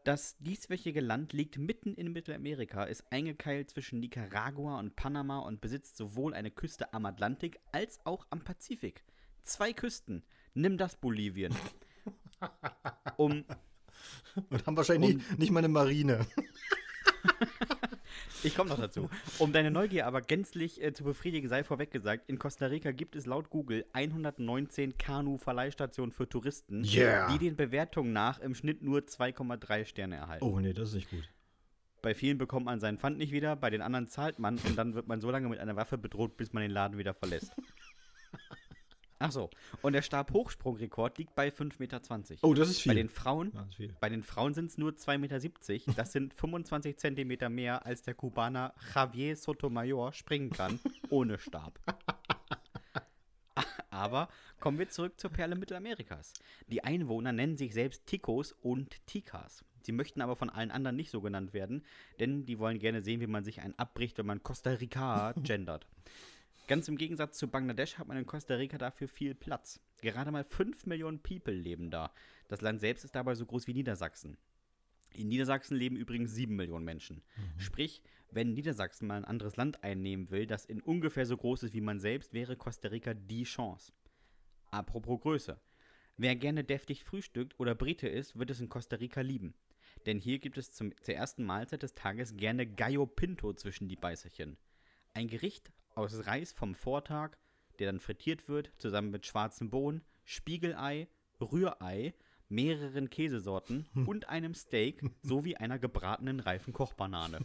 Das 0.03 0.35
dieswöchige 0.39 0.99
Land 0.99 1.31
liegt 1.33 1.59
mitten 1.59 1.93
in 1.93 2.11
Mittelamerika, 2.11 2.85
ist 2.85 3.03
eingekeilt 3.11 3.69
zwischen 3.69 3.99
Nicaragua 3.99 4.79
und 4.79 4.95
Panama 4.95 5.37
und 5.37 5.61
besitzt 5.61 5.95
sowohl 5.95 6.33
eine 6.33 6.49
Küste 6.49 6.91
am 6.91 7.05
Atlantik 7.05 7.59
als 7.71 8.03
auch 8.03 8.25
am 8.31 8.43
Pazifik. 8.43 9.03
Zwei 9.43 9.73
Küsten. 9.73 10.23
Nimm 10.53 10.77
das, 10.77 10.95
Bolivien. 10.95 11.55
Um 13.17 13.43
Und 14.49 14.65
haben 14.65 14.77
wahrscheinlich 14.77 15.15
nicht, 15.15 15.39
nicht 15.39 15.51
mal 15.51 15.59
eine 15.59 15.67
Marine. 15.67 16.25
Ich 18.43 18.55
komme 18.55 18.69
noch 18.69 18.79
dazu. 18.79 19.09
Um 19.37 19.51
deine 19.51 19.69
Neugier 19.69 20.07
aber 20.07 20.21
gänzlich 20.21 20.81
äh, 20.81 20.93
zu 20.93 21.03
befriedigen, 21.03 21.49
sei 21.49 21.63
vorweg 21.63 21.91
gesagt, 21.91 22.29
in 22.29 22.39
Costa 22.39 22.67
Rica 22.67 22.91
gibt 22.91 23.17
es 23.17 23.25
laut 23.25 23.49
Google 23.49 23.85
119 23.91 24.97
Kanu-Verleihstationen 24.97 26.13
für 26.13 26.29
Touristen, 26.29 26.85
Yeah. 26.85 27.29
die 27.31 27.37
den 27.37 27.57
Bewertungen 27.57 28.13
nach 28.13 28.39
im 28.39 28.55
Schnitt 28.55 28.81
nur 28.81 28.99
2,3 29.01 29.85
Sterne 29.85 30.15
erhalten. 30.15 30.45
Oh, 30.45 30.59
nee, 30.59 30.71
das 30.71 30.89
ist 30.89 30.95
nicht 30.95 31.09
gut. 31.09 31.29
Bei 32.01 32.15
vielen 32.15 32.37
bekommt 32.37 32.65
man 32.65 32.79
seinen 32.79 32.97
Pfand 32.97 33.17
nicht 33.17 33.33
wieder, 33.33 33.57
bei 33.57 33.69
den 33.69 33.81
anderen 33.81 34.07
zahlt 34.07 34.39
man 34.39 34.57
und 34.59 34.77
dann 34.77 34.93
wird 34.95 35.07
man 35.07 35.19
so 35.19 35.29
lange 35.31 35.49
mit 35.49 35.59
einer 35.59 35.75
Waffe 35.75 35.97
bedroht, 35.97 36.37
bis 36.37 36.53
man 36.53 36.61
den 36.61 36.71
Laden 36.71 36.97
wieder 36.97 37.13
verlässt. 37.13 37.51
Ach 39.21 39.31
so. 39.31 39.49
Und 39.81 39.93
der 39.93 40.01
Stabhochsprungrekord 40.01 41.17
liegt 41.17 41.35
bei 41.35 41.49
5,20 41.49 41.79
Meter. 41.79 42.01
Oh, 42.41 42.53
das 42.53 42.69
ist 42.69 42.81
viel. 42.81 42.91
Bei 42.91 42.95
den 42.95 43.09
Frauen, 43.09 43.51
Ja, 43.53 43.59
das 43.61 43.69
ist 43.69 43.75
viel. 43.75 43.95
bei 43.99 44.09
den 44.09 44.23
Frauen 44.23 44.53
sind 44.53 44.67
es 44.67 44.77
nur 44.77 44.91
2,70 44.93 45.17
Meter. 45.19 45.93
Das 45.97 46.11
sind 46.13 46.33
25 46.33 46.97
Zentimeter 46.97 47.49
mehr, 47.49 47.85
als 47.85 48.01
der 48.03 48.13
Kubaner 48.13 48.73
Javier 48.95 49.35
Sotomayor 49.35 50.13
springen 50.13 50.49
kann, 50.51 50.79
ohne 51.09 51.37
Stab. 51.37 51.79
Aber 53.89 54.29
kommen 54.61 54.79
wir 54.79 54.89
zurück 54.89 55.19
zur 55.19 55.31
Perle 55.31 55.55
Mittelamerikas. 55.55 56.33
Die 56.67 56.83
Einwohner 56.83 57.33
nennen 57.33 57.57
sich 57.57 57.73
selbst 57.73 58.05
Ticos 58.05 58.53
und 58.53 59.05
Ticas. 59.07 59.65
Sie 59.81 59.91
möchten 59.91 60.21
aber 60.21 60.35
von 60.35 60.49
allen 60.49 60.71
anderen 60.71 60.95
nicht 60.95 61.09
so 61.09 61.19
genannt 61.21 61.53
werden, 61.53 61.83
denn 62.19 62.45
die 62.45 62.59
wollen 62.59 62.79
gerne 62.79 63.01
sehen, 63.01 63.19
wie 63.21 63.27
man 63.27 63.43
sich 63.43 63.61
einen 63.61 63.77
abbricht, 63.77 64.17
wenn 64.17 64.25
man 64.27 64.43
Costa 64.43 64.71
Rica 64.71 65.33
gendert. 65.43 65.87
Ganz 66.69 66.87
im 66.87 66.99
Gegensatz 66.99 67.39
zu 67.39 67.47
Bangladesch 67.47 67.97
hat 67.97 68.07
man 68.07 68.17
in 68.17 68.27
Costa 68.27 68.53
Rica 68.53 68.77
dafür 68.77 69.07
viel 69.07 69.33
Platz. 69.33 69.79
Gerade 70.03 70.29
mal 70.29 70.43
5 70.43 70.85
Millionen 70.85 71.19
People 71.19 71.51
leben 71.51 71.89
da. 71.89 72.13
Das 72.47 72.61
Land 72.61 72.79
selbst 72.79 73.03
ist 73.03 73.15
dabei 73.15 73.33
so 73.33 73.47
groß 73.47 73.65
wie 73.65 73.73
Niedersachsen. 73.73 74.37
In 75.11 75.29
Niedersachsen 75.29 75.75
leben 75.75 75.95
übrigens 75.95 76.31
7 76.35 76.55
Millionen 76.55 76.85
Menschen. 76.85 77.23
Sprich, 77.57 78.03
wenn 78.29 78.53
Niedersachsen 78.53 79.07
mal 79.07 79.17
ein 79.17 79.25
anderes 79.25 79.55
Land 79.55 79.83
einnehmen 79.83 80.29
will, 80.29 80.45
das 80.45 80.65
in 80.65 80.79
ungefähr 80.79 81.25
so 81.25 81.37
groß 81.37 81.63
ist 81.63 81.73
wie 81.73 81.81
man 81.81 81.99
selbst, 81.99 82.33
wäre 82.33 82.55
Costa 82.55 82.89
Rica 82.89 83.15
die 83.15 83.45
Chance. 83.45 83.91
Apropos 84.69 85.21
Größe. 85.21 85.59
Wer 86.17 86.35
gerne 86.35 86.63
deftig 86.63 87.03
frühstückt 87.03 87.59
oder 87.59 87.73
Brite 87.73 88.07
ist, 88.07 88.37
wird 88.37 88.51
es 88.51 88.61
in 88.61 88.69
Costa 88.69 88.97
Rica 88.97 89.21
lieben. 89.21 89.55
Denn 90.05 90.19
hier 90.19 90.37
gibt 90.37 90.59
es 90.59 90.71
zum, 90.71 90.93
zur 91.01 91.15
ersten 91.15 91.45
Mahlzeit 91.45 91.81
des 91.81 91.95
Tages 91.95 92.37
gerne 92.37 92.67
Gallo 92.67 93.07
Pinto 93.07 93.53
zwischen 93.53 93.87
die 93.87 93.95
Beißerchen. 93.95 94.55
Ein 95.15 95.29
Gericht 95.29 95.71
aus 95.99 96.25
Reis 96.25 96.51
vom 96.51 96.75
Vortag, 96.75 97.37
der 97.77 97.87
dann 97.87 97.99
frittiert 97.99 98.47
wird, 98.47 98.71
zusammen 98.77 99.11
mit 99.11 99.25
schwarzem 99.25 99.69
Bohnen, 99.69 100.01
Spiegelei, 100.23 101.07
Rührei, 101.39 102.13
mehreren 102.49 103.09
Käsesorten 103.09 103.87
und 104.07 104.27
einem 104.27 104.55
Steak 104.55 105.03
sowie 105.21 105.55
einer 105.55 105.79
gebratenen 105.79 106.39
reifen 106.39 106.73
Kochbanane. 106.73 107.39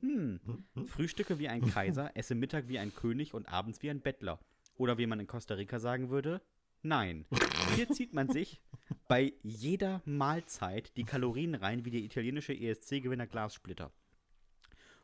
Hm. 0.00 0.40
Frühstücke 0.86 1.38
wie 1.38 1.48
ein 1.48 1.70
Kaiser, 1.70 2.10
esse 2.14 2.34
Mittag 2.34 2.68
wie 2.68 2.78
ein 2.78 2.94
König 2.94 3.34
und 3.34 3.48
abends 3.48 3.82
wie 3.82 3.90
ein 3.90 4.00
Bettler. 4.00 4.40
Oder 4.76 4.98
wie 4.98 5.06
man 5.06 5.20
in 5.20 5.26
Costa 5.26 5.54
Rica 5.54 5.78
sagen 5.78 6.10
würde, 6.10 6.40
nein. 6.82 7.26
Hier 7.74 7.88
zieht 7.88 8.12
man 8.12 8.28
sich 8.28 8.60
bei 9.08 9.32
jeder 9.42 10.02
Mahlzeit 10.04 10.96
die 10.96 11.04
Kalorien 11.04 11.54
rein 11.54 11.84
wie 11.84 11.90
der 11.90 12.00
italienische 12.00 12.52
ESC-Gewinner 12.52 13.26
Glassplitter. 13.26 13.92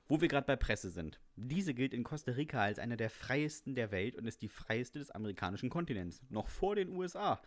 Wo 0.09 0.21
wir 0.21 0.29
gerade 0.29 0.47
bei 0.47 0.57
Presse 0.57 0.91
sind. 0.91 1.21
Diese 1.37 1.75
gilt 1.75 1.95
in 1.95 2.05
Costa 2.05 2.33
Rica 2.33 2.61
als 2.61 2.79
einer 2.79 2.97
der 2.97 3.11
freiesten 3.11 3.75
der 3.75 3.91
Welt 3.91 4.17
und 4.17 4.27
ist 4.27 4.43
die 4.43 4.49
freieste 4.49 4.99
des 4.99 5.11
amerikanischen 5.11 5.71
Kontinents. 5.71 6.21
Noch 6.29 6.49
vor 6.49 6.75
den 6.75 6.91
USA. 6.91 7.41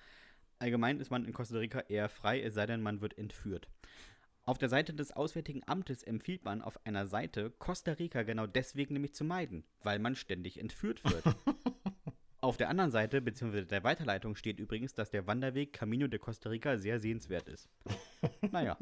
Allgemein 0.60 1.00
ist 1.00 1.12
man 1.12 1.26
in 1.26 1.34
Costa 1.34 1.58
Rica 1.58 1.82
eher 1.82 2.10
frei, 2.10 2.42
es 2.42 2.54
sei 2.54 2.66
denn, 2.66 2.82
man 2.82 3.02
wird 3.02 3.18
entführt. 3.18 3.68
Auf 4.44 4.58
der 4.58 4.70
Seite 4.70 4.94
des 4.94 5.12
Auswärtigen 5.12 5.64
Amtes 5.66 6.04
empfiehlt 6.04 6.46
man 6.46 6.62
auf 6.62 6.86
einer 6.86 7.08
Seite, 7.08 7.50
Costa 7.50 7.94
Rica 7.94 8.22
genau 8.24 8.46
deswegen 8.46 8.94
nämlich 8.94 9.16
zu 9.16 9.24
meiden, 9.24 9.66
weil 9.82 10.00
man 10.00 10.16
ständig 10.16 10.60
entführt 10.60 11.04
wird. 11.04 11.24
auf 12.42 12.56
der 12.56 12.70
anderen 12.70 12.92
Seite, 12.92 13.22
beziehungsweise 13.22 13.66
der 13.66 13.84
Weiterleitung, 13.84 14.36
steht 14.36 14.60
übrigens, 14.60 14.94
dass 14.94 15.10
der 15.10 15.26
Wanderweg 15.26 15.74
Camino 15.74 16.08
de 16.08 16.20
Costa 16.20 16.50
Rica 16.50 16.78
sehr 16.78 17.00
sehenswert 17.00 17.50
ist. 17.50 17.70
naja. 18.52 18.78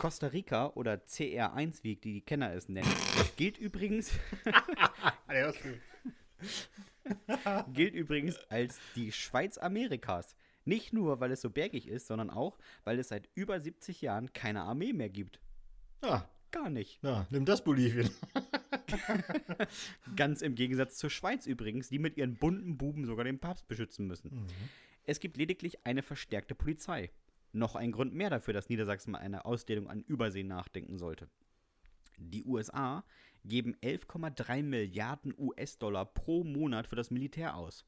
Costa 0.00 0.28
Rica 0.28 0.68
oder 0.76 0.94
CR1, 0.94 1.82
wie 1.82 1.94
die 1.94 2.22
Kenner 2.22 2.54
es 2.54 2.70
nennen, 2.70 2.88
gilt 3.36 3.58
übrigens, 3.58 4.12
gilt 7.74 7.94
übrigens 7.94 8.38
als 8.48 8.80
die 8.96 9.12
Schweiz 9.12 9.58
Amerikas. 9.58 10.36
Nicht 10.64 10.94
nur, 10.94 11.20
weil 11.20 11.32
es 11.32 11.42
so 11.42 11.50
bergig 11.50 11.86
ist, 11.86 12.06
sondern 12.06 12.30
auch, 12.30 12.58
weil 12.84 12.98
es 12.98 13.08
seit 13.08 13.28
über 13.34 13.60
70 13.60 14.00
Jahren 14.00 14.32
keine 14.32 14.62
Armee 14.62 14.94
mehr 14.94 15.10
gibt. 15.10 15.38
Ah, 16.00 16.22
Gar 16.50 16.70
nicht. 16.70 16.98
na, 17.02 17.26
nimm 17.28 17.44
das 17.44 17.62
Bolivien. 17.62 18.08
Ganz 20.16 20.40
im 20.40 20.54
Gegensatz 20.54 20.96
zur 20.96 21.10
Schweiz 21.10 21.46
übrigens, 21.46 21.90
die 21.90 21.98
mit 21.98 22.16
ihren 22.16 22.36
bunten 22.36 22.78
Buben 22.78 23.04
sogar 23.04 23.26
den 23.26 23.38
Papst 23.38 23.68
beschützen 23.68 24.06
müssen. 24.06 24.46
Es 25.04 25.20
gibt 25.20 25.36
lediglich 25.36 25.84
eine 25.84 26.02
verstärkte 26.02 26.54
Polizei. 26.54 27.10
Noch 27.52 27.74
ein 27.74 27.92
Grund 27.92 28.14
mehr 28.14 28.30
dafür, 28.30 28.54
dass 28.54 28.68
Niedersachsen 28.68 29.12
mal 29.12 29.18
eine 29.18 29.44
Ausdehnung 29.44 29.88
an 29.88 30.02
Übersee 30.02 30.44
nachdenken 30.44 30.98
sollte. 30.98 31.28
Die 32.16 32.44
USA 32.44 33.04
geben 33.44 33.74
11,3 33.82 34.62
Milliarden 34.62 35.34
US-Dollar 35.36 36.04
pro 36.04 36.44
Monat 36.44 36.86
für 36.86 36.96
das 36.96 37.10
Militär 37.10 37.56
aus. 37.56 37.84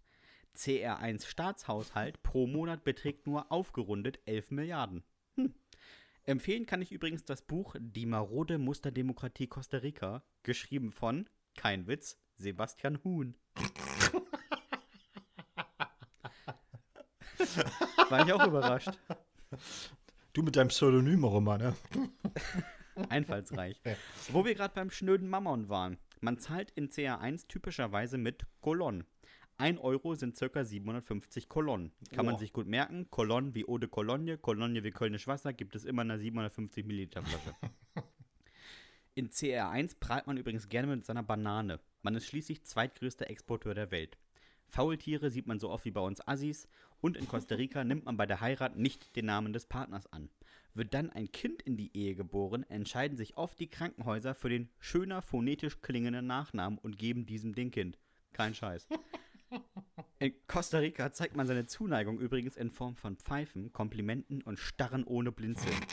CR1 0.56 1.26
Staatshaushalt 1.26 2.22
pro 2.22 2.46
Monat 2.46 2.84
beträgt 2.84 3.26
nur 3.26 3.52
aufgerundet 3.52 4.20
11 4.26 4.50
Milliarden. 4.50 5.02
Hm. 5.36 5.54
Empfehlen 6.24 6.66
kann 6.66 6.82
ich 6.82 6.92
übrigens 6.92 7.24
das 7.24 7.42
Buch 7.42 7.74
Die 7.78 8.06
marode 8.06 8.58
Musterdemokratie 8.58 9.48
Costa 9.48 9.78
Rica, 9.78 10.22
geschrieben 10.42 10.92
von, 10.92 11.28
kein 11.56 11.86
Witz, 11.86 12.18
Sebastian 12.36 13.02
Huhn. 13.04 13.34
War 18.08 18.26
ich 18.26 18.32
auch 18.32 18.46
überrascht. 18.46 18.98
Du 20.32 20.42
mit 20.42 20.56
deinem 20.56 20.68
Pseudonym 20.68 21.24
auch 21.24 21.36
immer, 21.36 21.58
ne? 21.58 21.74
Einfallsreich. 23.08 23.80
Wo 24.30 24.44
wir 24.44 24.54
gerade 24.54 24.74
beim 24.74 24.90
schnöden 24.90 25.28
Mammon 25.28 25.68
waren. 25.68 25.98
Man 26.20 26.38
zahlt 26.38 26.70
in 26.70 26.88
CR1 26.88 27.48
typischerweise 27.48 28.16
mit 28.16 28.46
Kolonnen. 28.60 29.04
1 29.58 29.80
Euro 29.80 30.14
sind 30.14 30.38
ca. 30.38 30.64
750 30.64 31.48
Kolonnen. 31.48 31.92
Kann 32.10 32.26
man 32.26 32.34
Boah. 32.34 32.38
sich 32.38 32.52
gut 32.52 32.66
merken. 32.66 33.10
Kolonnen 33.10 33.54
wie 33.54 33.66
Eau 33.66 33.78
de 33.78 33.88
Cologne, 33.88 34.38
Cologne 34.38 34.82
wie 34.82 34.90
Kölnisch 34.90 35.26
Wasser 35.26 35.52
gibt 35.52 35.76
es 35.76 35.84
immer 35.84 36.02
in 36.02 36.10
einer 36.10 36.18
750 36.18 36.84
Milliliter 36.86 37.22
Flasche. 37.22 37.54
In 39.14 39.28
CR1 39.28 39.96
prahlt 40.00 40.26
man 40.26 40.38
übrigens 40.38 40.70
gerne 40.70 40.96
mit 40.96 41.04
seiner 41.04 41.22
Banane. 41.22 41.80
Man 42.00 42.14
ist 42.14 42.26
schließlich 42.26 42.64
zweitgrößter 42.64 43.28
Exporteur 43.28 43.74
der 43.74 43.90
Welt. 43.90 44.16
Faultiere 44.68 45.30
sieht 45.30 45.46
man 45.46 45.60
so 45.60 45.68
oft 45.68 45.84
wie 45.84 45.90
bei 45.90 46.00
uns 46.00 46.26
Assis 46.26 46.66
und 47.02 47.18
in 47.18 47.28
Costa 47.28 47.56
Rica 47.56 47.84
nimmt 47.84 48.06
man 48.06 48.16
bei 48.16 48.24
der 48.24 48.40
Heirat 48.40 48.78
nicht 48.78 49.14
den 49.16 49.26
Namen 49.26 49.52
des 49.52 49.66
Partners 49.66 50.10
an. 50.10 50.30
Wird 50.72 50.94
dann 50.94 51.10
ein 51.10 51.30
Kind 51.30 51.60
in 51.60 51.76
die 51.76 51.94
Ehe 51.94 52.14
geboren, 52.14 52.64
entscheiden 52.70 53.18
sich 53.18 53.36
oft 53.36 53.58
die 53.60 53.68
Krankenhäuser 53.68 54.34
für 54.34 54.48
den 54.48 54.70
schöner 54.78 55.20
phonetisch 55.20 55.82
klingenden 55.82 56.26
Nachnamen 56.26 56.78
und 56.78 56.96
geben 56.96 57.26
diesem 57.26 57.54
den 57.54 57.70
Kind. 57.70 57.98
Kein 58.32 58.54
Scheiß. 58.54 58.88
In 60.18 60.32
Costa 60.46 60.78
Rica 60.78 61.12
zeigt 61.12 61.36
man 61.36 61.46
seine 61.46 61.66
Zuneigung 61.66 62.18
übrigens 62.18 62.56
in 62.56 62.70
Form 62.70 62.96
von 62.96 63.16
Pfeifen, 63.16 63.72
Komplimenten 63.72 64.40
und 64.40 64.58
Starren 64.58 65.04
ohne 65.04 65.32
Blinzeln. 65.32 65.74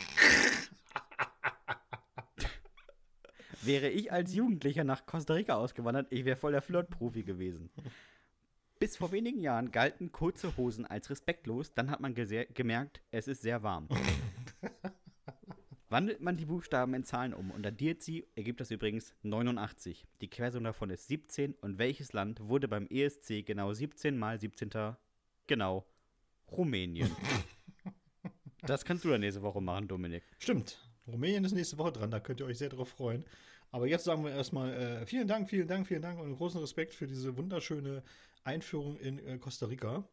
Wäre 3.61 3.89
ich 3.89 4.11
als 4.13 4.33
Jugendlicher 4.33 4.83
nach 4.85 5.05
Costa 5.05 5.33
Rica 5.33 5.55
ausgewandert, 5.55 6.07
ich 6.11 6.23
wäre 6.23 6.37
voll 6.37 6.51
der 6.53 6.61
Flirtprofi 6.61 7.23
gewesen. 7.23 7.69
Bis 8.79 8.95
vor 8.95 9.11
wenigen 9.11 9.41
Jahren 9.41 9.71
galten 9.71 10.13
kurze 10.13 10.55
Hosen 10.55 10.85
als 10.85 11.09
respektlos, 11.09 11.73
dann 11.73 11.91
hat 11.91 11.99
man 11.99 12.15
gemerkt, 12.15 13.01
es 13.11 13.27
ist 13.27 13.41
sehr 13.41 13.61
warm. 13.61 13.89
Wandelt 15.89 16.21
man 16.21 16.37
die 16.37 16.45
Buchstaben 16.45 16.93
in 16.93 17.03
Zahlen 17.03 17.33
um 17.33 17.51
und 17.51 17.67
addiert 17.67 18.01
sie, 18.01 18.25
ergibt 18.35 18.61
das 18.61 18.71
übrigens 18.71 19.13
89. 19.23 20.07
Die 20.21 20.29
Quersumme 20.29 20.69
davon 20.69 20.91
ist 20.91 21.09
17 21.09 21.55
und 21.55 21.77
welches 21.77 22.13
Land 22.13 22.39
wurde 22.39 22.69
beim 22.69 22.87
ESC 22.89 23.45
genau 23.45 23.73
17 23.73 24.17
mal 24.17 24.39
17. 24.39 24.95
Genau, 25.47 25.85
Rumänien. 26.49 27.11
Das 28.63 28.83
kannst 28.83 29.05
du 29.05 29.09
dann 29.09 29.21
nächste 29.21 29.41
Woche 29.41 29.61
machen, 29.61 29.87
Dominik. 29.87 30.21
Stimmt. 30.37 30.77
Rumänien 31.07 31.45
ist 31.45 31.53
nächste 31.53 31.77
Woche 31.77 31.93
dran, 31.93 32.11
da 32.11 32.19
könnt 32.19 32.41
ihr 32.41 32.45
euch 32.45 32.57
sehr 32.57 32.67
drauf 32.67 32.89
freuen. 32.89 33.23
Aber 33.71 33.87
jetzt 33.87 34.03
sagen 34.03 34.23
wir 34.23 34.31
erstmal 34.31 34.73
äh, 34.73 35.05
vielen 35.05 35.27
Dank, 35.27 35.49
vielen 35.49 35.67
Dank, 35.67 35.87
vielen 35.87 36.01
Dank 36.01 36.19
und 36.19 36.35
großen 36.35 36.59
Respekt 36.59 36.95
für 36.95 37.07
diese 37.07 37.37
wunderschöne 37.37 38.03
Einführung 38.43 38.97
in 38.97 39.19
äh, 39.19 39.37
Costa 39.37 39.67
Rica. 39.67 40.07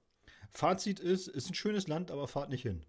Fazit 0.51 1.01
ist, 1.01 1.29
ist 1.29 1.51
ein 1.51 1.55
schönes 1.55 1.88
Land, 1.88 2.11
aber 2.11 2.29
fahrt 2.29 2.51
nicht 2.51 2.62
hin. 2.62 2.85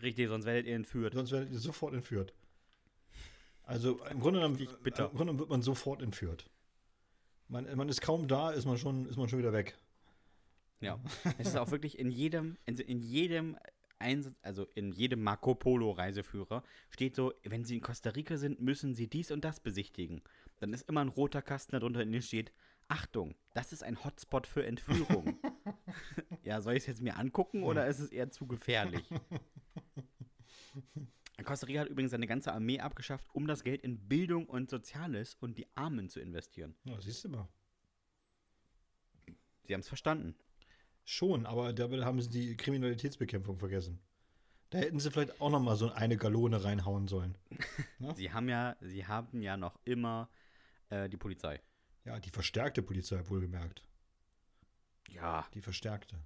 Richtig, 0.00 0.28
sonst 0.28 0.46
werdet 0.46 0.66
ihr 0.66 0.74
entführt. 0.74 1.14
Sonst 1.14 1.30
werdet 1.32 1.52
ihr 1.52 1.58
sofort 1.58 1.94
entführt. 1.94 2.34
Also 3.62 4.04
im 4.06 4.20
Grunde 4.20 4.40
genommen, 4.40 4.58
im 4.58 4.66
Grunde 4.92 5.10
genommen 5.16 5.38
wird 5.38 5.48
man 5.48 5.62
sofort 5.62 6.02
entführt. 6.02 6.50
Man, 7.48 7.74
man 7.76 7.88
ist 7.88 8.00
kaum 8.00 8.26
da, 8.26 8.50
ist 8.50 8.64
man 8.64 8.78
schon, 8.78 9.06
ist 9.06 9.16
man 9.16 9.28
schon 9.28 9.38
wieder 9.38 9.52
weg. 9.52 9.76
Ja. 10.80 10.98
Es 11.38 11.48
ist 11.48 11.56
auch 11.56 11.70
wirklich 11.70 11.98
in 11.98 12.10
jedem, 12.10 12.56
in, 12.66 12.76
in 12.76 12.98
jedem 12.98 13.56
Einsatz, 14.02 14.34
also 14.42 14.66
in 14.74 14.92
jedem 14.92 15.22
Marco 15.22 15.54
Polo 15.54 15.90
Reiseführer 15.90 16.62
steht 16.90 17.16
so, 17.16 17.32
wenn 17.44 17.64
Sie 17.64 17.76
in 17.76 17.80
Costa 17.80 18.10
Rica 18.10 18.36
sind, 18.36 18.60
müssen 18.60 18.94
Sie 18.94 19.08
dies 19.08 19.30
und 19.30 19.44
das 19.44 19.60
besichtigen. 19.60 20.22
Dann 20.60 20.72
ist 20.72 20.88
immer 20.88 21.00
ein 21.00 21.08
roter 21.08 21.42
Kasten 21.42 21.72
darunter, 21.72 22.02
in 22.02 22.12
dem 22.12 22.22
steht, 22.22 22.52
Achtung, 22.88 23.34
das 23.54 23.72
ist 23.72 23.82
ein 23.82 24.04
Hotspot 24.04 24.46
für 24.46 24.66
Entführung. 24.66 25.38
ja, 26.44 26.60
soll 26.60 26.74
ich 26.74 26.82
es 26.82 26.86
jetzt 26.86 27.02
mir 27.02 27.16
angucken 27.16 27.62
oder 27.62 27.86
ist 27.86 28.00
es 28.00 28.10
eher 28.10 28.30
zu 28.30 28.46
gefährlich? 28.46 29.08
Costa 31.44 31.66
Rica 31.66 31.80
hat 31.80 31.88
übrigens 31.88 32.12
seine 32.12 32.28
ganze 32.28 32.52
Armee 32.52 32.78
abgeschafft, 32.78 33.28
um 33.32 33.46
das 33.46 33.64
Geld 33.64 33.82
in 33.82 34.08
Bildung 34.08 34.46
und 34.46 34.70
Soziales 34.70 35.34
und 35.40 35.58
die 35.58 35.66
Armen 35.74 36.08
zu 36.08 36.20
investieren. 36.20 36.76
Ja, 36.84 37.00
siehst 37.00 37.24
du 37.24 37.30
mal. 37.30 37.48
Sie 39.64 39.74
haben 39.74 39.80
es 39.80 39.88
verstanden. 39.88 40.36
Schon, 41.04 41.46
aber 41.46 41.72
dabei 41.72 42.04
haben 42.04 42.20
sie 42.20 42.30
die 42.30 42.56
Kriminalitätsbekämpfung 42.56 43.58
vergessen. 43.58 44.00
Da 44.70 44.78
hätten 44.78 45.00
sie 45.00 45.10
vielleicht 45.10 45.40
auch 45.40 45.50
noch 45.50 45.60
mal 45.60 45.76
so 45.76 45.90
eine 45.90 46.16
Galone 46.16 46.64
reinhauen 46.64 47.08
sollen. 47.08 47.36
Ja? 47.98 48.14
sie 48.14 48.32
haben 48.32 48.48
ja, 48.48 48.76
sie 48.80 49.06
haben 49.06 49.42
ja 49.42 49.56
noch 49.56 49.78
immer 49.84 50.30
äh, 50.88 51.08
die 51.08 51.18
Polizei. 51.18 51.60
Ja, 52.04 52.18
die 52.18 52.30
verstärkte 52.30 52.82
Polizei, 52.82 53.22
wohlgemerkt. 53.28 53.84
Ja. 55.10 55.46
Die 55.54 55.60
verstärkte. 55.60 56.18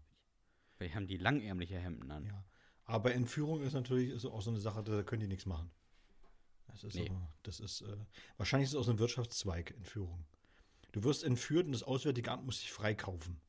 Wir 0.78 0.94
haben 0.94 1.06
die 1.06 1.16
langärmliche 1.16 1.78
Hemden 1.78 2.10
an. 2.10 2.26
Ja. 2.26 2.44
Aber 2.84 3.12
Entführung 3.14 3.62
ist 3.62 3.72
natürlich 3.72 4.10
ist 4.10 4.24
auch 4.24 4.42
so 4.42 4.50
eine 4.50 4.60
Sache, 4.60 4.82
da 4.84 5.02
können 5.02 5.20
die 5.20 5.28
nichts 5.28 5.46
machen. 5.46 5.70
Das 6.68 6.84
ist, 6.84 6.94
nee. 6.94 7.08
so, 7.08 7.20
das 7.42 7.60
ist 7.60 7.80
äh, 7.80 7.96
wahrscheinlich 8.36 8.68
ist 8.68 8.74
es 8.74 8.80
aus 8.80 8.88
einem 8.88 8.98
Wirtschaftszweig 8.98 9.72
Entführung. 9.72 10.24
Du 10.92 11.02
wirst 11.02 11.24
entführt 11.24 11.66
und 11.66 11.72
das 11.72 11.82
Auswärtige 11.82 12.30
Amt 12.30 12.44
muss 12.44 12.60
dich 12.60 12.72
freikaufen. 12.72 13.40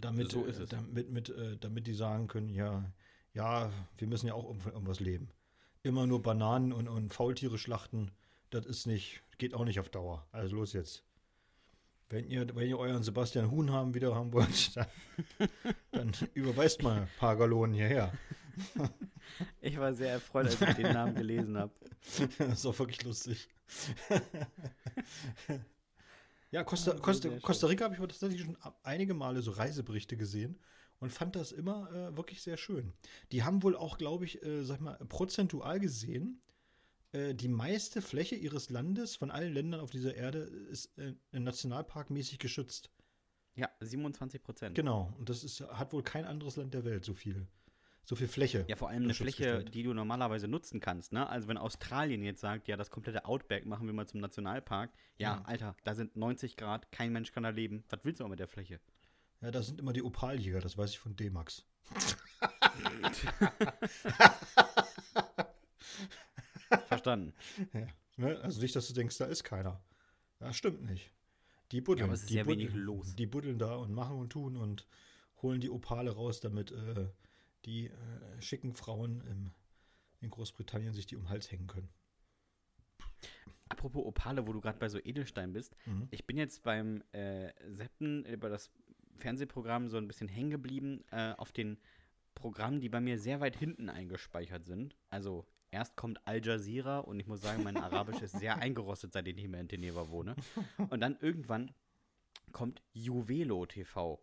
Damit, 0.00 0.30
so 0.30 0.44
ist 0.44 0.58
es. 0.58 0.68
Damit, 0.68 1.10
mit, 1.10 1.28
äh, 1.28 1.56
damit 1.58 1.86
die 1.86 1.94
sagen 1.94 2.26
können, 2.26 2.48
ja, 2.48 2.84
ja, 3.34 3.70
wir 3.98 4.08
müssen 4.08 4.26
ja 4.26 4.34
auch 4.34 4.48
irgendwas 4.66 5.00
leben. 5.00 5.30
Immer 5.82 6.06
nur 6.06 6.22
Bananen 6.22 6.72
und, 6.72 6.88
und 6.88 7.12
Faultiere 7.12 7.58
schlachten, 7.58 8.12
das 8.50 8.66
ist 8.66 8.86
nicht, 8.86 9.22
geht 9.38 9.54
auch 9.54 9.64
nicht 9.64 9.80
auf 9.80 9.88
Dauer. 9.88 10.26
Also 10.32 10.56
los 10.56 10.72
jetzt. 10.72 11.04
Wenn 12.08 12.28
ihr, 12.28 12.54
wenn 12.54 12.68
ihr 12.68 12.78
euren 12.78 13.02
Sebastian 13.02 13.50
Huhn 13.50 13.70
haben 13.70 13.94
wieder 13.94 14.14
haben 14.14 14.32
wollt, 14.32 14.76
dann, 14.76 14.86
dann 15.92 16.12
überweist 16.34 16.82
mal 16.82 17.02
ein 17.02 17.08
paar 17.18 17.36
Gallonen 17.36 17.74
hierher. 17.74 18.12
Ich 19.62 19.78
war 19.78 19.94
sehr 19.94 20.10
erfreut, 20.10 20.46
als 20.46 20.60
ich 20.60 20.74
den 20.74 20.92
Namen 20.92 21.14
gelesen 21.14 21.56
habe. 21.56 21.72
Das 22.38 22.58
ist 22.58 22.66
auch 22.66 22.78
wirklich 22.78 23.02
lustig. 23.02 23.48
Ja, 26.52 26.64
Costa, 26.64 26.92
Costa, 26.92 27.30
Costa 27.40 27.66
Rica 27.66 27.84
habe 27.84 27.94
ich 27.94 28.00
tatsächlich 28.00 28.42
schon 28.42 28.58
einige 28.82 29.14
Male 29.14 29.40
so 29.40 29.52
Reiseberichte 29.52 30.18
gesehen 30.18 30.58
und 31.00 31.10
fand 31.10 31.34
das 31.34 31.50
immer 31.50 31.90
äh, 31.90 32.16
wirklich 32.16 32.42
sehr 32.42 32.58
schön. 32.58 32.92
Die 33.32 33.42
haben 33.42 33.62
wohl 33.62 33.74
auch, 33.74 33.96
glaube 33.96 34.26
ich, 34.26 34.42
äh, 34.44 34.62
sag 34.62 34.80
mal, 34.80 34.96
prozentual 35.08 35.80
gesehen, 35.80 36.42
äh, 37.12 37.34
die 37.34 37.48
meiste 37.48 38.02
Fläche 38.02 38.34
ihres 38.34 38.68
Landes 38.68 39.16
von 39.16 39.30
allen 39.30 39.54
Ländern 39.54 39.80
auf 39.80 39.90
dieser 39.90 40.14
Erde 40.14 40.40
ist 40.40 40.96
äh, 40.98 41.14
nationalparkmäßig 41.32 42.38
geschützt. 42.38 42.90
Ja, 43.54 43.70
27 43.80 44.42
Prozent. 44.42 44.74
Genau, 44.74 45.12
und 45.18 45.30
das 45.30 45.44
ist, 45.44 45.60
hat 45.60 45.92
wohl 45.94 46.02
kein 46.02 46.26
anderes 46.26 46.56
Land 46.56 46.74
der 46.74 46.84
Welt 46.84 47.04
so 47.04 47.14
viel 47.14 47.46
so 48.04 48.16
viel 48.16 48.28
Fläche. 48.28 48.64
Ja, 48.68 48.76
vor 48.76 48.88
allem 48.88 49.04
eine 49.04 49.14
Fläche, 49.14 49.64
die 49.64 49.82
du 49.82 49.94
normalerweise 49.94 50.48
nutzen 50.48 50.80
kannst. 50.80 51.12
Ne? 51.12 51.28
Also 51.28 51.48
wenn 51.48 51.56
Australien 51.56 52.22
jetzt 52.22 52.40
sagt, 52.40 52.68
ja, 52.68 52.76
das 52.76 52.90
komplette 52.90 53.24
Outback 53.24 53.64
machen 53.64 53.86
wir 53.86 53.94
mal 53.94 54.06
zum 54.06 54.20
Nationalpark. 54.20 54.90
Ja, 55.18 55.36
ja. 55.36 55.42
Alter, 55.44 55.76
da 55.84 55.94
sind 55.94 56.16
90 56.16 56.56
Grad, 56.56 56.90
kein 56.90 57.12
Mensch 57.12 57.30
kann 57.32 57.44
da 57.44 57.50
leben. 57.50 57.84
Was 57.90 58.00
willst 58.02 58.20
du 58.20 58.24
auch 58.24 58.28
mit 58.28 58.40
der 58.40 58.48
Fläche? 58.48 58.80
Ja, 59.40 59.50
da 59.50 59.62
sind 59.62 59.80
immer 59.80 59.92
die 59.92 60.02
Opaljäger, 60.02 60.60
das 60.60 60.76
weiß 60.78 60.90
ich 60.90 60.98
von 60.98 61.16
D-Max. 61.16 61.64
Verstanden. 66.86 67.34
Ja, 67.72 67.86
ne? 68.16 68.40
Also 68.40 68.60
nicht, 68.60 68.74
dass 68.74 68.88
du 68.88 68.94
denkst, 68.94 69.18
da 69.18 69.26
ist 69.26 69.44
keiner. 69.44 69.82
Das 70.38 70.56
stimmt 70.56 70.82
nicht. 70.84 71.12
Die 71.70 71.80
buddeln, 71.80 72.10
ja, 72.10 72.16
die 72.16 72.42
buddeln. 72.44 73.16
Die 73.16 73.26
buddeln 73.26 73.58
da 73.58 73.76
und 73.76 73.92
machen 73.92 74.16
und 74.18 74.30
tun 74.30 74.56
und 74.56 74.86
holen 75.40 75.60
die 75.60 75.70
Opale 75.70 76.10
raus, 76.12 76.40
damit 76.40 76.70
äh, 76.70 77.08
die 77.64 77.86
äh, 77.86 78.42
schicken 78.42 78.74
Frauen 78.74 79.20
im, 79.22 79.52
in 80.20 80.30
Großbritannien 80.30 80.94
sich 80.94 81.06
die 81.06 81.16
um 81.16 81.22
den 81.22 81.30
Hals 81.30 81.50
hängen 81.50 81.66
können. 81.66 81.88
Apropos 83.68 84.04
Opale, 84.04 84.46
wo 84.46 84.52
du 84.52 84.60
gerade 84.60 84.78
bei 84.78 84.88
so 84.88 84.98
Edelstein 84.98 85.52
bist. 85.52 85.76
Mhm. 85.86 86.08
Ich 86.10 86.26
bin 86.26 86.36
jetzt 86.36 86.62
beim 86.62 87.02
äh, 87.12 87.52
Seppen 87.70 88.24
über 88.26 88.48
das 88.48 88.70
Fernsehprogramm 89.16 89.88
so 89.88 89.96
ein 89.96 90.08
bisschen 90.08 90.28
hängen 90.28 90.50
geblieben 90.50 91.04
äh, 91.10 91.32
auf 91.38 91.52
den 91.52 91.78
Programmen, 92.34 92.80
die 92.80 92.88
bei 92.88 93.00
mir 93.00 93.18
sehr 93.18 93.40
weit 93.40 93.56
hinten 93.56 93.88
eingespeichert 93.88 94.64
sind. 94.64 94.96
Also 95.10 95.46
erst 95.70 95.96
kommt 95.96 96.26
Al 96.26 96.44
Jazeera 96.44 96.98
und 96.98 97.18
ich 97.20 97.26
muss 97.26 97.40
sagen, 97.40 97.62
mein 97.62 97.76
Arabisch 97.76 98.20
ist 98.20 98.38
sehr 98.38 98.56
eingerostet, 98.58 99.12
seitdem 99.12 99.38
ich 99.38 99.48
mehr 99.48 99.60
in 99.60 99.68
Teneva 99.68 100.08
wohne. 100.08 100.34
Und 100.90 101.00
dann 101.00 101.16
irgendwann 101.20 101.72
kommt 102.52 102.82
Juvelo 102.92 103.66
TV. 103.66 104.20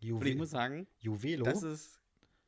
Juve 0.00 0.20
und 0.20 0.26
ich 0.26 0.36
muss 0.36 0.50
sagen, 0.50 0.86
Juvelo? 0.98 1.44
das 1.44 1.62
ist 1.62 2.01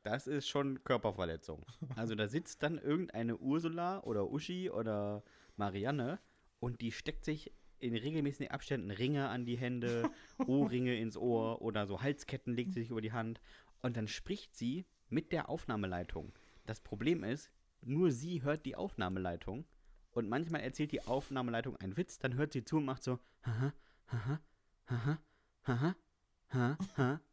das 0.05 0.27
ist 0.27 0.47
schon 0.47 0.83
Körperverletzung. 0.83 1.65
Also 1.95 2.13
da 2.15 2.27
sitzt 2.27 2.61
dann 2.61 2.77
irgendeine 2.77 3.37
Ursula 3.37 4.03
oder 4.03 4.29
Uschi 4.31 4.69
oder 4.69 5.23
Marianne 5.57 6.19
und 6.59 6.81
die 6.81 6.91
steckt 6.91 7.25
sich 7.25 7.51
in 7.79 7.95
regelmäßigen 7.95 8.51
Abständen 8.51 8.91
Ringe 8.91 9.29
an 9.29 9.45
die 9.45 9.57
Hände, 9.57 10.09
Ohrringe 10.47 10.95
ins 10.95 11.17
Ohr 11.17 11.61
oder 11.61 11.87
so 11.87 12.01
Halsketten 12.01 12.53
legt 12.53 12.73
sie 12.73 12.81
sich 12.81 12.91
über 12.91 13.01
die 13.01 13.13
Hand 13.13 13.41
und 13.81 13.97
dann 13.97 14.07
spricht 14.07 14.55
sie 14.55 14.85
mit 15.09 15.31
der 15.31 15.49
Aufnahmeleitung. 15.49 16.33
Das 16.65 16.81
Problem 16.81 17.23
ist, 17.23 17.51
nur 17.81 18.11
sie 18.11 18.43
hört 18.43 18.65
die 18.65 18.75
Aufnahmeleitung 18.75 19.65
und 20.11 20.29
manchmal 20.29 20.61
erzählt 20.61 20.91
die 20.91 21.01
Aufnahmeleitung 21.01 21.75
einen 21.77 21.97
Witz, 21.97 22.19
dann 22.19 22.35
hört 22.35 22.53
sie 22.53 22.63
zu 22.63 22.77
und 22.77 22.85
macht 22.85 23.03
so 23.03 23.19
haha, 23.43 23.73
haha, 24.07 24.39
haha, 24.87 25.19
haha, 25.67 25.95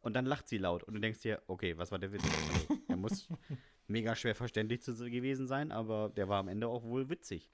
und 0.01 0.13
dann 0.13 0.25
lacht 0.25 0.47
sie 0.47 0.57
laut 0.57 0.83
und 0.83 0.93
du 0.95 0.99
denkst 0.99 1.21
dir, 1.21 1.41
okay, 1.47 1.77
was 1.77 1.91
war 1.91 1.99
der 1.99 2.11
Witz? 2.11 2.23
Also, 2.23 2.81
er 2.87 2.97
muss 2.97 3.27
mega 3.87 4.15
schwer 4.15 4.35
verständlich 4.35 4.81
zu, 4.81 4.93
gewesen 4.95 5.47
sein, 5.47 5.71
aber 5.71 6.09
der 6.09 6.27
war 6.29 6.39
am 6.39 6.47
Ende 6.47 6.67
auch 6.67 6.83
wohl 6.83 7.09
witzig. 7.09 7.49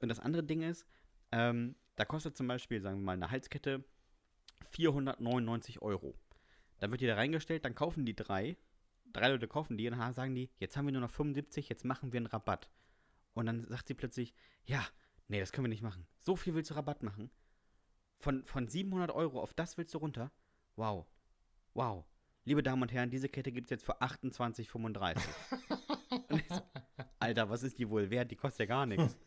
Und 0.00 0.08
das 0.08 0.20
andere 0.20 0.44
Ding 0.44 0.62
ist, 0.62 0.86
ähm, 1.32 1.74
da 1.96 2.04
kostet 2.04 2.36
zum 2.36 2.46
Beispiel, 2.46 2.80
sagen 2.80 2.98
wir 2.98 3.04
mal, 3.04 3.12
eine 3.12 3.30
Halskette 3.30 3.84
499 4.70 5.82
Euro. 5.82 6.14
Dann 6.78 6.90
wird 6.90 7.00
die 7.00 7.06
da 7.06 7.14
reingestellt, 7.14 7.64
dann 7.64 7.74
kaufen 7.74 8.06
die 8.06 8.14
drei, 8.14 8.56
drei 9.12 9.28
Leute 9.30 9.48
kaufen 9.48 9.76
die 9.76 9.88
und 9.88 9.98
dann 9.98 10.14
sagen 10.14 10.34
die, 10.34 10.50
jetzt 10.58 10.76
haben 10.76 10.86
wir 10.86 10.92
nur 10.92 11.00
noch 11.00 11.10
75, 11.10 11.68
jetzt 11.68 11.84
machen 11.84 12.12
wir 12.12 12.18
einen 12.18 12.26
Rabatt. 12.26 12.70
Und 13.34 13.46
dann 13.46 13.66
sagt 13.68 13.88
sie 13.88 13.94
plötzlich, 13.94 14.34
ja, 14.64 14.84
nee, 15.28 15.40
das 15.40 15.52
können 15.52 15.64
wir 15.64 15.70
nicht 15.70 15.82
machen. 15.82 16.06
So 16.20 16.36
viel 16.36 16.54
willst 16.54 16.70
du 16.70 16.74
Rabatt 16.74 17.02
machen? 17.02 17.30
Von, 18.18 18.44
von 18.44 18.66
700 18.66 19.10
Euro 19.10 19.40
auf 19.40 19.54
das 19.54 19.76
willst 19.78 19.94
du 19.94 19.98
runter? 19.98 20.30
Wow. 20.78 21.06
Wow. 21.74 22.04
Liebe 22.44 22.62
Damen 22.62 22.82
und 22.82 22.92
Herren, 22.92 23.10
diese 23.10 23.28
Kette 23.28 23.50
gibt 23.50 23.66
es 23.66 23.70
jetzt 23.70 23.84
für 23.84 24.00
28,35. 24.00 25.20
Alter, 27.18 27.50
was 27.50 27.64
ist 27.64 27.80
die 27.80 27.90
wohl 27.90 28.10
wert? 28.10 28.30
Die 28.30 28.36
kostet 28.36 28.60
ja 28.60 28.66
gar 28.66 28.86
nichts. 28.86 29.18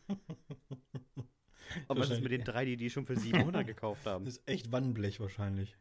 Und 1.88 1.98
was 1.98 2.08
ist 2.08 2.22
mit 2.22 2.32
den 2.32 2.42
drei, 2.42 2.64
die 2.64 2.78
die 2.78 2.88
schon 2.88 3.04
für 3.04 3.18
700 3.18 3.66
gekauft 3.66 4.06
haben? 4.06 4.24
Das 4.24 4.38
ist 4.38 4.48
echt 4.48 4.72
Wannenblech 4.72 5.20
wahrscheinlich. 5.20 5.76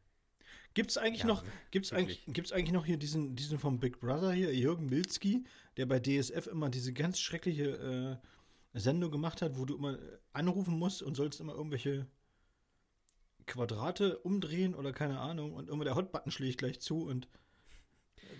Gibt 0.73 0.91
es 0.91 0.97
eigentlich, 0.97 1.21
ja, 1.21 1.27
noch, 1.27 1.43
gibt's 1.71 1.93
eigentlich, 1.93 2.25
gibt's 2.27 2.51
eigentlich 2.51 2.73
noch 2.73 2.85
hier 2.85 2.97
diesen, 2.97 3.37
diesen 3.37 3.57
vom 3.57 3.79
Big 3.79 4.01
Brother 4.01 4.33
hier, 4.33 4.53
Jürgen 4.53 4.87
Milzki, 4.87 5.45
der 5.77 5.85
bei 5.85 5.99
DSF 5.99 6.47
immer 6.47 6.69
diese 6.69 6.91
ganz 6.91 7.17
schreckliche 7.19 8.19
äh, 8.73 8.77
Sendung 8.77 9.09
gemacht 9.09 9.41
hat, 9.41 9.57
wo 9.57 9.63
du 9.63 9.77
immer 9.77 9.97
anrufen 10.33 10.77
musst 10.77 11.01
und 11.01 11.15
sollst 11.15 11.39
immer 11.39 11.53
irgendwelche 11.53 12.07
Quadrate 13.51 14.17
umdrehen 14.19 14.73
oder 14.73 14.93
keine 14.93 15.19
Ahnung 15.19 15.53
und 15.53 15.69
immer 15.69 15.83
der 15.83 15.95
Hotbutton 15.95 16.31
schlägt 16.31 16.59
gleich 16.59 16.79
zu 16.79 17.05
und 17.05 17.27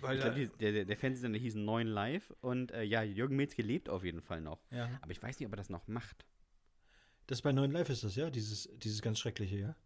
weil 0.00 0.16
ich 0.16 0.22
glaub, 0.22 0.58
der, 0.58 0.72
der, 0.72 0.84
der 0.86 0.96
Fernsehsender 0.96 1.38
hieß 1.38 1.54
Neuen 1.54 1.86
Live 1.86 2.32
und 2.40 2.72
äh, 2.72 2.82
ja, 2.82 3.02
Jürgen 3.02 3.36
Milzke 3.36 3.62
lebt 3.62 3.88
auf 3.88 4.04
jeden 4.04 4.22
Fall 4.22 4.40
noch. 4.40 4.64
Ja. 4.70 4.88
Aber 5.02 5.12
ich 5.12 5.22
weiß 5.22 5.38
nicht, 5.38 5.46
ob 5.46 5.52
er 5.52 5.56
das 5.56 5.70
noch 5.70 5.86
macht. 5.86 6.24
Das 7.26 7.42
bei 7.42 7.52
Neuen 7.52 7.70
Live 7.70 7.90
ist 7.90 8.02
das, 8.02 8.16
ja? 8.16 8.30
Dieses, 8.30 8.68
dieses 8.78 9.02
ganz 9.02 9.18
Schreckliche, 9.18 9.58
ja? 9.58 9.76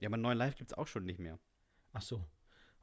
Ja, 0.00 0.08
aber 0.08 0.16
Neuen 0.16 0.36
Live 0.36 0.56
gibt 0.56 0.72
es 0.72 0.76
auch 0.76 0.86
schon 0.86 1.04
nicht 1.04 1.20
mehr. 1.20 1.38
Ach 1.92 2.02
so. 2.02 2.24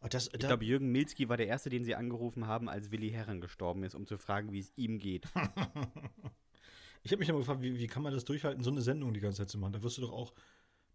Oh, 0.02 0.08
das, 0.10 0.28
ich 0.28 0.40
glaube, 0.40 0.66
Jürgen 0.66 0.92
Milzki 0.92 1.30
war 1.30 1.38
der 1.38 1.48
Erste, 1.48 1.70
den 1.70 1.84
sie 1.84 1.96
angerufen 1.96 2.48
haben, 2.48 2.70
als 2.70 2.92
Willi 2.92 3.12
Herren 3.12 3.40
gestorben 3.40 3.84
ist, 3.84 3.94
um 3.94 4.08
zu 4.08 4.18
fragen, 4.18 4.52
wie 4.52 4.60
es 4.60 4.74
ihm 4.76 5.00
geht. 5.00 5.26
ich 7.04 7.12
habe 7.12 7.20
mich 7.20 7.30
immer 7.30 7.40
gefragt, 7.40 7.62
wie, 7.62 7.78
wie 7.78 7.88
kann 7.88 8.04
man 8.04 8.14
das 8.14 8.26
durchhalten, 8.26 8.64
so 8.64 8.72
eine 8.72 8.82
Sendung 8.82 9.14
die 9.14 9.20
ganze 9.20 9.40
Zeit 9.40 9.50
zu 9.50 9.58
machen? 9.58 9.74
Da 9.74 9.84
wirst 9.84 9.98
du 9.98 10.02
doch 10.02 10.12
auch 10.12 10.34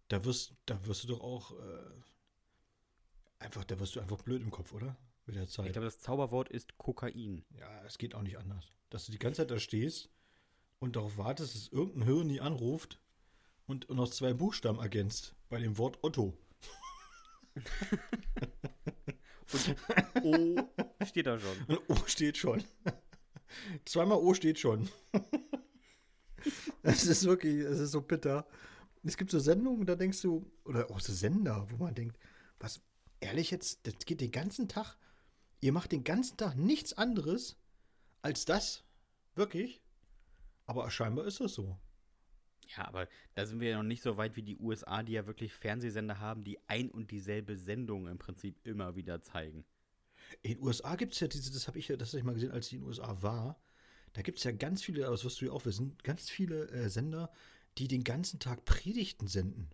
da 0.08 0.24
wirst, 0.24 0.54
da 0.66 0.84
wirst 0.86 1.04
du 1.04 1.08
doch 1.08 1.20
auch 1.20 1.52
äh, 1.52 1.90
einfach, 3.38 3.64
da 3.64 3.78
wirst 3.78 3.96
du 3.96 4.00
einfach 4.00 4.22
blöd 4.22 4.42
im 4.42 4.50
Kopf, 4.50 4.72
oder? 4.72 4.96
Mit 5.26 5.36
der 5.36 5.46
Zeit. 5.46 5.66
Ich 5.66 5.72
glaube, 5.72 5.86
das 5.86 6.00
Zauberwort 6.00 6.48
ist 6.48 6.78
Kokain. 6.78 7.44
Ja, 7.50 7.84
es 7.84 7.98
geht 7.98 8.14
auch 8.14 8.22
nicht 8.22 8.38
anders. 8.38 8.72
Dass 8.88 9.04
du 9.06 9.12
die 9.12 9.18
ganze 9.18 9.42
Zeit 9.42 9.50
da 9.50 9.58
stehst 9.58 10.10
und 10.78 10.96
darauf 10.96 11.18
wartest, 11.18 11.54
dass 11.54 11.68
irgendein 11.68 12.04
Hirn 12.04 12.28
die 12.28 12.40
anruft 12.40 12.98
und, 13.66 13.88
und 13.90 13.96
noch 13.96 14.08
zwei 14.08 14.32
Buchstaben 14.32 14.78
ergänzt 14.78 15.34
bei 15.50 15.60
dem 15.60 15.76
Wort 15.76 15.98
Otto. 16.02 16.36
Und 19.50 19.76
O 20.22 20.56
steht 21.06 21.26
da 21.26 21.38
schon. 21.38 21.56
Und 21.66 21.80
O 21.88 21.96
steht 22.06 22.36
schon. 22.36 22.62
Zweimal 23.86 24.18
O 24.18 24.34
steht 24.34 24.58
schon. 24.58 24.88
Es 26.82 27.04
ist 27.04 27.24
wirklich, 27.24 27.56
es 27.56 27.80
ist 27.80 27.90
so 27.90 28.00
bitter. 28.00 28.46
Es 29.08 29.16
gibt 29.16 29.30
so 29.30 29.38
Sendungen, 29.38 29.86
da 29.86 29.96
denkst 29.96 30.20
du, 30.20 30.50
oder 30.64 30.90
auch 30.90 31.00
so 31.00 31.14
Sender, 31.14 31.66
wo 31.70 31.82
man 31.82 31.94
denkt, 31.94 32.18
was, 32.60 32.82
ehrlich 33.20 33.50
jetzt, 33.50 33.86
das 33.86 33.94
geht 34.04 34.20
den 34.20 34.30
ganzen 34.30 34.68
Tag, 34.68 34.96
ihr 35.60 35.72
macht 35.72 35.92
den 35.92 36.04
ganzen 36.04 36.36
Tag 36.36 36.56
nichts 36.56 36.92
anderes 36.92 37.56
als 38.20 38.44
das. 38.44 38.84
Wirklich. 39.34 39.80
Aber 40.66 40.90
scheinbar 40.90 41.24
ist 41.24 41.40
das 41.40 41.54
so. 41.54 41.78
Ja, 42.76 42.86
aber 42.86 43.08
da 43.34 43.46
sind 43.46 43.60
wir 43.60 43.70
ja 43.70 43.76
noch 43.78 43.88
nicht 43.88 44.02
so 44.02 44.18
weit 44.18 44.36
wie 44.36 44.42
die 44.42 44.58
USA, 44.58 45.02
die 45.02 45.12
ja 45.12 45.26
wirklich 45.26 45.54
Fernsehsender 45.54 46.20
haben, 46.20 46.44
die 46.44 46.58
ein 46.68 46.90
und 46.90 47.10
dieselbe 47.10 47.56
Sendung 47.56 48.08
im 48.08 48.18
Prinzip 48.18 48.60
immer 48.66 48.94
wieder 48.94 49.22
zeigen. 49.22 49.64
In 50.42 50.52
den 50.52 50.62
USA 50.62 50.96
gibt 50.96 51.14
es 51.14 51.20
ja 51.20 51.28
diese, 51.28 51.50
das 51.50 51.66
habe 51.66 51.78
ich 51.78 51.88
ja, 51.88 51.96
das 51.96 52.10
habe 52.10 52.18
ich 52.18 52.24
mal 52.24 52.34
gesehen, 52.34 52.52
als 52.52 52.66
ich 52.66 52.74
in 52.74 52.80
den 52.80 52.88
USA 52.88 53.22
war. 53.22 53.58
Da 54.12 54.20
gibt 54.20 54.36
es 54.36 54.44
ja 54.44 54.52
ganz 54.52 54.82
viele, 54.82 55.06
aber 55.06 55.14
das 55.14 55.24
wirst 55.24 55.40
du 55.40 55.46
ja 55.46 55.52
auch 55.52 55.64
wissen, 55.64 55.96
ganz 56.02 56.28
viele 56.28 56.68
äh, 56.68 56.90
Sender, 56.90 57.32
die 57.78 57.88
den 57.88 58.04
ganzen 58.04 58.38
Tag 58.40 58.64
Predigten 58.64 59.28
senden. 59.28 59.70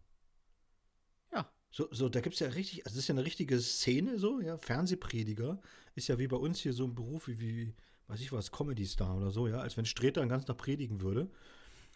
Ja. 1.32 1.50
So, 1.70 1.88
so 1.90 2.08
da 2.08 2.20
gibt 2.20 2.34
es 2.34 2.40
ja 2.40 2.48
richtig, 2.48 2.84
also 2.84 2.94
das 2.94 3.04
ist 3.04 3.08
ja 3.08 3.14
eine 3.14 3.24
richtige 3.24 3.60
Szene, 3.60 4.18
so, 4.18 4.40
ja, 4.40 4.58
Fernsehprediger 4.58 5.60
ist 5.94 6.08
ja 6.08 6.18
wie 6.18 6.28
bei 6.28 6.36
uns 6.36 6.60
hier 6.60 6.72
so 6.72 6.84
ein 6.84 6.94
Beruf 6.94 7.28
wie, 7.28 7.38
wie 7.38 7.74
weiß 8.08 8.20
ich 8.20 8.32
was, 8.32 8.52
Comedy-Star 8.52 9.16
oder 9.16 9.30
so, 9.30 9.48
ja, 9.48 9.58
als 9.58 9.76
wenn 9.76 9.86
Streter 9.86 10.20
den 10.20 10.28
ganzen 10.28 10.46
Tag 10.46 10.58
predigen 10.58 11.00
würde. 11.00 11.30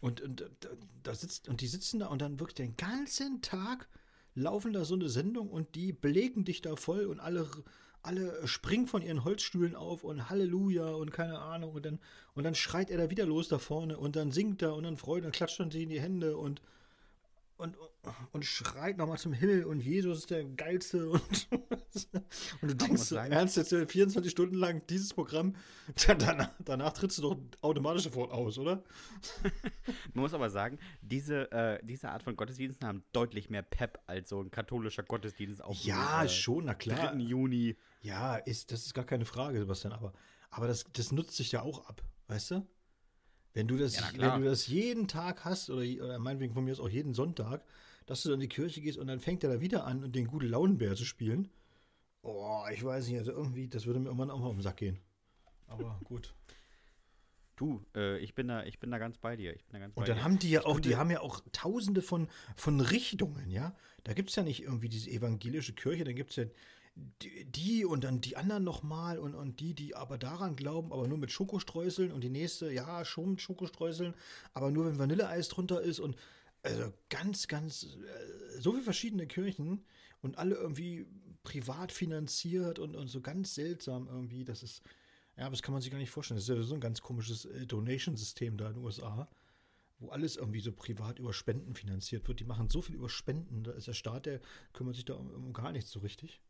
Und, 0.01 0.21
und 0.21 0.49
da, 0.61 0.69
da 1.03 1.15
sitzt, 1.15 1.49
und 1.49 1.61
die 1.61 1.67
sitzen 1.67 2.01
da 2.01 2.07
und 2.07 2.23
dann 2.23 2.39
wirklich 2.39 2.55
den 2.55 2.77
ganzen 2.77 3.43
Tag 3.43 3.89
laufen 4.35 4.73
da 4.73 4.85
so 4.85 4.95
eine 4.95 5.09
Sendung 5.09 5.51
und 5.51 5.75
die 5.75 5.93
belegen 5.93 6.45
dich 6.45 6.63
da 6.63 6.77
voll 6.77 7.07
und 7.07 7.19
alle, 7.21 7.49
alle 8.03 8.47
springen 8.47 8.87
von 8.87 9.03
ihren 9.03 9.25
Holzstühlen 9.25 9.75
auf 9.75 10.05
und 10.05 10.31
Halleluja 10.31 10.89
und 10.91 11.11
keine 11.11 11.39
Ahnung 11.39 11.73
und 11.73 11.85
dann, 11.85 11.99
und 12.35 12.45
dann 12.45 12.55
schreit 12.55 12.91
er 12.91 12.99
da 12.99 13.11
wieder 13.11 13.27
los 13.27 13.49
da 13.49 13.59
vorne 13.59 13.99
und 13.99 14.17
dann 14.17 14.31
singt 14.33 14.63
er 14.63 14.75
und 14.75 14.85
dann 14.85 14.97
freut 14.97 15.25
und 15.25 15.33
klatscht 15.33 15.61
dann 15.61 15.71
sie 15.71 15.83
in 15.83 15.89
die 15.89 16.01
Hände 16.01 16.37
und, 16.37 16.63
und, 17.57 17.77
und 18.33 18.45
schreit 18.45 18.97
nochmal 18.97 19.19
zum 19.19 19.33
Himmel 19.33 19.65
und 19.65 19.81
Jesus 19.81 20.19
ist 20.19 20.31
der 20.31 20.45
Geilste 20.45 21.11
und, 21.11 21.49
und 22.63 22.71
du 22.71 22.75
denkst 22.77 23.03
so, 23.03 23.17
ernst 23.17 23.57
jetzt 23.57 23.75
24 23.75 24.31
Stunden 24.31 24.55
lang 24.55 24.87
dieses 24.89 25.13
Programm, 25.13 25.57
danach, 26.07 26.51
danach 26.65 26.93
trittst 26.93 27.19
du 27.19 27.23
doch 27.23 27.37
automatisch 27.61 28.05
sofort 28.05 28.31
aus, 28.31 28.59
oder? 28.59 28.85
Man 30.15 30.23
muss 30.23 30.35
aber 30.35 30.51
sagen, 30.51 30.79
diese, 31.03 31.51
äh, 31.51 31.81
diese 31.83 32.11
Art 32.11 32.23
von 32.23 32.37
Gottesdiensten 32.37 32.87
haben 32.87 33.03
deutlich 33.13 33.51
mehr 33.51 33.63
Pep 33.63 33.99
als 34.07 34.29
so 34.29 34.41
ein 34.41 34.51
katholischer 34.51 35.03
Gottesdienst 35.03 35.63
auf 35.63 35.77
Ja, 35.83 36.25
äh, 36.25 36.29
schon, 36.29 36.67
na 36.67 36.75
klar. 36.75 37.13
3. 37.13 37.19
Juni. 37.19 37.77
Ja, 38.01 38.37
ist, 38.37 38.73
das 38.73 38.87
ist 38.87 38.95
gar 38.95 39.05
keine 39.05 39.25
Frage, 39.25 39.59
Sebastian, 39.59 39.93
aber, 39.93 40.13
aber 40.51 40.69
das, 40.69 40.85
das 40.93 41.13
nutzt 41.13 41.37
sich 41.37 41.53
ja 41.53 41.63
auch 41.63 41.87
ab, 41.87 42.03
weißt 42.29 42.53
du? 42.53 42.67
Wenn 43.55 43.67
du 43.67 43.77
das, 43.77 43.97
ja, 43.97 44.11
wenn 44.17 44.43
du 44.43 44.49
das 44.49 44.67
jeden 44.69 45.09
Tag 45.09 45.45
hast, 45.45 45.71
oder, 45.71 45.83
oder 45.83 46.19
meinetwegen 46.19 46.55
von 46.55 46.65
mir 46.65 46.73
aus 46.73 46.81
auch 46.81 46.89
jeden 46.89 47.15
Sonntag, 47.15 47.65
dass 48.07 48.23
du 48.23 48.29
dann 48.29 48.37
in 48.41 48.49
die 48.49 48.55
Kirche 48.55 48.81
gehst 48.81 48.99
und 48.99 49.07
dann 49.09 49.21
fängt 49.21 49.43
er 49.43 49.51
da 49.51 49.61
wieder 49.61 49.85
an, 49.85 50.05
und 50.05 50.15
den 50.15 50.27
gute 50.27 50.47
Launenbär 50.47 50.95
zu 50.95 51.05
spielen. 51.05 51.49
Oh, 52.23 52.65
ich 52.73 52.85
weiß 52.85 53.09
nicht, 53.09 53.19
also 53.19 53.33
irgendwie, 53.33 53.69
das 53.69 53.87
würde 53.87 54.01
mir 54.01 54.07
irgendwann 54.07 54.31
auch 54.31 54.39
mal 54.39 54.47
auf 54.47 54.55
den 54.55 54.63
Sack 54.63 54.77
gehen. 54.77 55.01
Aber 55.67 56.01
gut. 56.05 56.35
Du, 57.57 57.85
äh, 57.97 58.19
ich, 58.19 58.35
bin 58.35 58.49
da, 58.49 58.65
ich 58.65 58.79
bin 58.79 58.91
da 58.91 58.99
ganz 58.99 59.19
bei 59.19 59.35
dir. 59.35 59.55
Ich 59.55 59.65
bin 59.65 59.75
da 59.75 59.79
ganz 59.81 59.97
und 59.97 60.07
dann 60.07 60.19
dir. 60.19 60.25
haben 60.25 60.39
die 60.39 60.51
ja 60.51 60.65
auch, 60.65 60.79
die 60.79 60.97
haben 60.97 61.11
ja 61.11 61.21
auch 61.21 61.41
tausende 61.51 62.03
von, 62.03 62.29
von 62.57 62.81
Richtungen, 62.81 63.51
ja. 63.51 63.77
Da 64.05 64.13
gibt 64.15 64.31
es 64.31 64.37
ja 64.37 64.45
nicht 64.45 64.63
irgendwie 64.63 64.89
diese 64.89 65.11
evangelische 65.11 65.75
Kirche, 65.75 66.05
dann 66.05 66.15
gibt 66.15 66.31
es 66.31 66.37
ja 66.37 66.45
die, 67.23 67.85
und 67.85 68.05
dann 68.05 68.21
die 68.21 68.37
anderen 68.37 68.65
nochmal 68.65 69.19
und, 69.19 69.35
und 69.35 69.61
die, 69.61 69.75
die 69.75 69.95
aber 69.95 70.19
daran 70.19 70.57
glauben, 70.57 70.93
aber 70.93 71.09
nur 71.09 71.19
mit 71.19 71.31
Schokostreuseln 71.31 72.13
und 72.13 72.23
die 72.23 72.31
nächste, 72.31 72.73
ja, 72.73 73.05
schon 73.05 73.31
mit 73.31 73.41
Schokostreuseln, 73.41 74.15
aber 74.55 74.71
nur 74.71 74.87
wenn 74.87 74.99
Vanilleeis 74.99 75.49
drunter 75.49 75.81
ist 75.81 76.01
und 76.01 76.17
also 76.63 76.93
ganz, 77.09 77.49
ganz, 77.49 77.85
äh, 77.85 78.61
so 78.61 78.73
viele 78.73 78.85
verschiedene 78.85 79.27
Kirchen 79.27 79.85
und 80.23 80.39
alle 80.39 80.57
irgendwie 80.57 81.07
privat 81.45 81.93
finanziert 81.93 82.79
und, 82.79 82.97
und 82.97 83.09
so 83.09 83.21
ganz 83.21 83.55
seltsam 83.55 84.09
irgendwie, 84.09 84.45
das 84.45 84.63
ist, 84.63 84.83
ja, 85.37 85.45
aber 85.45 85.53
das 85.53 85.63
kann 85.63 85.73
man 85.73 85.81
sich 85.81 85.91
gar 85.91 85.99
nicht 85.99 86.11
vorstellen. 86.11 86.37
Das 86.37 86.49
ist 86.49 86.55
ja 86.55 86.63
so 86.63 86.75
ein 86.75 86.81
ganz 86.81 87.01
komisches 87.01 87.45
äh, 87.45 87.67
Donation-System 87.67 88.57
da 88.57 88.69
in 88.69 88.75
den 88.75 88.85
USA, 88.85 89.29
wo 90.01 90.09
alles 90.11 90.37
irgendwie 90.37 90.61
so 90.61 90.73
privat 90.73 91.19
über 91.19 91.33
Spenden 91.33 91.75
finanziert 91.75 92.27
wird. 92.29 92.41
Die 92.41 92.45
machen 92.45 92.69
so 92.69 92.83
viel 92.83 92.97
über 92.97 93.09
Spenden, 93.09 93.65
da 93.65 93.73
ist 93.73 93.87
der 93.87 93.95
Staat, 93.95 94.27
der 94.27 94.41
kümmert 94.73 94.97
sich 94.97 95.05
da 95.05 95.15
um, 95.15 95.31
um 95.31 95.53
gar 95.53 95.73
nichts 95.73 95.91
so 95.91 96.01
richtig. 96.01 96.41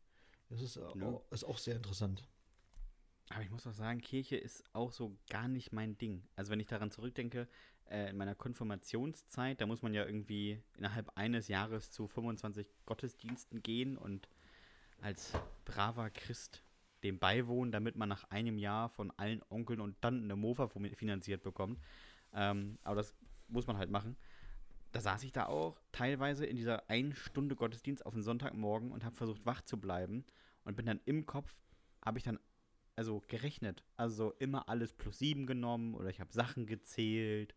Das 0.49 0.61
ist, 0.61 0.75
ja. 0.75 0.83
auch, 0.83 1.23
ist 1.31 1.43
auch 1.43 1.57
sehr 1.57 1.75
interessant. 1.75 2.23
Aber 3.29 3.43
ich 3.43 3.51
muss 3.51 3.67
auch 3.67 3.73
sagen, 3.73 4.01
Kirche 4.01 4.35
ist 4.35 4.63
auch 4.73 4.91
so 4.91 5.15
gar 5.29 5.47
nicht 5.47 5.71
mein 5.71 5.97
Ding. 5.97 6.23
Also 6.35 6.51
wenn 6.51 6.59
ich 6.59 6.65
daran 6.65 6.89
zurückdenke, 6.89 7.47
äh, 7.89 8.09
in 8.09 8.17
meiner 8.17 8.35
Konfirmationszeit, 8.35 9.61
da 9.61 9.67
muss 9.67 9.83
man 9.83 9.93
ja 9.93 10.05
irgendwie 10.05 10.61
innerhalb 10.77 11.11
eines 11.15 11.47
Jahres 11.47 11.91
zu 11.91 12.07
25 12.07 12.67
Gottesdiensten 12.85 13.61
gehen 13.61 13.97
und 13.97 14.27
als 15.01 15.33
braver 15.65 16.09
Christ 16.09 16.63
dem 17.03 17.19
beiwohnen, 17.19 17.71
damit 17.71 17.95
man 17.95 18.09
nach 18.09 18.25
einem 18.25 18.57
Jahr 18.57 18.89
von 18.89 19.11
allen 19.11 19.41
Onkeln 19.49 19.79
und 19.79 20.01
Tanten 20.01 20.25
eine 20.25 20.35
Mofa 20.35 20.67
finanziert 20.67 21.43
bekommt. 21.43 21.79
Ähm, 22.33 22.77
aber 22.83 22.97
das 22.97 23.13
muss 23.47 23.67
man 23.67 23.77
halt 23.77 23.89
machen. 23.89 24.17
Da 24.91 25.01
saß 25.01 25.23
ich 25.23 25.31
da 25.31 25.45
auch 25.45 25.79
teilweise 25.91 26.45
in 26.45 26.55
dieser 26.55 26.89
einen 26.89 27.13
Stunde 27.13 27.55
Gottesdienst 27.55 28.05
auf 28.05 28.13
den 28.13 28.23
Sonntagmorgen 28.23 28.91
und 28.91 29.03
habe 29.03 29.15
versucht 29.15 29.45
wach 29.45 29.61
zu 29.61 29.79
bleiben 29.79 30.25
und 30.63 30.75
bin 30.75 30.85
dann 30.85 30.99
im 31.05 31.25
Kopf, 31.25 31.59
habe 32.03 32.17
ich 32.17 32.23
dann 32.23 32.39
also 32.95 33.21
gerechnet. 33.27 33.83
Also 33.95 34.33
immer 34.39 34.67
alles 34.67 34.93
plus 34.93 35.19
sieben 35.19 35.45
genommen 35.45 35.95
oder 35.95 36.09
ich 36.09 36.19
habe 36.19 36.33
Sachen 36.33 36.65
gezählt 36.65 37.55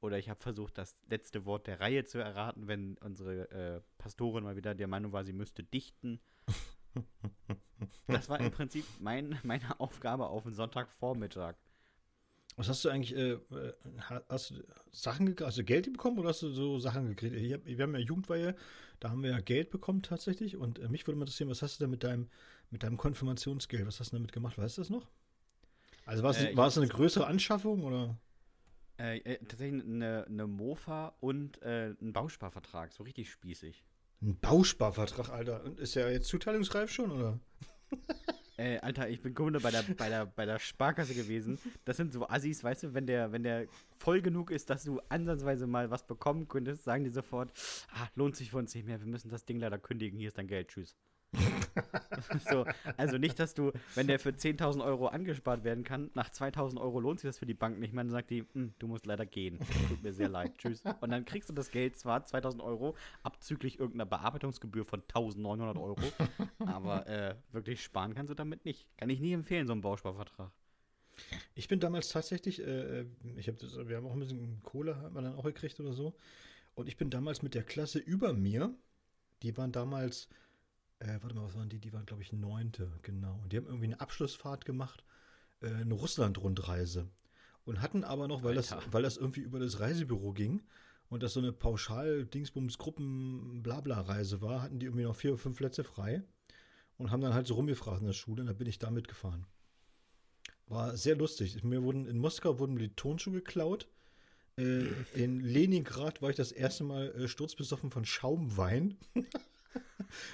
oder 0.00 0.18
ich 0.18 0.28
habe 0.28 0.40
versucht, 0.40 0.76
das 0.76 0.96
letzte 1.08 1.44
Wort 1.44 1.68
der 1.68 1.78
Reihe 1.78 2.04
zu 2.04 2.18
erraten, 2.18 2.66
wenn 2.66 2.98
unsere 2.98 3.50
äh, 3.50 3.80
Pastorin 3.98 4.42
mal 4.42 4.56
wieder 4.56 4.74
der 4.74 4.88
Meinung 4.88 5.12
war, 5.12 5.24
sie 5.24 5.32
müsste 5.32 5.62
dichten. 5.62 6.20
das 8.08 8.28
war 8.28 8.40
im 8.40 8.50
Prinzip 8.50 8.84
mein, 8.98 9.38
meine 9.44 9.78
Aufgabe 9.78 10.26
auf 10.26 10.42
den 10.42 10.54
Sonntagvormittag. 10.54 11.54
Was 12.56 12.68
hast 12.68 12.84
du 12.84 12.90
eigentlich, 12.90 13.16
äh, 13.16 13.32
äh 13.32 13.72
hast 14.28 14.50
du 14.50 14.54
Sachen, 14.90 15.34
hast 15.40 15.58
du 15.58 15.64
Geld 15.64 15.90
bekommen 15.90 16.18
oder 16.18 16.30
hast 16.30 16.42
du 16.42 16.52
so 16.52 16.78
Sachen 16.78 17.08
gekriegt? 17.08 17.34
Hab, 17.52 17.64
wir 17.64 17.82
haben 17.82 17.94
ja 17.94 18.00
Jugendweihe, 18.00 18.54
da 19.00 19.10
haben 19.10 19.22
wir 19.22 19.30
ja 19.30 19.40
Geld 19.40 19.70
bekommen 19.70 20.02
tatsächlich 20.02 20.56
und 20.56 20.78
äh, 20.78 20.88
mich 20.88 21.06
würde 21.06 21.18
mal 21.18 21.24
interessieren, 21.24 21.48
was 21.48 21.62
hast 21.62 21.80
du 21.80 21.84
da 21.84 21.88
mit 21.88 22.04
deinem, 22.04 22.28
mit 22.70 22.82
deinem 22.82 22.98
Konfirmationsgeld, 22.98 23.86
was 23.86 24.00
hast 24.00 24.12
du 24.12 24.16
damit 24.16 24.32
gemacht? 24.32 24.58
Weißt 24.58 24.76
du 24.76 24.82
das 24.82 24.90
noch? 24.90 25.08
Also 26.04 26.22
war 26.22 26.30
es, 26.30 26.42
äh, 26.42 26.56
war 26.56 26.66
es 26.66 26.76
eine 26.76 26.88
größere 26.88 27.26
Anschaffung 27.26 27.84
oder? 27.84 28.18
Äh, 28.98 29.18
äh, 29.18 29.38
tatsächlich 29.38 29.82
eine, 29.82 30.26
eine 30.28 30.46
Mofa 30.46 31.14
und 31.20 31.62
ein 31.62 32.12
Bausparvertrag, 32.12 32.92
so 32.92 33.02
richtig 33.02 33.30
spießig. 33.30 33.82
Ein 34.20 34.38
Bausparvertrag, 34.38 35.30
Alter. 35.30 35.64
Und 35.64 35.80
ist 35.80 35.94
ja 35.94 36.08
jetzt 36.08 36.28
zuteilungsreif 36.28 36.90
schon, 36.90 37.10
oder? 37.10 37.40
Äh, 38.62 38.78
Alter, 38.78 39.08
ich 39.08 39.20
bin 39.20 39.34
Kunde 39.34 39.58
bei 39.58 39.72
der, 39.72 39.82
bei, 39.82 40.08
der, 40.08 40.26
bei 40.26 40.46
der 40.46 40.60
Sparkasse 40.60 41.14
gewesen. 41.14 41.58
Das 41.84 41.96
sind 41.96 42.12
so 42.12 42.28
Assis, 42.28 42.62
weißt 42.62 42.84
du, 42.84 42.94
wenn 42.94 43.06
der, 43.06 43.32
wenn 43.32 43.42
der 43.42 43.66
voll 43.98 44.22
genug 44.22 44.52
ist, 44.52 44.70
dass 44.70 44.84
du 44.84 45.00
ansatzweise 45.08 45.66
mal 45.66 45.90
was 45.90 46.06
bekommen 46.06 46.46
könntest, 46.46 46.84
sagen 46.84 47.02
die 47.02 47.10
sofort, 47.10 47.52
ah, 47.92 48.06
lohnt 48.14 48.36
sich 48.36 48.52
für 48.52 48.58
uns 48.58 48.72
nicht 48.72 48.86
mehr, 48.86 49.00
wir 49.00 49.08
müssen 49.08 49.30
das 49.30 49.44
Ding 49.44 49.58
leider 49.58 49.78
kündigen, 49.78 50.16
hier 50.16 50.28
ist 50.28 50.38
dein 50.38 50.46
Geld, 50.46 50.68
tschüss. 50.68 50.94
so, 52.50 52.66
also 52.96 53.18
nicht, 53.18 53.38
dass 53.38 53.54
du, 53.54 53.72
wenn 53.94 54.06
der 54.06 54.18
für 54.18 54.30
10.000 54.30 54.84
Euro 54.84 55.06
angespart 55.06 55.64
werden 55.64 55.84
kann, 55.84 56.10
nach 56.14 56.30
2.000 56.30 56.80
Euro 56.80 57.00
lohnt 57.00 57.20
sich 57.20 57.28
das 57.28 57.38
für 57.38 57.46
die 57.46 57.54
Bank 57.54 57.78
nicht 57.78 57.92
mehr, 57.92 58.04
dann 58.04 58.10
sagt 58.10 58.30
die, 58.30 58.44
hm, 58.52 58.74
du 58.78 58.86
musst 58.86 59.06
leider 59.06 59.26
gehen. 59.26 59.58
Tut 59.88 60.02
mir 60.02 60.12
sehr 60.12 60.28
leid, 60.28 60.58
tschüss. 60.58 60.82
Und 61.00 61.10
dann 61.10 61.24
kriegst 61.24 61.48
du 61.48 61.54
das 61.54 61.70
Geld 61.70 61.96
zwar 61.96 62.20
2.000 62.20 62.62
Euro, 62.62 62.96
abzüglich 63.22 63.78
irgendeiner 63.78 64.06
Bearbeitungsgebühr 64.06 64.84
von 64.84 65.02
1.900 65.02 65.80
Euro, 65.80 66.02
aber 66.58 67.06
äh, 67.06 67.34
wirklich 67.52 67.82
sparen 67.82 68.14
kannst 68.14 68.30
du 68.30 68.34
damit 68.34 68.64
nicht. 68.64 68.86
Kann 68.96 69.10
ich 69.10 69.20
nie 69.20 69.32
empfehlen, 69.32 69.66
so 69.66 69.72
einen 69.72 69.82
Bausparvertrag. 69.82 70.50
Ich 71.54 71.68
bin 71.68 71.80
damals 71.80 72.08
tatsächlich, 72.08 72.60
äh, 72.66 73.04
ich 73.36 73.48
hab 73.48 73.58
das, 73.58 73.76
wir 73.76 73.96
haben 73.96 74.06
auch 74.06 74.12
ein 74.12 74.20
bisschen 74.20 74.62
Kohle, 74.62 74.96
hat 75.00 75.12
man 75.12 75.24
dann 75.24 75.34
auch 75.34 75.44
gekriegt 75.44 75.78
oder 75.80 75.92
so. 75.92 76.14
Und 76.74 76.88
ich 76.88 76.96
bin 76.96 77.10
damals 77.10 77.42
mit 77.42 77.54
der 77.54 77.62
Klasse 77.62 77.98
über 77.98 78.32
mir, 78.32 78.74
die 79.42 79.56
waren 79.56 79.72
damals 79.72 80.28
äh, 81.02 81.18
warte 81.20 81.34
mal, 81.34 81.44
was 81.44 81.54
waren 81.54 81.68
die? 81.68 81.80
Die 81.80 81.92
waren, 81.92 82.06
glaube 82.06 82.22
ich, 82.22 82.32
neunte, 82.32 82.90
genau. 83.02 83.38
Und 83.42 83.52
die 83.52 83.56
haben 83.56 83.66
irgendwie 83.66 83.86
eine 83.86 83.98
Abschlussfahrt 84.00 84.64
gemacht, 84.64 85.02
äh, 85.60 85.66
eine 85.68 85.94
Russland-Rundreise. 85.94 87.08
Und 87.64 87.80
hatten 87.80 88.04
aber 88.04 88.28
noch, 88.28 88.42
weil 88.42 88.54
das, 88.54 88.76
weil 88.90 89.02
das 89.02 89.16
irgendwie 89.16 89.40
über 89.40 89.58
das 89.60 89.80
Reisebüro 89.80 90.32
ging 90.32 90.62
und 91.08 91.22
das 91.22 91.32
so 91.34 91.40
eine 91.40 91.52
Pauschal-Dingsbums-Gruppen-Blabla-Reise 91.52 94.40
war, 94.40 94.62
hatten 94.62 94.80
die 94.80 94.86
irgendwie 94.86 95.04
noch 95.04 95.14
vier 95.14 95.30
oder 95.32 95.38
fünf 95.38 95.58
Plätze 95.58 95.84
frei 95.84 96.24
und 96.98 97.12
haben 97.12 97.20
dann 97.20 97.34
halt 97.34 97.46
so 97.46 97.54
rumgefragt 97.54 98.00
in 98.00 98.06
der 98.06 98.14
Schule 98.14 98.42
und 98.42 98.48
da 98.48 98.52
bin 98.52 98.66
ich 98.66 98.80
da 98.80 98.90
mitgefahren. 98.90 99.46
War 100.66 100.96
sehr 100.96 101.14
lustig. 101.16 101.62
Mir 101.62 101.84
wurden, 101.84 102.06
in 102.06 102.18
Moskau 102.18 102.58
wurden 102.58 102.74
mir 102.74 102.80
die 102.80 102.96
Tonschuhe 102.96 103.34
geklaut. 103.34 103.86
Äh, 104.56 104.86
in 105.14 105.38
Leningrad 105.40 106.20
war 106.20 106.30
ich 106.30 106.36
das 106.36 106.50
erste 106.50 106.82
Mal 106.82 107.12
äh, 107.12 107.28
sturzbesoffen 107.28 107.92
von 107.92 108.04
Schaumwein. 108.04 108.98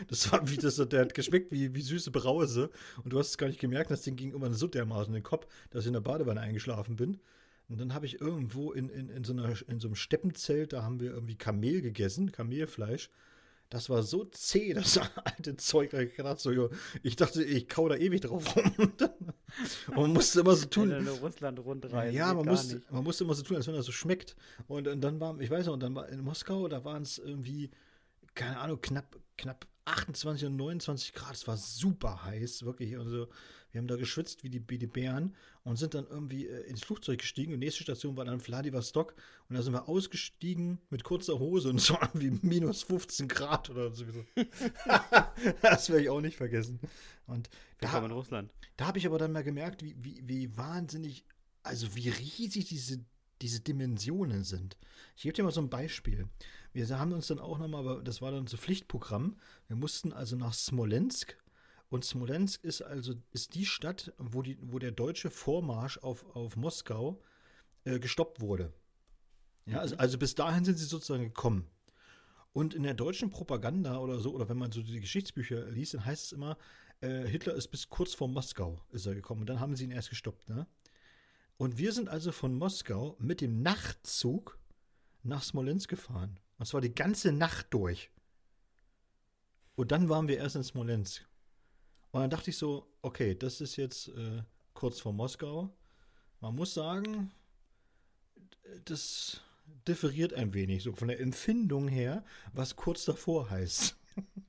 Das 0.09 0.33
war 0.33 0.49
wie 0.49 0.57
das, 0.57 0.77
der 0.77 1.01
hat 1.01 1.15
geschmeckt 1.15 1.53
wie, 1.53 1.73
wie 1.75 1.83
süße 1.83 2.11
Brause. 2.11 2.71
Und 3.05 3.13
du 3.13 3.19
hast 3.19 3.29
es 3.29 3.39
gar 3.39 3.47
nicht 3.47 3.61
gemerkt, 3.61 3.91
das 3.91 4.03
Ding 4.03 4.17
ging 4.17 4.33
immer 4.33 4.53
so 4.53 4.67
dermaßen 4.67 5.15
in 5.15 5.21
den 5.21 5.23
Kopf, 5.23 5.47
dass 5.71 5.85
ich 5.85 5.87
in 5.87 5.93
der 5.93 6.01
Badewanne 6.01 6.41
eingeschlafen 6.41 6.97
bin. 6.97 7.21
Und 7.69 7.81
dann 7.81 7.95
habe 7.95 8.07
ich 8.07 8.21
irgendwo 8.21 8.73
in, 8.73 8.89
in, 8.89 9.09
in, 9.11 9.25
so 9.25 9.33
einer, 9.33 9.55
in 9.69 9.79
so 9.79 9.89
einem 9.89 9.95
Steppenzelt, 9.95 10.73
da 10.73 10.83
haben 10.83 11.01
wir 11.01 11.11
irgendwie 11.11 11.37
Kamel 11.37 11.83
gegessen, 11.83 12.33
Kamelfleisch. 12.33 13.11
Das 13.71 13.91
war 13.91 14.03
so 14.03 14.25
zäh, 14.25 14.73
das 14.75 14.99
alte 15.25 15.57
Zeug. 15.57 15.91
Da 15.91 16.01
ich, 16.01 16.13
so, 16.39 16.71
ich 17.03 17.17
dachte, 17.17 17.45
ich 17.45 17.69
kau 17.69 17.89
da 17.89 17.97
ewig 17.97 18.23
drauf 18.23 18.57
rum. 18.57 18.73
Und 18.79 19.11
man 19.97 20.13
musste 20.13 20.41
immer 20.41 20.55
so 20.55 20.67
tun. 20.67 20.91
Russland 21.21 21.59
rundreisen. 21.59 22.17
Ja, 22.17 22.33
man 22.33 22.47
musste, 22.47 22.81
man 22.91 23.05
musste 23.05 23.25
immer 23.25 23.35
so 23.35 23.43
tun, 23.43 23.57
als 23.57 23.67
wenn 23.67 23.75
das 23.75 23.85
so 23.85 23.93
schmeckt. 23.93 24.37
Und, 24.67 24.89
und 24.89 25.03
dann 25.03 25.21
war, 25.21 25.39
ich 25.39 25.51
weiß 25.51 25.67
noch, 25.67 25.75
und 25.75 25.83
dann 25.83 25.95
war 25.95 26.09
in 26.09 26.23
Moskau, 26.23 26.69
da 26.69 26.85
waren 26.85 27.03
es 27.03 27.19
irgendwie, 27.19 27.71
keine 28.39 28.59
Ahnung, 28.59 28.81
knapp, 28.81 29.19
knapp 29.37 29.67
28 29.85 30.47
und 30.47 30.57
29 30.57 31.13
Grad. 31.13 31.35
Es 31.35 31.47
war 31.49 31.57
super 31.57 32.25
heiß, 32.25 32.63
wirklich. 32.63 32.97
Also, 32.97 33.29
wir 33.71 33.81
haben 33.81 33.89
da 33.89 33.97
geschwitzt 33.97 34.45
wie 34.45 34.49
die, 34.49 34.63
wie 34.69 34.79
die 34.79 34.87
Bären 34.87 35.35
und 35.65 35.77
sind 35.77 35.95
dann 35.95 36.07
irgendwie 36.07 36.47
äh, 36.47 36.63
ins 36.69 36.85
Flugzeug 36.85 37.19
gestiegen. 37.19 37.53
Und 37.53 37.59
nächste 37.59 37.83
Station 37.83 38.17
war 38.17 38.25
dann 38.25 38.41
Vladivostok. 38.41 39.15
Und 39.49 39.57
da 39.57 39.63
sind 39.63 39.73
wir 39.73 39.89
ausgestiegen 39.89 40.79
mit 40.89 41.05
kurzer 41.05 41.39
Hose 41.39 41.71
und 41.71 41.77
es 41.81 41.91
war 41.91 42.11
wie 42.15 42.31
minus 42.43 42.85
15 42.85 43.29
Grad 43.29 43.71
oder 43.71 43.93
so. 43.93 44.05
das 45.63 45.89
werde 45.89 46.03
ich 46.03 46.09
auch 46.09 46.21
nicht 46.21 46.37
vergessen. 46.37 46.79
Und 47.27 47.51
da, 47.81 47.99
in 48.05 48.13
Russland. 48.13 48.55
da 48.77 48.87
habe 48.87 48.99
ich 48.99 49.07
aber 49.07 49.19
dann 49.19 49.33
mal 49.33 49.45
gemerkt, 49.45 49.83
wie, 49.83 49.97
wie, 49.99 50.23
wie 50.27 50.57
wahnsinnig, 50.57 51.25
also 51.63 51.95
wie 51.97 52.09
riesig 52.09 52.67
diese 52.67 53.05
diese 53.43 53.61
Dimensionen 53.61 54.45
sind. 54.45 54.77
Ich 55.17 55.23
gebe 55.23 55.35
dir 55.35 55.43
mal 55.43 55.53
so 55.53 55.61
ein 55.61 55.71
Beispiel. 55.71 56.29
Wir 56.73 56.89
haben 56.99 57.13
uns 57.13 57.29
dann 57.29 57.39
auch 57.39 57.59
nochmal, 57.59 57.81
aber 57.81 58.03
das 58.03 58.21
war 58.21 58.31
dann 58.31 58.47
so 58.47 58.57
Pflichtprogramm. 58.57 59.37
Wir 59.67 59.77
mussten 59.77 60.13
also 60.13 60.37
nach 60.37 60.55
Smolensk 60.55 61.37
und 61.91 62.05
Smolensk 62.05 62.63
ist 62.65 62.83
also 62.83 63.15
ist 63.33 63.55
die 63.55 63.65
Stadt, 63.67 64.13
wo, 64.19 64.43
die, 64.43 64.59
wo 64.61 64.79
der 64.79 64.91
deutsche 64.91 65.31
Vormarsch 65.31 65.99
auf, 65.99 66.25
auf 66.37 66.57
Moskau 66.57 67.21
äh, 67.85 67.99
gestoppt 67.99 68.41
wurde. 68.41 68.73
Ja, 69.67 69.79
also, 69.81 69.97
also 69.97 70.19
bis 70.19 70.35
dahin 70.35 70.65
sind 70.65 70.79
sie 70.79 70.85
sozusagen 70.85 71.25
gekommen. 71.25 71.67
Und 72.53 72.75
in 72.75 72.83
der 72.83 72.95
deutschen 72.95 73.31
Propaganda 73.31 73.99
oder 73.99 74.19
so, 74.19 74.35
oder 74.35 74.49
wenn 74.49 74.59
man 74.59 74.73
so 74.73 74.83
die 74.83 75.01
Geschichtsbücher 75.01 75.71
liest, 75.71 75.95
dann 75.95 76.05
heißt 76.05 76.25
es 76.25 76.33
immer, 76.33 76.59
äh, 77.01 77.25
Hitler 77.27 77.55
ist 77.55 77.69
bis 77.69 77.89
kurz 77.89 78.15
vor 78.15 78.29
Moskau 78.29 78.83
ist 78.91 79.07
er 79.07 79.15
gekommen. 79.15 79.43
Und 79.43 79.47
dann 79.49 79.61
haben 79.61 79.77
sie 79.77 79.85
ihn 79.85 79.91
erst 79.91 80.11
gestoppt. 80.11 80.49
Ne? 80.49 80.67
Und 81.59 81.77
wir 81.77 81.93
sind 81.93 82.09
also 82.09 82.33
von 82.33 82.55
Moskau 82.55 83.17
mit 83.19 83.41
dem 83.41 83.63
Nachtzug 83.63 84.59
nach 85.25 85.43
Smolensk 85.43 85.91
gefahren. 85.91 86.39
Und 86.57 86.67
zwar 86.67 86.81
die 86.81 86.95
ganze 86.95 87.33
Nacht 87.33 87.67
durch. 87.71 88.11
Und 89.75 89.93
dann 89.93 90.09
waren 90.09 90.29
wir 90.29 90.39
erst 90.39 90.57
in 90.57 90.65
Smolensk. 90.65 91.27
Und 92.13 92.21
dann 92.21 92.31
dachte 92.31 92.51
ich 92.51 92.57
so, 92.57 92.87
okay, 93.03 93.35
das 93.35 93.61
ist 93.61 93.77
jetzt 93.77 94.09
äh, 94.09 94.43
kurz 94.73 95.01
vor 95.01 95.13
Moskau. 95.13 95.77
Man 96.41 96.55
muss 96.55 96.75
sagen, 96.75 97.33
das 98.85 99.41
differiert 99.87 100.35
ein 100.35 100.55
wenig, 100.55 100.85
so 100.85 100.93
von 100.93 101.09
der 101.09 101.21
Empfindung 101.21 101.89
her, 101.89 102.25
was 102.53 102.77
kurz 102.77 103.05
davor 103.05 103.51
heißt. 103.51 103.97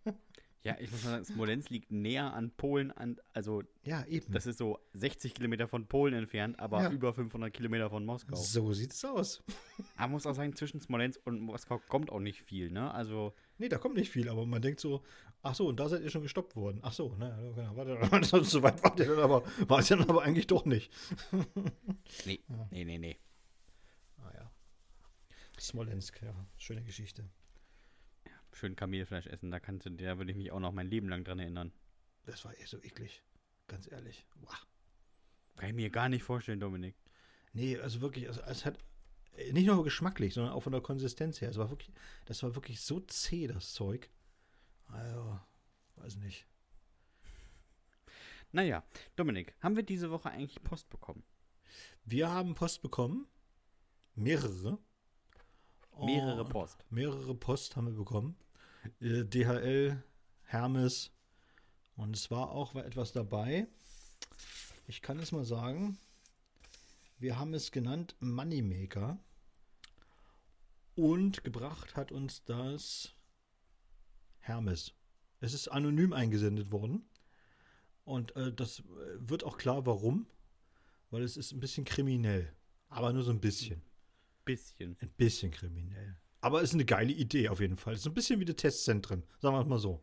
Ja, 0.64 0.76
ich 0.78 0.92
muss 0.92 1.06
mal 1.06 1.12
sagen, 1.12 1.26
Smolensk 1.26 1.70
liegt 1.70 1.90
näher 1.90 2.34
an 2.34 2.52
Polen, 2.52 2.92
an, 2.92 3.18
also 3.34 3.64
ja, 3.84 4.06
eben. 4.06 4.34
Das 4.34 4.46
ist 4.46 4.58
so 4.58 4.78
60 4.94 5.34
Kilometer 5.34 5.70
von 5.70 5.88
Polen 5.88 6.14
entfernt, 6.14 6.60
aber 6.60 6.82
ja. 6.82 6.92
über 6.92 7.14
500 7.14 7.54
Kilometer 7.54 7.90
von 7.90 8.06
Moskau. 8.06 8.36
So 8.36 8.74
sieht's 8.74 9.04
aus. 9.06 9.42
Aber 9.96 10.08
man 10.08 10.12
muss 10.12 10.26
auch 10.26 10.36
sagen, 10.36 10.54
zwischen 10.56 10.82
Smolensk 10.82 11.22
und 11.26 11.40
Moskau 11.40 11.80
kommt 11.88 12.12
auch 12.12 12.20
nicht 12.20 12.42
viel, 12.42 12.72
ne? 12.72 12.94
Also. 12.94 13.34
Nee, 13.58 13.70
da 13.70 13.78
kommt 13.78 13.96
nicht 13.96 14.10
viel, 14.10 14.28
aber 14.28 14.46
man 14.46 14.62
denkt 14.62 14.82
so, 14.82 15.02
ach 15.44 15.56
so, 15.56 15.68
und 15.68 15.80
da 15.80 15.88
seid 15.88 16.02
ihr 16.02 16.10
schon 16.10 16.24
gestoppt 16.24 16.56
worden. 16.58 16.80
Ach 16.82 16.94
so, 16.94 17.16
ne, 17.16 17.54
genau, 17.56 17.76
warte, 18.12 18.44
so 18.44 18.62
weit 18.62 18.84
wart 18.84 19.00
ihr 19.00 19.06
dann 19.06 19.20
aber, 19.20 19.44
war 19.68 19.80
es 19.80 19.88
dann 19.88 20.02
aber 20.02 20.24
eigentlich 20.24 20.48
doch 20.48 20.66
nicht. 20.66 20.92
nee, 22.26 22.42
ja. 22.50 22.68
nee, 22.72 22.84
nee, 22.84 22.98
nee. 22.98 23.18
Ah 24.18 24.32
ja. 24.34 24.52
Smolensk, 25.58 26.22
ja, 26.22 26.34
schöne 26.58 26.84
Geschichte 26.84 27.30
schön 28.54 28.76
Kamelfleisch 28.76 29.28
essen. 29.28 29.52
Da 29.52 29.60
kannst 29.60 29.86
du, 29.86 29.92
da 29.92 30.18
würde 30.18 30.32
ich 30.32 30.38
mich 30.38 30.52
auch 30.52 30.60
noch 30.60 30.72
mein 30.72 30.88
Leben 30.88 31.10
lang 31.10 31.24
dran 31.24 31.40
erinnern. 31.40 31.72
Das 32.26 32.46
war 32.46 32.58
echt 32.60 32.70
so 32.70 32.82
eklig. 32.82 33.24
Ganz 33.68 33.92
ehrlich. 33.92 34.26
Wow. 34.42 34.68
Kann 35.58 35.70
ich 35.70 35.76
mir 35.76 35.90
gar 35.90 36.10
nicht 36.10 36.24
vorstellen, 36.24 36.60
Dominik. 36.60 36.96
Nee, 37.54 37.78
also 37.78 38.02
wirklich, 38.02 38.28
also 38.28 38.42
es 38.42 38.66
hat 38.66 38.78
äh, 39.38 39.52
nicht 39.54 39.66
nur 39.66 39.84
geschmacklich, 39.84 40.34
sondern 40.34 40.54
auch 40.54 40.62
von 40.62 40.72
der 40.72 40.82
Konsistenz 40.82 41.42
her. 41.42 41.50
Es 41.50 41.58
war 41.58 41.70
wirklich, 41.70 41.92
das 42.26 42.42
war 42.44 42.56
wirklich 42.56 42.82
so 42.82 43.00
zäh, 43.00 43.48
das 43.48 43.74
Zeug. 43.74 44.10
Also, 44.88 45.40
weiß 45.96 46.18
nicht. 46.18 46.46
Naja, 48.52 48.84
Dominik, 49.16 49.54
haben 49.60 49.76
wir 49.76 49.84
diese 49.84 50.10
Woche 50.10 50.32
eigentlich 50.32 50.64
Post 50.64 50.90
bekommen? 50.90 51.24
Wir 52.04 52.32
haben 52.32 52.56
Post 52.56 52.82
bekommen. 52.82 53.28
Mehrere. 54.16 54.80
Mehrere 56.06 56.46
Post. 56.46 56.86
Mehrere 56.90 57.36
Post 57.36 57.76
haben 57.76 57.88
wir 57.88 57.94
bekommen. 57.94 58.36
Äh, 59.00 59.26
DHL, 59.26 60.02
Hermes. 60.44 61.12
Und 61.96 62.16
es 62.16 62.32
war 62.32 62.52
auch 62.52 62.76
etwas 62.76 63.12
dabei. 63.12 63.68
Ich 64.88 65.02
kann 65.02 65.20
es 65.20 65.32
mal 65.32 65.46
sagen. 65.46 65.98
Wir 67.18 67.38
haben 67.38 67.54
es 67.54 67.72
genannt 67.72 68.16
Moneymaker. 68.20 69.20
Und 70.96 71.44
gebracht 71.44 71.96
hat 71.96 72.12
uns 72.12 72.44
das 72.44 73.14
Hermes. 74.40 74.94
Es 75.42 75.54
ist 75.54 75.68
anonym 75.68 76.14
eingesendet 76.14 76.72
worden. 76.72 77.06
Und 78.04 78.36
äh, 78.36 78.54
das 78.54 78.84
wird 79.18 79.44
auch 79.44 79.58
klar, 79.58 79.86
warum. 79.86 80.28
Weil 81.12 81.24
es 81.24 81.38
ist 81.38 81.52
ein 81.52 81.60
bisschen 81.60 81.86
kriminell. 81.86 82.54
Aber 82.88 83.14
nur 83.14 83.24
so 83.24 83.32
ein 83.32 83.42
bisschen. 83.42 83.82
Bisschen. 84.50 84.98
Ein 85.00 85.10
bisschen 85.10 85.52
kriminell. 85.52 86.18
Aber 86.42 86.64
es 86.64 86.70
ist 86.70 86.74
eine 86.74 86.86
geile 86.86 87.14
Idee 87.14 87.50
auf 87.50 87.60
jeden 87.60 87.78
Fall. 87.78 87.94
Ist 87.94 88.08
ein 88.08 88.16
bisschen 88.16 88.40
wie 88.40 88.46
die 88.46 88.56
Testzentren, 88.56 89.22
sagen 89.38 89.56
wir 89.56 89.62
es 89.62 89.68
mal 89.68 89.78
so. 89.78 90.02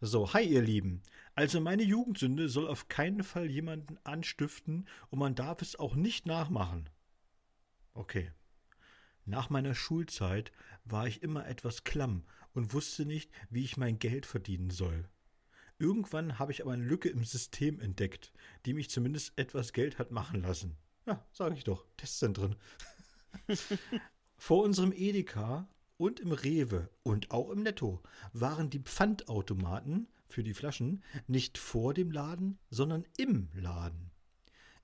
So, 0.00 0.32
hi 0.32 0.42
ihr 0.42 0.60
Lieben. 0.60 1.02
Also 1.36 1.60
meine 1.60 1.84
Jugendsünde 1.84 2.48
soll 2.48 2.66
auf 2.66 2.88
keinen 2.88 3.22
Fall 3.22 3.48
jemanden 3.48 3.96
anstiften 4.02 4.88
und 5.10 5.20
man 5.20 5.36
darf 5.36 5.62
es 5.62 5.76
auch 5.76 5.94
nicht 5.94 6.26
nachmachen. 6.26 6.90
Okay. 7.94 8.32
Nach 9.24 9.50
meiner 9.50 9.76
Schulzeit 9.76 10.50
war 10.84 11.06
ich 11.06 11.22
immer 11.22 11.46
etwas 11.46 11.84
klamm 11.84 12.24
und 12.54 12.72
wusste 12.72 13.06
nicht, 13.06 13.30
wie 13.50 13.62
ich 13.62 13.76
mein 13.76 14.00
Geld 14.00 14.26
verdienen 14.26 14.70
soll. 14.70 15.08
Irgendwann 15.78 16.40
habe 16.40 16.50
ich 16.50 16.60
aber 16.60 16.72
eine 16.72 16.82
Lücke 16.82 17.08
im 17.08 17.22
System 17.22 17.78
entdeckt, 17.78 18.32
die 18.64 18.74
mich 18.74 18.90
zumindest 18.90 19.38
etwas 19.38 19.72
Geld 19.72 20.00
hat 20.00 20.10
machen 20.10 20.42
lassen. 20.42 20.76
Ja, 21.06 21.24
sage 21.30 21.54
ich 21.54 21.62
doch, 21.62 21.86
Testzentren. 21.96 22.56
Vor 24.36 24.62
unserem 24.62 24.92
Edeka 24.92 25.68
und 25.96 26.20
im 26.20 26.32
Rewe 26.32 26.90
und 27.02 27.30
auch 27.30 27.50
im 27.50 27.62
Netto 27.62 28.02
waren 28.32 28.70
die 28.70 28.80
Pfandautomaten 28.80 30.08
für 30.28 30.42
die 30.42 30.54
Flaschen 30.54 31.02
nicht 31.26 31.56
vor 31.56 31.94
dem 31.94 32.10
Laden, 32.10 32.58
sondern 32.70 33.04
im 33.16 33.48
Laden. 33.54 34.10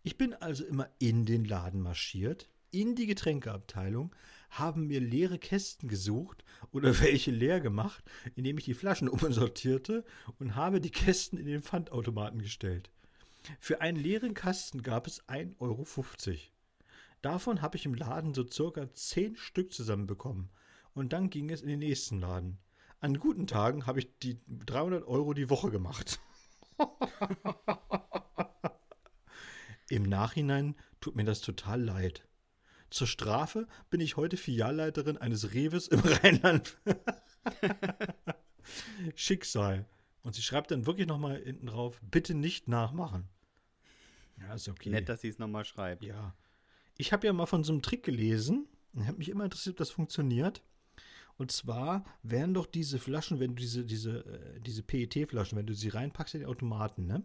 Ich 0.02 0.16
bin 0.16 0.34
also 0.34 0.64
immer 0.64 0.88
in 0.98 1.26
den 1.26 1.44
Laden 1.44 1.80
marschiert, 1.80 2.48
in 2.70 2.94
die 2.96 3.06
Getränkeabteilung, 3.06 4.14
haben 4.50 4.86
mir 4.86 5.00
leere 5.00 5.38
Kästen 5.38 5.88
gesucht 5.88 6.44
oder 6.72 6.98
welche 7.00 7.30
leer 7.30 7.60
gemacht, 7.60 8.02
indem 8.34 8.58
ich 8.58 8.64
die 8.64 8.74
Flaschen 8.74 9.08
umsortierte 9.10 10.04
und 10.38 10.56
habe 10.56 10.80
die 10.80 10.90
Kästen 10.90 11.38
in 11.38 11.46
den 11.46 11.62
Pfandautomaten 11.62 12.40
gestellt. 12.40 12.90
Für 13.58 13.80
einen 13.80 13.98
leeren 13.98 14.34
Kasten 14.34 14.82
gab 14.82 15.06
es 15.06 15.22
1,50 15.28 15.58
Euro. 15.58 15.84
Davon 17.22 17.62
habe 17.62 17.76
ich 17.76 17.86
im 17.86 17.94
Laden 17.94 18.34
so 18.34 18.46
circa 18.46 18.92
zehn 18.92 19.36
Stück 19.36 19.72
zusammenbekommen. 19.72 20.50
Und 20.92 21.12
dann 21.12 21.30
ging 21.30 21.50
es 21.50 21.62
in 21.62 21.68
den 21.68 21.78
nächsten 21.78 22.20
Laden. 22.20 22.58
An 23.00 23.18
guten 23.18 23.46
Tagen 23.46 23.86
habe 23.86 24.00
ich 24.00 24.18
die 24.18 24.38
300 24.48 25.06
Euro 25.06 25.32
die 25.32 25.48
Woche 25.48 25.70
gemacht. 25.70 26.20
Im 29.88 30.02
Nachhinein 30.02 30.74
tut 31.00 31.16
mir 31.16 31.24
das 31.24 31.40
total 31.40 31.82
leid. 31.82 32.26
Zur 32.90 33.06
Strafe 33.06 33.66
bin 33.88 34.00
ich 34.00 34.16
heute 34.16 34.36
Filialleiterin 34.36 35.16
eines 35.16 35.54
Rewes 35.54 35.88
im 35.88 36.00
Rheinland. 36.04 36.76
Schicksal. 39.14 39.86
Und 40.22 40.34
sie 40.34 40.42
schreibt 40.42 40.70
dann 40.70 40.86
wirklich 40.86 41.06
nochmal 41.06 41.42
hinten 41.42 41.66
drauf, 41.66 42.00
bitte 42.02 42.34
nicht 42.34 42.68
nachmachen. 42.68 43.28
Ja, 44.40 44.54
ist 44.54 44.68
okay. 44.68 44.90
Nett, 44.90 45.08
dass 45.08 45.22
sie 45.22 45.28
es 45.28 45.38
nochmal 45.38 45.64
schreibt. 45.64 46.04
Ja. 46.04 46.34
Ich 46.98 47.12
habe 47.12 47.26
ja 47.26 47.32
mal 47.32 47.46
von 47.46 47.64
so 47.64 47.72
einem 47.72 47.82
Trick 47.82 48.02
gelesen 48.02 48.66
und 48.94 49.06
habe 49.06 49.18
mich 49.18 49.28
immer 49.28 49.44
interessiert, 49.44 49.74
ob 49.74 49.78
das 49.78 49.90
funktioniert. 49.90 50.62
Und 51.38 51.50
zwar 51.50 52.04
werden 52.22 52.54
doch 52.54 52.66
diese 52.66 52.98
Flaschen, 52.98 53.40
wenn 53.40 53.56
du 53.56 53.62
diese, 53.62 53.84
diese, 53.84 54.24
äh, 54.24 54.60
diese 54.60 54.82
PET-Flaschen, 54.82 55.56
wenn 55.56 55.66
du 55.66 55.74
sie 55.74 55.88
reinpackst 55.88 56.34
in 56.34 56.40
den 56.40 56.48
Automaten, 56.48 57.06
ne? 57.06 57.24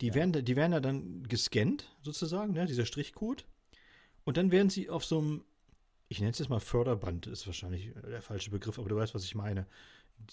Die, 0.00 0.08
ja. 0.08 0.14
werden, 0.14 0.44
die 0.44 0.56
werden 0.56 0.72
ja 0.72 0.80
dann 0.80 1.24
gescannt, 1.24 1.94
sozusagen, 2.02 2.52
ne? 2.52 2.66
dieser 2.66 2.86
Strichcode. 2.86 3.44
Und 4.24 4.36
dann 4.36 4.52
werden 4.52 4.70
sie 4.70 4.90
auf 4.90 5.04
so 5.04 5.18
einem, 5.18 5.44
ich 6.08 6.20
nenne 6.20 6.30
es 6.30 6.38
jetzt 6.38 6.48
mal 6.48 6.60
Förderband, 6.60 7.26
ist 7.26 7.46
wahrscheinlich 7.46 7.92
der 7.94 8.22
falsche 8.22 8.50
Begriff, 8.50 8.78
aber 8.78 8.88
du 8.88 8.96
weißt, 8.96 9.14
was 9.14 9.24
ich 9.24 9.34
meine. 9.34 9.66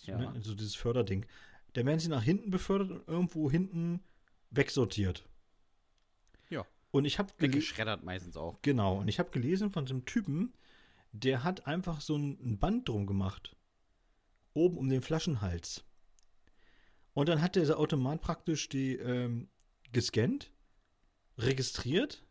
Ja. 0.04 0.18
Ne, 0.18 0.42
so 0.42 0.54
dieses 0.54 0.76
Förderding. 0.76 1.26
Da 1.74 1.86
werden 1.86 2.00
sie 2.00 2.10
nach 2.10 2.24
hinten 2.24 2.52
befördert 2.52 2.92
und 2.92 3.08
irgendwo 3.08 3.50
hinten 3.50 4.02
wegsortiert. 4.52 5.28
Und 6.96 7.04
ich 7.04 7.20
habe 7.20 7.34
gelesen, 7.38 7.56
Weggeschreddert 7.56 8.06
meistens 8.06 8.38
auch. 8.38 8.62
genau, 8.62 9.00
und 9.00 9.10
ich 9.10 9.20
habe 9.20 9.30
gelesen 9.30 9.70
von 9.70 9.86
so 9.86 9.94
einem 9.94 10.06
Typen, 10.06 10.54
der 11.12 11.44
hat 11.44 11.68
einfach 11.68 12.00
so 12.00 12.16
ein, 12.16 12.58
Band 12.58 12.88
drum 12.88 13.06
gemacht. 13.06 13.54
Oben 14.54 14.78
um 14.78 14.88
den 14.88 15.02
Flaschenhals. 15.02 15.84
Und 17.14 17.28
dann 17.28 17.42
hat 17.42 17.58
dieser 17.58 17.80
Automat 17.80 18.22
praktisch 18.22 18.70
die 18.70 18.96
ähm, 18.96 19.50
gescannt, 19.92 20.54
registriert, 21.38 22.24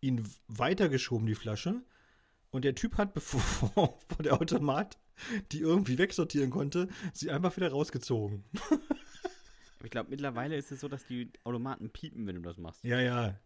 ihn 0.00 0.22
weitergeschoben, 0.46 1.26
die 1.26 1.34
Flasche. 1.34 1.82
Und 2.50 2.64
der 2.64 2.76
Typ 2.76 2.96
hat, 2.98 3.14
bevor 3.14 3.98
der 4.20 4.34
Automat 4.34 4.96
die 5.50 5.58
irgendwie 5.58 5.98
wegsortieren 5.98 6.50
konnte, 6.50 6.88
sie 7.12 7.32
einfach 7.32 7.56
wieder 7.56 7.70
rausgezogen. 7.72 8.44
Ich 9.82 9.90
glaube, 9.90 10.08
mittlerweile 10.08 10.56
ist 10.56 10.72
es 10.72 10.80
so, 10.80 10.88
dass 10.88 11.04
die 11.04 11.30
Automaten 11.44 11.90
piepen, 11.90 12.26
wenn 12.26 12.36
du 12.36 12.40
das 12.40 12.56
machst. 12.56 12.82
Ja, 12.84 13.00
ja. 13.00 13.38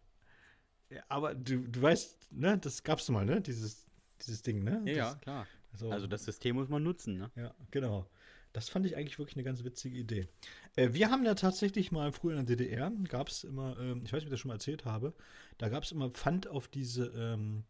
Ja 0.91 1.03
aber 1.09 1.35
du, 1.35 1.67
du 1.69 1.83
weißt, 1.83 2.33
ne, 2.33 2.59
das 2.59 2.83
gab's 2.83 3.09
mal, 3.09 3.25
ne? 3.25 3.41
Dieses, 3.41 3.87
dieses 4.21 4.43
Ding, 4.43 4.63
ne? 4.65 4.83
Ja, 4.85 4.93
ja, 4.93 5.05
das, 5.11 5.21
klar. 5.21 5.47
So. 5.75 5.91
Also 5.91 6.07
das 6.07 6.25
System 6.25 6.57
muss 6.57 6.69
man 6.69 6.83
nutzen, 6.83 7.19
ne? 7.19 7.31
Ja, 7.37 7.55
genau. 7.71 8.09
Das 8.53 8.69
fand 8.69 8.87
ich 8.87 8.97
eigentlich 8.97 9.19
wirklich 9.19 9.37
eine 9.37 9.45
ganz 9.45 9.63
witzige 9.63 9.97
Idee. 9.97 10.29
Äh, 10.77 10.93
wir 10.93 11.11
haben 11.11 11.25
ja 11.25 11.35
tatsächlich 11.35 11.93
mal 11.93 12.13
früher 12.13 12.39
in 12.39 12.47
der 12.47 12.57
DDR, 12.57 12.91
gab 13.09 13.29
es 13.29 13.45
immer, 13.45 13.79
ähm, 13.79 14.03
ich 14.05 14.13
weiß 14.13 14.21
nicht, 14.21 14.23
ob 14.23 14.25
ich 14.25 14.31
das 14.31 14.41
schon 14.41 14.49
mal 14.49 14.55
erzählt 14.55 14.85
habe, 14.85 15.15
da 15.59 15.69
gab 15.69 15.85
es 15.85 15.93
immer 15.93 16.11
Pfand 16.11 16.49
auf 16.49 16.67
diese, 16.69 17.07
ähm, 17.09 17.65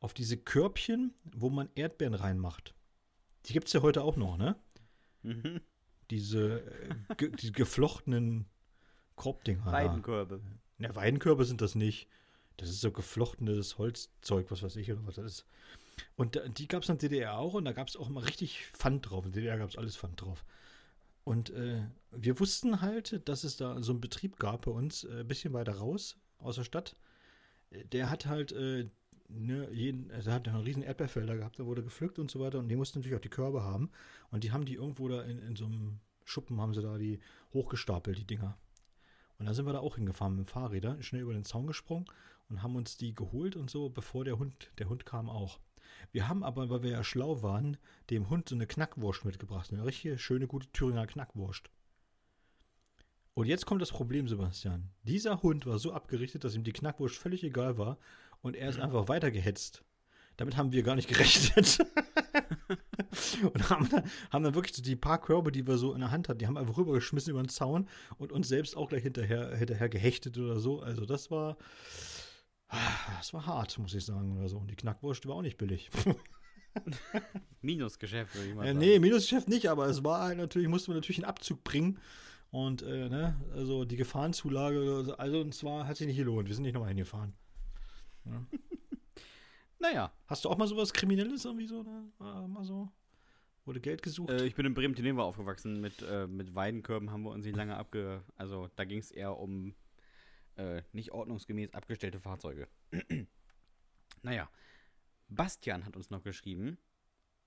auf 0.00 0.12
diese 0.12 0.36
Körbchen, 0.36 1.14
wo 1.34 1.50
man 1.50 1.70
Erdbeeren 1.74 2.14
reinmacht. 2.14 2.74
Die 3.46 3.52
gibt 3.52 3.68
es 3.68 3.72
ja 3.72 3.82
heute 3.82 4.02
auch 4.02 4.16
noch, 4.16 4.36
ne? 4.36 4.56
Mhm. 5.22 5.60
Diese, 6.10 6.60
äh, 6.60 7.14
ge 7.16 7.30
die 7.30 7.52
geflochtenen 7.52 8.46
Korbdinger. 9.16 9.64
Weidenkörbe. 9.64 10.40
Ne, 10.78 10.94
Weidenkörbe 10.94 11.44
sind 11.44 11.62
das 11.62 11.74
nicht. 11.74 12.08
Das 12.56 12.68
ist 12.70 12.80
so 12.80 12.90
geflochtenes 12.90 13.78
Holzzeug, 13.78 14.50
was 14.50 14.62
weiß 14.62 14.76
ich 14.76 14.90
oder 14.90 15.06
was 15.06 15.16
das 15.16 15.24
ist. 15.26 15.46
Und 16.16 16.36
da- 16.36 16.48
die 16.48 16.68
gab 16.68 16.82
es 16.82 16.88
in 16.88 16.98
der 16.98 17.08
DDR 17.08 17.38
auch 17.38 17.54
und 17.54 17.64
da 17.64 17.72
gab 17.72 17.88
es 17.88 17.96
auch 17.96 18.08
immer 18.08 18.24
richtig 18.26 18.66
Pfand 18.72 19.10
drauf. 19.10 19.24
In 19.26 19.32
der 19.32 19.42
DDR 19.42 19.58
gab 19.58 19.70
es 19.70 19.76
alles 19.76 19.96
Pfand 19.96 20.20
drauf. 20.20 20.44
Und 21.24 21.50
äh, 21.50 21.82
wir 22.12 22.38
wussten 22.38 22.80
halt, 22.80 23.28
dass 23.28 23.44
es 23.44 23.56
da 23.56 23.82
so 23.82 23.92
einen 23.92 24.00
Betrieb 24.00 24.38
gab 24.38 24.66
bei 24.66 24.70
uns, 24.70 25.04
äh, 25.04 25.20
ein 25.20 25.28
bisschen 25.28 25.52
weiter 25.52 25.76
raus 25.76 26.16
aus 26.38 26.56
der 26.56 26.64
Stadt. 26.64 26.96
Äh, 27.70 27.84
Der 27.86 28.10
hat 28.10 28.26
halt, 28.26 28.52
äh, 28.52 28.88
ne, 29.28 29.68
jeden, 29.72 30.10
also 30.12 30.30
hat 30.30 30.46
einen 30.48 30.62
riesen 30.62 30.82
Erdbeerfelder 30.84 31.36
gehabt, 31.36 31.58
da 31.58 31.66
wurde 31.66 31.82
gepflückt 31.82 32.18
und 32.18 32.30
so 32.30 32.38
weiter. 32.40 32.58
Und 32.58 32.68
die 32.68 32.76
mussten 32.76 32.98
natürlich 33.00 33.16
auch 33.16 33.22
die 33.22 33.28
Körbe 33.28 33.62
haben. 33.64 33.90
Und 34.30 34.44
die 34.44 34.52
haben 34.52 34.64
die 34.64 34.74
irgendwo 34.74 35.08
da 35.08 35.22
in, 35.22 35.40
in 35.40 35.56
so 35.56 35.66
einem 35.66 35.98
Schuppen, 36.24 36.60
haben 36.60 36.74
sie 36.74 36.82
da 36.82 36.96
die 36.96 37.18
hochgestapelt, 37.52 38.18
die 38.18 38.24
Dinger. 38.26 38.56
Und 39.38 39.46
dann 39.46 39.54
sind 39.54 39.66
wir 39.66 39.72
da 39.72 39.80
auch 39.80 39.96
hingefahren 39.96 40.36
mit 40.36 40.46
dem 40.46 40.50
Fahrräder, 40.50 41.02
schnell 41.02 41.22
über 41.22 41.34
den 41.34 41.44
Zaun 41.44 41.66
gesprungen 41.66 42.06
und 42.48 42.62
haben 42.62 42.76
uns 42.76 42.96
die 42.96 43.14
geholt 43.14 43.56
und 43.56 43.70
so, 43.70 43.88
bevor 43.88 44.24
der 44.24 44.38
Hund, 44.38 44.70
der 44.78 44.88
Hund 44.88 45.06
kam 45.06 45.28
auch. 45.28 45.58
Wir 46.12 46.28
haben 46.28 46.44
aber, 46.44 46.70
weil 46.70 46.82
wir 46.82 46.90
ja 46.90 47.04
schlau 47.04 47.42
waren, 47.42 47.76
dem 48.10 48.30
Hund 48.30 48.48
so 48.48 48.54
eine 48.54 48.66
Knackwurst 48.66 49.24
mitgebracht. 49.24 49.72
Eine 49.72 49.84
richtige, 49.84 50.18
schöne, 50.18 50.46
gute 50.46 50.70
Thüringer 50.72 51.06
Knackwurst. 51.06 51.70
Und 53.34 53.46
jetzt 53.46 53.66
kommt 53.66 53.82
das 53.82 53.90
Problem, 53.90 54.28
Sebastian. 54.28 54.90
Dieser 55.02 55.42
Hund 55.42 55.66
war 55.66 55.78
so 55.78 55.92
abgerichtet, 55.92 56.44
dass 56.44 56.54
ihm 56.54 56.64
die 56.64 56.72
Knackwurst 56.72 57.16
völlig 57.16 57.44
egal 57.44 57.76
war 57.76 57.98
und 58.40 58.56
er 58.56 58.70
ist 58.70 58.80
einfach 58.80 59.08
weitergehetzt. 59.08 59.84
Damit 60.36 60.56
haben 60.56 60.72
wir 60.72 60.82
gar 60.82 60.96
nicht 60.96 61.08
gerechnet. 61.08 61.78
und 63.42 63.70
haben 63.70 63.88
dann, 63.90 64.04
haben 64.30 64.44
dann 64.44 64.54
wirklich 64.54 64.74
so 64.74 64.82
die 64.82 64.96
paar 64.96 65.20
Körbe, 65.20 65.52
die 65.52 65.66
wir 65.66 65.78
so 65.78 65.94
in 65.94 66.00
der 66.00 66.10
Hand 66.10 66.28
hatten, 66.28 66.38
die 66.38 66.46
haben 66.46 66.56
einfach 66.56 66.76
rübergeschmissen 66.76 67.30
über 67.30 67.42
den 67.42 67.48
Zaun 67.48 67.88
und 68.18 68.32
uns 68.32 68.48
selbst 68.48 68.76
auch 68.76 68.88
gleich 68.88 69.02
hinterher, 69.02 69.54
hinterher 69.56 69.88
gehechtet 69.88 70.38
oder 70.38 70.58
so. 70.60 70.80
Also 70.80 71.06
das 71.06 71.30
war, 71.30 71.56
das 73.16 73.32
war 73.32 73.46
hart, 73.46 73.78
muss 73.78 73.94
ich 73.94 74.04
sagen, 74.04 74.36
oder 74.38 74.48
so. 74.48 74.58
Und 74.58 74.70
die 74.70 74.76
Knackwurst 74.76 75.26
war 75.26 75.36
auch 75.36 75.42
nicht 75.42 75.56
billig. 75.58 75.90
Minusgeschäft, 77.62 78.34
würde 78.34 78.48
ich 78.48 78.54
mal 78.54 78.64
Äh, 78.64 78.68
sagen. 78.68 78.78
nee, 78.78 78.98
Minusgeschäft 78.98 79.48
nicht, 79.48 79.68
aber 79.68 79.86
es 79.86 80.04
war 80.04 80.22
halt 80.24 80.38
natürlich, 80.38 80.68
musste 80.68 80.90
man 80.90 80.96
natürlich 80.98 81.18
einen 81.18 81.28
Abzug 81.30 81.64
bringen. 81.64 81.98
Und, 82.50 82.82
äh, 82.82 83.08
ne, 83.08 83.40
also 83.54 83.84
die 83.84 83.96
Gefahrenzulage, 83.96 85.14
also 85.18 85.40
und 85.40 85.54
zwar 85.54 85.86
hat 85.86 85.96
sich 85.96 86.06
nicht 86.06 86.16
gelohnt. 86.16 86.48
Wir 86.48 86.54
sind 86.54 86.64
nicht 86.64 86.74
nochmal 86.74 86.88
hingefahren. 86.90 87.34
Naja, 89.78 90.10
Hast 90.26 90.44
du 90.44 90.48
auch 90.48 90.56
mal 90.56 90.66
sowas 90.66 90.92
Kriminelles 90.94 91.44
irgendwie 91.44 91.66
so, 91.66 91.82
ne? 91.82 92.04
War 92.18 92.48
mal 92.48 92.64
so? 92.64 92.88
Wurde 93.66 93.78
Geld 93.80 94.02
gesucht? 94.02 94.30
äh, 94.30 94.46
ich 94.46 94.54
bin 94.54 94.64
in 94.64 94.72
Bremen-Tenewa 94.72 95.22
aufgewachsen. 95.22 95.80
Mit, 95.82 96.00
äh, 96.02 96.26
mit 96.26 96.54
Weidenkörben 96.54 97.10
haben 97.10 97.22
wir 97.24 97.30
uns 97.30 97.44
nicht 97.44 97.56
lange 97.56 97.76
abge... 97.76 98.22
Also 98.36 98.68
da 98.76 98.84
ging 98.84 98.98
es 99.00 99.10
eher 99.10 99.38
um 99.38 99.74
äh, 100.56 100.82
nicht 100.92 101.12
ordnungsgemäß 101.12 101.74
abgestellte 101.74 102.20
Fahrzeuge. 102.20 102.68
naja, 104.22 104.50
Bastian 105.28 105.84
hat 105.84 105.96
uns 105.96 106.10
noch 106.10 106.22
geschrieben, 106.22 106.78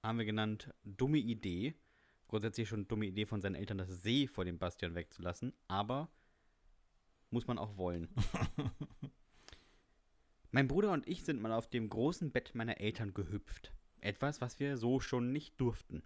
haben 0.03 0.18
wir 0.18 0.26
genannt, 0.26 0.74
dumme 0.84 1.18
Idee. 1.18 1.76
Grundsätzlich 2.28 2.70
schon 2.70 2.88
dumme 2.88 3.07
Idee 3.07 3.26
von 3.26 3.41
seinen 3.41 3.55
Eltern, 3.55 3.80
das 3.80 4.03
See 4.03 4.28
vor 4.28 4.45
dem 4.45 4.60
Bastian 4.60 4.95
wegzulassen, 4.95 5.53
aber 5.68 6.10
muss 7.32 7.47
man 7.47 7.57
auch 7.57 7.78
wollen. 7.78 8.07
mein 10.51 10.68
Bruder 10.68 10.91
und 10.91 11.07
ich 11.07 11.24
sind 11.24 11.41
mal 11.41 11.51
auf 11.51 11.70
dem 11.70 11.89
großen 11.89 12.32
Bett 12.32 12.53
meiner 12.53 12.80
Eltern 12.80 13.14
gehüpft. 13.14 13.74
Etwas, 14.01 14.41
was 14.41 14.60
wir 14.60 14.78
so 14.78 14.99
schon 14.99 15.32
nicht 15.32 15.60
durften. 15.60 16.03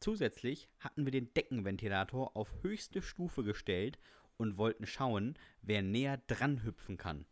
Zusätzlich 0.00 0.68
hatten 0.78 1.04
wir 1.04 1.12
den 1.12 1.32
Deckenventilator 1.34 2.36
auf 2.36 2.62
höchste 2.62 3.02
Stufe 3.02 3.42
gestellt 3.42 3.98
und 4.38 4.56
wollten 4.56 4.86
schauen, 4.86 5.38
wer 5.60 5.82
näher 5.82 6.16
dran 6.26 6.62
hüpfen 6.62 6.96
kann. 6.96 7.26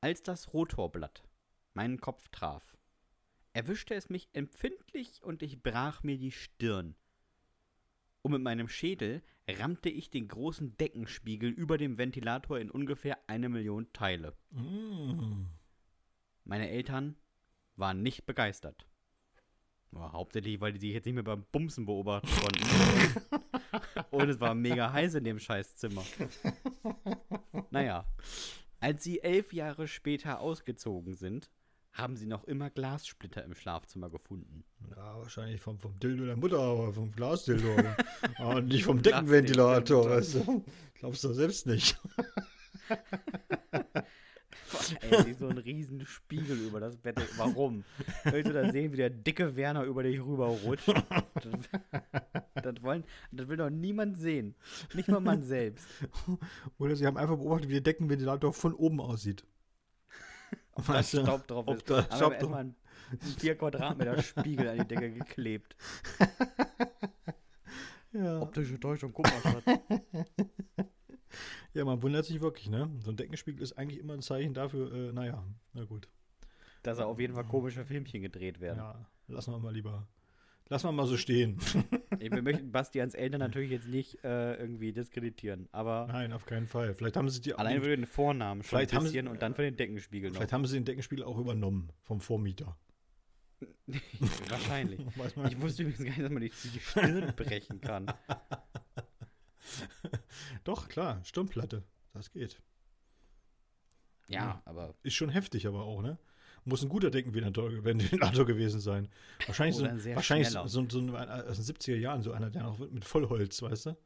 Als 0.00 0.22
das 0.22 0.52
Rotorblatt 0.52 1.22
meinen 1.74 2.00
Kopf 2.00 2.28
traf, 2.28 2.76
erwischte 3.52 3.94
es 3.94 4.10
mich 4.10 4.28
empfindlich 4.32 5.22
und 5.22 5.42
ich 5.42 5.62
brach 5.62 6.02
mir 6.02 6.18
die 6.18 6.32
Stirn. 6.32 6.96
Und 8.22 8.32
mit 8.32 8.42
meinem 8.42 8.68
Schädel 8.68 9.22
rammte 9.48 9.88
ich 9.88 10.10
den 10.10 10.28
großen 10.28 10.76
Deckenspiegel 10.76 11.50
über 11.50 11.78
dem 11.78 11.98
Ventilator 11.98 12.58
in 12.58 12.70
ungefähr 12.70 13.18
eine 13.28 13.48
Million 13.48 13.92
Teile. 13.92 14.36
Mm. 14.50 15.46
Meine 16.44 16.68
Eltern 16.68 17.16
waren 17.76 18.02
nicht 18.02 18.26
begeistert. 18.26 18.89
Aber 19.92 20.12
hauptsächlich, 20.12 20.60
weil 20.60 20.72
die 20.72 20.78
sich 20.80 20.92
jetzt 20.92 21.04
nicht 21.06 21.14
mehr 21.14 21.24
beim 21.24 21.44
Bumsen 21.50 21.84
beobachten 21.86 22.28
konnten. 22.28 22.64
Und 24.10 24.28
es 24.28 24.40
war 24.40 24.54
mega 24.54 24.92
heiß 24.92 25.14
in 25.14 25.24
dem 25.24 25.38
Scheißzimmer. 25.38 26.04
Naja, 27.70 28.06
als 28.78 29.02
sie 29.02 29.20
elf 29.20 29.52
Jahre 29.52 29.88
später 29.88 30.40
ausgezogen 30.40 31.14
sind, 31.14 31.50
haben 31.92 32.14
sie 32.16 32.26
noch 32.26 32.44
immer 32.44 32.70
Glassplitter 32.70 33.42
im 33.44 33.54
Schlafzimmer 33.54 34.10
gefunden. 34.10 34.64
Ja, 34.96 35.18
wahrscheinlich 35.18 35.60
vom, 35.60 35.78
vom 35.78 35.98
Dildo 35.98 36.24
der 36.24 36.36
Mutter, 36.36 36.58
aber 36.60 36.92
vom 36.92 37.10
Glasdildo. 37.10 37.72
aber- 37.76 37.96
aber 38.38 38.60
nicht 38.62 38.84
vom 38.84 39.02
Deckenventilator, 39.02 40.08
weißt 40.08 40.34
du? 40.36 40.64
Glaubst 40.94 41.24
du 41.24 41.32
selbst 41.32 41.66
nicht. 41.66 41.98
Ey, 45.00 45.34
so 45.34 45.48
ein 45.48 45.58
riesen 45.58 46.04
Spiegel 46.06 46.58
über 46.58 46.80
das 46.80 46.96
Bett. 46.96 47.16
Warum? 47.36 47.84
Willst 48.24 48.48
du 48.48 48.52
da 48.52 48.70
sehen, 48.70 48.92
wie 48.92 48.96
der 48.96 49.10
dicke 49.10 49.56
Werner 49.56 49.84
über 49.84 50.02
dich 50.02 50.20
rüberrutscht? 50.20 50.88
Das, 50.88 51.44
das, 52.62 52.82
wollen, 52.82 53.04
das 53.32 53.48
will 53.48 53.56
doch 53.56 53.70
niemand 53.70 54.18
sehen. 54.18 54.54
Nicht 54.94 55.08
mal 55.08 55.20
man 55.20 55.42
selbst. 55.42 55.86
Oder 56.78 56.96
sie 56.96 57.06
haben 57.06 57.16
einfach 57.16 57.36
beobachtet, 57.36 57.68
wie 57.68 57.74
der 57.74 57.82
Deckenventilator 57.82 58.52
von 58.52 58.74
oben 58.74 59.00
aussieht. 59.00 59.44
Ob 60.72 60.86
da 60.86 61.02
Staub 61.02 61.46
drauf 61.46 61.66
ob 61.66 61.76
ist. 61.76 61.90
da 61.90 61.98
Aber 61.98 62.16
Staub 62.16 62.32
erstmal 62.32 62.60
einen 62.60 62.76
4 63.38 63.56
Quadratmeter 63.56 64.22
Spiegel 64.22 64.68
an 64.68 64.78
die 64.78 64.88
Decke 64.88 65.12
geklebt. 65.12 65.76
Ja. 68.12 68.40
Optische 68.40 68.78
Täuschung, 68.80 69.12
guck 69.12 69.26
mal, 69.26 69.40
Schatz. 69.40 70.00
ja, 71.74 71.84
man 71.84 72.02
wundert 72.02 72.24
sich 72.24 72.40
wirklich, 72.40 72.68
ne? 72.70 72.90
So 73.04 73.10
ein 73.10 73.16
Deckenspiegel 73.16 73.62
ist 73.62 73.72
eigentlich 73.78 74.00
immer 74.00 74.14
ein 74.14 74.22
Zeichen 74.22 74.54
dafür, 74.54 74.92
äh, 74.92 75.12
naja, 75.12 75.44
na 75.72 75.84
gut. 75.84 76.08
Dass 76.82 76.98
da 76.98 77.04
auf 77.04 77.20
jeden 77.20 77.34
Fall 77.34 77.44
komische 77.44 77.84
Filmchen 77.84 78.22
gedreht 78.22 78.60
werden. 78.60 78.78
Ja, 78.78 79.06
lassen 79.28 79.52
wir 79.52 79.58
mal 79.58 79.72
lieber. 79.72 80.06
Lassen 80.68 80.86
wir 80.86 80.92
mal 80.92 81.06
so 81.06 81.16
stehen. 81.16 81.58
Wir 82.20 82.42
möchten 82.42 82.70
Bastians 82.72 83.14
Eltern 83.14 83.40
natürlich 83.40 83.70
jetzt 83.70 83.88
nicht 83.88 84.22
äh, 84.22 84.54
irgendwie 84.54 84.92
diskreditieren, 84.92 85.68
aber 85.72 86.06
Nein, 86.06 86.32
auf 86.32 86.44
keinen 86.46 86.66
Fall. 86.68 86.94
Vielleicht 86.94 87.16
haben 87.16 87.28
sie 87.28 87.40
die 87.40 87.54
allein 87.54 87.82
für 87.82 87.88
den 87.88 88.06
Vornamen 88.06 88.62
schon 88.62 88.68
Vielleicht 88.78 88.92
ein 88.92 88.98
haben 88.98 89.06
sie- 89.06 89.12
bisschen 89.12 89.26
und 89.28 89.42
dann 89.42 89.54
für 89.54 89.62
den 89.62 89.76
Deckenspiegel 89.76 90.30
noch. 90.30 90.36
Vielleicht 90.36 90.52
haben 90.52 90.64
sie 90.66 90.76
den 90.76 90.84
Deckenspiegel 90.84 91.24
auch 91.24 91.38
übernommen 91.38 91.90
vom 92.02 92.20
Vormieter. 92.20 92.76
Wahrscheinlich. 94.48 95.00
Ich 95.50 95.60
wusste 95.60 95.82
übrigens 95.82 95.98
gar 96.04 96.10
nicht, 96.10 96.22
dass 96.22 96.30
man 96.30 96.42
die, 96.42 96.50
die 96.50 96.80
Stirn 96.80 97.32
brechen 97.36 97.80
kann. 97.80 98.06
Doch, 100.64 100.88
klar, 100.88 101.24
Stirnplatte. 101.24 101.84
Das 102.12 102.30
geht. 102.30 102.60
Ja, 104.28 104.62
aber 104.64 104.94
Ist 105.02 105.14
schon 105.14 105.30
heftig 105.30 105.66
aber 105.66 105.82
auch, 105.82 106.02
ne? 106.02 106.18
Muss 106.64 106.82
ein 106.82 106.88
guter 106.88 107.10
Decken-Ventilator 107.10 107.84
Ventilator 107.84 108.46
gewesen 108.46 108.80
sein. 108.80 109.08
Wahrscheinlich, 109.46 109.76
so, 109.76 109.84
ein 109.84 110.04
wahrscheinlich 110.14 110.48
so, 110.50 110.66
so, 110.66 110.86
so 110.88 110.98
ein, 110.98 111.14
aus 111.14 111.56
den 111.56 111.76
70er 111.76 111.96
Jahren, 111.96 112.22
so 112.22 112.32
einer, 112.32 112.50
der 112.50 112.62
noch 112.62 112.78
mit 112.78 113.04
Vollholz, 113.04 113.62
weißt 113.62 113.86
du? 113.86 113.96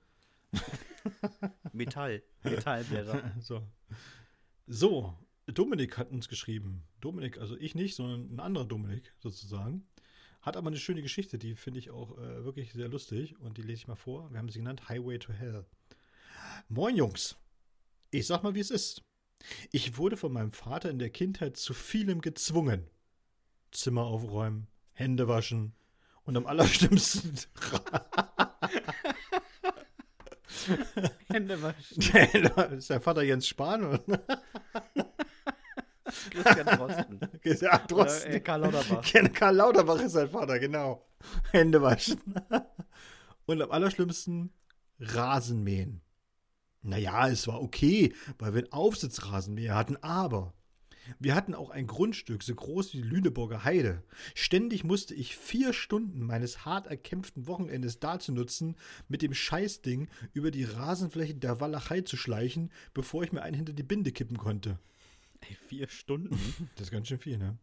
Metall. 1.72 2.22
Metallblätter. 2.42 3.32
So. 3.40 3.66
So, 4.66 5.14
Dominik 5.46 5.98
hat 5.98 6.10
uns 6.10 6.28
geschrieben. 6.28 6.84
Dominik, 7.00 7.38
also 7.38 7.56
ich 7.56 7.74
nicht, 7.74 7.96
sondern 7.96 8.34
ein 8.34 8.40
anderer 8.40 8.64
Dominik 8.64 9.12
sozusagen. 9.18 9.86
Hat 10.44 10.56
aber 10.58 10.68
eine 10.68 10.76
schöne 10.76 11.00
Geschichte, 11.00 11.38
die 11.38 11.54
finde 11.54 11.78
ich 11.78 11.90
auch 11.90 12.18
äh, 12.18 12.44
wirklich 12.44 12.74
sehr 12.74 12.88
lustig 12.88 13.40
und 13.40 13.56
die 13.56 13.62
lese 13.62 13.80
ich 13.80 13.88
mal 13.88 13.94
vor. 13.96 14.30
Wir 14.30 14.38
haben 14.38 14.50
sie 14.50 14.58
genannt 14.58 14.90
Highway 14.90 15.18
to 15.18 15.32
Hell. 15.32 15.64
Moin 16.68 16.96
Jungs, 16.96 17.36
ich 18.10 18.26
sag 18.26 18.42
mal, 18.42 18.54
wie 18.54 18.60
es 18.60 18.70
ist. 18.70 19.00
Ich 19.72 19.96
wurde 19.96 20.18
von 20.18 20.34
meinem 20.34 20.52
Vater 20.52 20.90
in 20.90 20.98
der 20.98 21.08
Kindheit 21.08 21.56
zu 21.56 21.72
vielem 21.72 22.20
gezwungen. 22.20 22.90
Zimmer 23.70 24.04
aufräumen, 24.04 24.66
Hände 24.92 25.28
waschen 25.28 25.72
und 26.24 26.36
am 26.36 26.44
allerschlimmsten 26.46 27.38
Hände 31.28 31.62
waschen. 31.62 32.76
ist 32.76 32.90
der 32.90 33.00
Vater 33.00 33.22
Jens 33.22 33.48
Spahn? 33.48 33.98
Christian 36.30 36.66
Drosten. 36.66 37.20
Ja, 37.44 37.74
Oder, 37.74 37.86
Drosten. 37.86 38.32
äh, 38.32 38.40
Karl 38.40 38.60
Lauterbach. 38.60 39.12
Karl 39.32 39.56
Lauterbach 39.56 40.00
ist 40.00 40.12
sein 40.12 40.28
Vater, 40.28 40.58
genau. 40.58 41.04
Hände 41.52 41.80
waschen. 41.82 42.20
Und 43.46 43.60
am 43.60 43.70
allerschlimmsten 43.70 44.52
Rasenmähen. 45.00 46.00
Naja, 46.82 47.28
es 47.28 47.46
war 47.48 47.62
okay, 47.62 48.12
weil 48.38 48.54
wir 48.54 48.62
einen 48.62 48.72
Aufsitzrasenmäher 48.72 49.74
hatten, 49.74 49.96
aber 50.02 50.52
wir 51.18 51.34
hatten 51.34 51.54
auch 51.54 51.70
ein 51.70 51.86
Grundstück 51.86 52.42
so 52.42 52.54
groß 52.54 52.92
wie 52.92 53.02
die 53.02 53.08
Lüneburger 53.08 53.64
Heide. 53.64 54.02
Ständig 54.34 54.84
musste 54.84 55.14
ich 55.14 55.36
vier 55.36 55.72
Stunden 55.72 56.24
meines 56.24 56.64
hart 56.64 56.86
erkämpften 56.86 57.46
Wochenendes 57.46 58.00
dazu 58.00 58.32
nutzen, 58.32 58.76
mit 59.08 59.22
dem 59.22 59.34
Scheißding 59.34 60.08
über 60.32 60.50
die 60.50 60.64
Rasenfläche 60.64 61.34
der 61.34 61.60
Walachei 61.60 62.02
zu 62.02 62.16
schleichen, 62.16 62.70
bevor 62.94 63.22
ich 63.22 63.32
mir 63.32 63.42
einen 63.42 63.56
hinter 63.56 63.72
die 63.72 63.82
Binde 63.82 64.12
kippen 64.12 64.38
konnte. 64.38 64.78
Ey, 65.48 65.56
vier 65.68 65.88
Stunden? 65.88 66.38
Das 66.76 66.86
ist 66.86 66.90
ganz 66.90 67.08
schön 67.08 67.18
viel, 67.18 67.38
ne? 67.38 67.58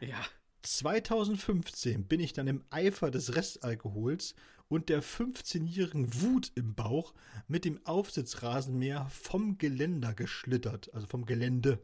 ja. 0.00 0.20
2015 0.62 2.04
bin 2.04 2.20
ich 2.20 2.34
dann 2.34 2.46
im 2.46 2.62
Eifer 2.68 3.10
des 3.10 3.34
Restalkohols 3.34 4.34
und 4.68 4.90
der 4.90 5.02
15-jährigen 5.02 6.20
Wut 6.20 6.52
im 6.54 6.74
Bauch 6.74 7.14
mit 7.48 7.64
dem 7.64 7.84
Aufsitzrasenmäher 7.86 9.08
vom 9.08 9.56
Geländer 9.56 10.12
geschlittert, 10.12 10.92
also 10.92 11.06
vom 11.06 11.24
Gelände. 11.24 11.82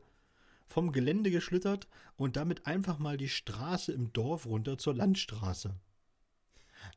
Vom 0.66 0.92
Gelände 0.92 1.30
geschlittert 1.30 1.88
und 2.16 2.36
damit 2.36 2.66
einfach 2.66 2.98
mal 2.98 3.16
die 3.16 3.30
Straße 3.30 3.92
im 3.92 4.12
Dorf 4.12 4.44
runter 4.44 4.76
zur 4.76 4.94
Landstraße. 4.94 5.74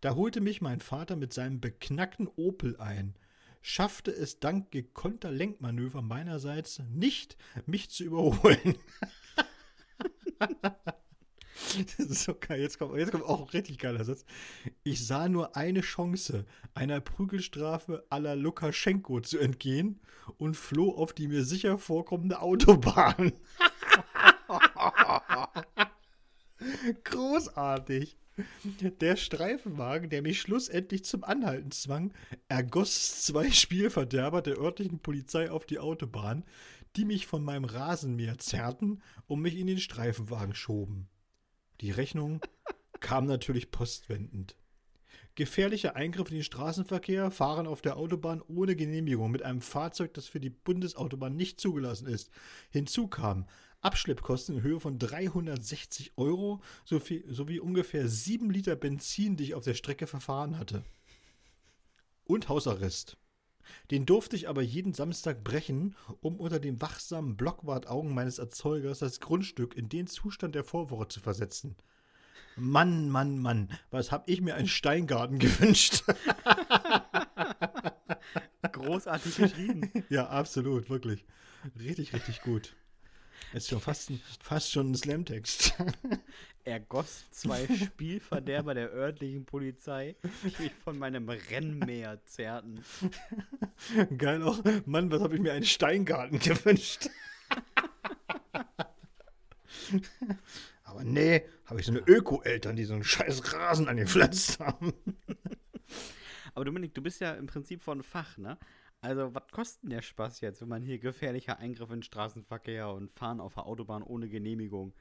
Da 0.01 0.15
holte 0.15 0.41
mich 0.41 0.61
mein 0.61 0.81
Vater 0.81 1.15
mit 1.15 1.33
seinem 1.33 1.61
beknackten 1.61 2.27
Opel 2.27 2.77
ein, 2.77 3.15
schaffte 3.61 4.11
es 4.11 4.39
dank 4.39 4.71
gekonnter 4.71 5.31
Lenkmanöver 5.31 6.01
meinerseits 6.01 6.81
nicht, 6.89 7.37
mich 7.65 7.89
zu 7.89 8.03
überholen. 8.03 8.75
So 11.97 12.35
geil. 12.39 12.61
Jetzt 12.61 12.79
kommt, 12.79 12.97
jetzt 12.97 13.11
kommt 13.11 13.25
auch 13.25 13.41
ein 13.41 13.49
richtig 13.49 13.77
geiler 13.79 14.03
Satz. 14.03 14.25
Ich 14.83 15.05
sah 15.05 15.29
nur 15.29 15.55
eine 15.55 15.81
Chance, 15.81 16.45
einer 16.73 17.01
Prügelstrafe 17.01 18.05
la 18.09 18.33
Lukaschenko 18.33 19.19
zu 19.21 19.37
entgehen 19.39 19.99
und 20.37 20.55
floh 20.55 20.95
auf 20.95 21.13
die 21.13 21.27
mir 21.27 21.43
sicher 21.43 21.77
vorkommende 21.77 22.41
Autobahn. 22.41 23.33
Großartig. 27.03 28.17
Der 29.01 29.17
Streifenwagen, 29.17 30.09
der 30.09 30.21
mich 30.21 30.39
schlussendlich 30.39 31.03
zum 31.03 31.25
Anhalten 31.25 31.71
zwang, 31.71 32.13
ergoss 32.47 33.23
zwei 33.23 33.51
Spielverderber 33.51 34.41
der 34.41 34.57
örtlichen 34.57 34.99
Polizei 34.99 35.51
auf 35.51 35.65
die 35.65 35.79
Autobahn, 35.79 36.45
die 36.95 37.05
mich 37.05 37.27
von 37.27 37.43
meinem 37.43 37.65
Rasenmäher 37.65 38.37
zerrten 38.37 39.01
und 39.27 39.41
mich 39.41 39.57
in 39.57 39.67
den 39.67 39.79
Streifenwagen 39.79 40.55
schoben. 40.55 41.09
Die 41.81 41.91
Rechnung 41.91 42.41
kam 42.99 43.25
natürlich 43.25 43.71
postwendend. 43.71 44.55
Gefährlicher 45.35 45.95
Eingriff 45.95 46.29
in 46.29 46.35
den 46.35 46.43
Straßenverkehr, 46.43 47.31
Fahren 47.31 47.67
auf 47.67 47.81
der 47.81 47.95
Autobahn 47.95 48.41
ohne 48.47 48.75
Genehmigung 48.75 49.31
mit 49.31 49.41
einem 49.43 49.61
Fahrzeug, 49.61 50.13
das 50.13 50.27
für 50.27 50.41
die 50.41 50.49
Bundesautobahn 50.49 51.35
nicht 51.35 51.61
zugelassen 51.61 52.07
ist. 52.07 52.29
Hinzu 52.71 53.07
kam 53.07 53.47
Abschleppkosten 53.81 54.57
in 54.57 54.63
Höhe 54.63 54.79
von 54.79 54.99
360 54.99 56.13
Euro 56.17 56.61
sowie, 56.83 57.23
sowie 57.29 57.59
ungefähr 57.59 58.07
7 58.07 58.49
Liter 58.49 58.75
Benzin, 58.75 59.37
die 59.37 59.45
ich 59.45 59.55
auf 59.55 59.63
der 59.63 59.73
Strecke 59.73 60.07
verfahren 60.07 60.57
hatte. 60.57 60.83
Und 62.25 62.49
Hausarrest. 62.49 63.17
Den 63.91 64.05
durfte 64.05 64.35
ich 64.35 64.49
aber 64.49 64.61
jeden 64.61 64.93
Samstag 64.93 65.43
brechen, 65.43 65.95
um 66.21 66.39
unter 66.39 66.59
dem 66.59 66.81
wachsamen 66.81 67.37
Blockwartaugen 67.37 68.13
meines 68.13 68.39
Erzeugers 68.39 68.99
das 68.99 69.19
Grundstück 69.19 69.75
in 69.75 69.89
den 69.89 70.07
Zustand 70.07 70.55
der 70.55 70.63
Vorwoche 70.63 71.07
zu 71.07 71.19
versetzen. 71.19 71.75
Mann, 72.55 73.09
Mann, 73.09 73.39
Mann, 73.39 73.69
was 73.89 74.11
hab 74.11 74.27
ich 74.29 74.41
mir 74.41 74.55
einen 74.55 74.67
Steingarten 74.67 75.39
gewünscht? 75.39 76.03
Großartig 78.71 79.37
geschrieben. 79.37 79.91
ja, 80.09 80.27
absolut, 80.27 80.89
wirklich. 80.89 81.25
Richtig, 81.79 82.13
richtig 82.13 82.41
gut. 82.41 82.75
Ist 83.53 83.69
schon 83.69 83.81
fast, 83.81 84.09
ein, 84.09 84.21
fast 84.41 84.71
schon 84.71 84.91
ein 84.91 84.95
Slamtext. 84.95 85.73
Er 86.65 86.81
goss 86.81 87.25
zwei 87.31 87.65
Spielverderber 87.65 88.75
der 88.75 88.91
örtlichen 88.91 89.45
Polizei, 89.45 90.15
die 90.43 90.63
mich 90.63 90.73
von 90.73 90.99
meinem 90.99 91.27
Rennmäher 91.27 92.23
zerrten. 92.25 92.83
Geil 94.17 94.43
auch. 94.43 94.61
Mann, 94.85 95.09
was 95.09 95.21
habe 95.21 95.35
ich 95.35 95.41
mir 95.41 95.53
einen 95.53 95.65
Steingarten 95.65 96.37
gewünscht? 96.37 97.09
Aber 100.83 101.03
nee, 101.03 101.43
habe 101.65 101.79
ich 101.79 101.85
so 101.85 101.91
eine 101.91 102.01
Öko-Eltern, 102.01 102.75
die 102.75 102.83
so 102.83 102.93
einen 102.93 103.03
scheiß 103.03 103.53
Rasen 103.53 103.87
angepflanzt 103.87 104.59
haben. 104.59 104.93
Aber 106.53 106.65
Dominik, 106.65 106.93
du 106.93 107.01
bist 107.01 107.21
ja 107.21 107.33
im 107.33 107.47
Prinzip 107.47 107.81
von 107.81 108.03
Fach, 108.03 108.37
ne? 108.37 108.57
Also, 109.01 109.33
was 109.33 109.47
kostet 109.51 109.83
denn 109.83 109.91
der 109.91 110.01
Spaß 110.01 110.41
jetzt, 110.41 110.61
wenn 110.61 110.67
man 110.67 110.83
hier 110.83 110.99
gefährlicher 110.99 111.59
Eingriff 111.59 111.89
in 111.89 111.97
den 111.97 112.03
Straßenverkehr 112.03 112.89
und 112.89 113.09
Fahren 113.09 113.39
auf 113.39 113.53
der 113.53 113.65
Autobahn 113.65 114.03
ohne 114.03 114.27
Genehmigung? 114.27 114.93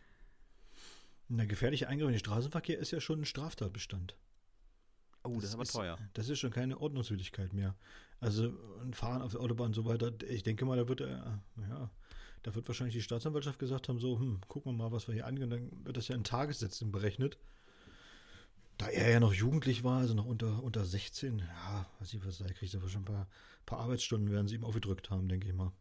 Na, 1.28 1.44
gefährlicher 1.44 1.88
Eingriff 1.88 2.09
in 2.09 2.14
den 2.14 2.20
Straßenverkehr 2.20 2.78
ist 2.78 2.92
ja 2.92 3.01
schon 3.01 3.20
ein 3.20 3.24
Straftatbestand. 3.24 4.16
Oh, 5.24 5.34
das, 5.34 5.51
ist 5.51 5.55
aber 5.55 5.64
teuer. 5.64 5.99
Das 6.14 6.28
ist 6.28 6.38
schon 6.38 6.53
keine 6.53 6.80
Ordnungswidrigkeit 6.80 7.53
mehr. 7.53 7.74
Also 8.20 8.53
ein 8.82 8.94
Fahren 8.94 9.20
auf 9.20 9.32
der 9.32 9.40
Autobahn 9.40 9.68
und 9.68 9.74
so 9.74 9.84
weiter, 9.84 10.12
ich 10.28 10.42
denke 10.42 10.64
mal, 10.64 10.76
da 10.76 10.88
wird 10.88 11.01
er, 11.01 11.42
ja, 11.68 11.90
da 12.42 12.55
wird 12.55 12.66
wahrscheinlich 12.68 12.94
die 12.94 13.03
Staatsanwaltschaft 13.03 13.59
gesagt 13.59 13.88
haben, 13.88 13.99
so, 13.99 14.18
hm, 14.18 14.40
gucken 14.49 14.72
wir 14.72 14.84
mal, 14.84 14.92
was 14.92 15.09
wir 15.09 15.14
hier 15.14 15.26
angehen, 15.26 15.51
dann 15.51 15.84
wird 15.84 15.96
das 15.96 16.09
ja 16.09 16.14
in 16.14 16.24
Tagessätzen 16.24 16.92
berechnet. 16.92 17.38
Da 18.78 18.86
er 18.88 19.10
ja 19.10 19.20
noch 19.20 19.34
jugendlich 19.34 19.82
war, 19.82 19.98
also 19.98 20.14
noch 20.14 20.24
unter, 20.24 20.62
unter 20.62 20.84
16, 20.84 21.40
ja, 21.40 21.86
weiß 21.98 22.14
ich 22.14 22.24
was, 22.24 22.38
da 22.38 22.46
kriegt 22.46 22.72
er 22.72 22.80
wahrscheinlich 22.80 23.10
ein 23.10 23.14
paar, 23.14 23.28
paar 23.66 23.80
Arbeitsstunden, 23.80 24.30
werden 24.30 24.46
sie 24.46 24.54
ihm 24.54 24.64
aufgedrückt 24.64 25.10
haben, 25.10 25.28
denke 25.28 25.48
ich 25.48 25.54
mal. 25.54 25.72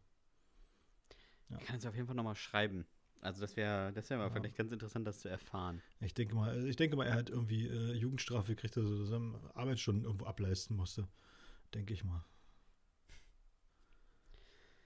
Ich 1.50 1.66
kann 1.66 1.76
es 1.76 1.86
auf 1.86 1.94
jeden 1.94 2.06
Fall 2.06 2.16
nochmal 2.16 2.34
schreiben. 2.34 2.86
Also, 3.20 3.40
das 3.40 3.56
wäre 3.56 3.92
das 3.92 4.10
wär 4.10 4.18
mal 4.18 4.26
Ja. 4.28 4.30
vielleicht 4.32 4.56
ganz 4.56 4.72
interessant, 4.72 5.06
das 5.06 5.20
zu 5.20 5.28
erfahren. 5.28 5.80
Ich 6.00 6.14
denke 6.14 6.34
mal, 6.34 6.50
also 6.50 6.66
ich 6.66 6.76
denke 6.76 6.96
mal, 6.96 7.06
er 7.06 7.14
hat 7.14 7.30
irgendwie 7.30 7.66
äh, 7.66 7.92
Jugendstrafe 7.94 8.54
gekriegt, 8.54 8.76
dass 8.76 8.84
er 8.84 8.90
zusammen 8.90 9.36
Arbeitsstunden 9.54 10.04
irgendwo 10.04 10.26
ableisten 10.26 10.76
musste. 10.76 11.08
Denke 11.74 11.94
ich 11.94 12.04
mal. 12.04 12.24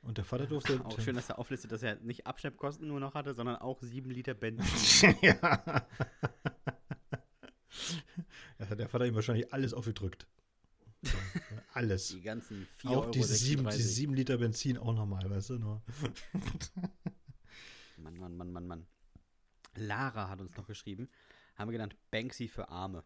Und 0.03 0.19
der 0.19 0.25
Vater 0.25 0.47
durfte. 0.47 0.85
Auch 0.85 1.01
schön, 1.01 1.15
dass 1.15 1.29
er 1.29 1.39
auflistet, 1.39 1.73
dass 1.73 1.83
er 1.83 1.97
nicht 1.97 2.27
Abschleppkosten 2.27 2.89
nur 2.89 3.01
noch 3.01 3.15
hatte, 3.15 3.35
sondern 3.35 3.57
auch 3.57 3.81
sieben 3.83 4.11
Liter 4.11 4.35
Benzin. 4.35 5.15
ja. 5.23 5.87
Das 8.59 8.71
hat 8.71 8.79
der 8.79 8.89
Vater 8.89 9.07
ihm 9.07 9.15
wahrscheinlich 9.15 9.53
alles 9.53 9.75
aufgedrückt. 9.75 10.27
Alles. 11.73 12.09
Die 12.09 12.21
ganzen 12.21 12.67
4 12.77 12.91
Auch 12.91 13.03
Euro. 13.03 13.11
die 13.11 13.23
sieben, 13.23 13.65
die 13.65 13.73
36. 13.73 13.87
sieben 13.87 14.15
Liter 14.15 14.39
Benzin 14.39 14.79
auch 14.79 14.95
nochmal, 14.95 15.29
weißt 15.29 15.51
du? 15.51 15.59
Nur. 15.59 15.83
Mann, 17.97 18.19
Mann, 18.19 18.37
Mann, 18.37 18.53
Mann, 18.53 18.67
Mann. 18.67 18.87
Lara 19.75 20.29
hat 20.29 20.41
uns 20.41 20.57
noch 20.57 20.67
geschrieben. 20.67 21.09
Haben 21.57 21.69
wir 21.69 21.73
genannt 21.73 21.97
Banksy 22.11 22.49
für 22.49 22.69
Arme. 22.69 23.05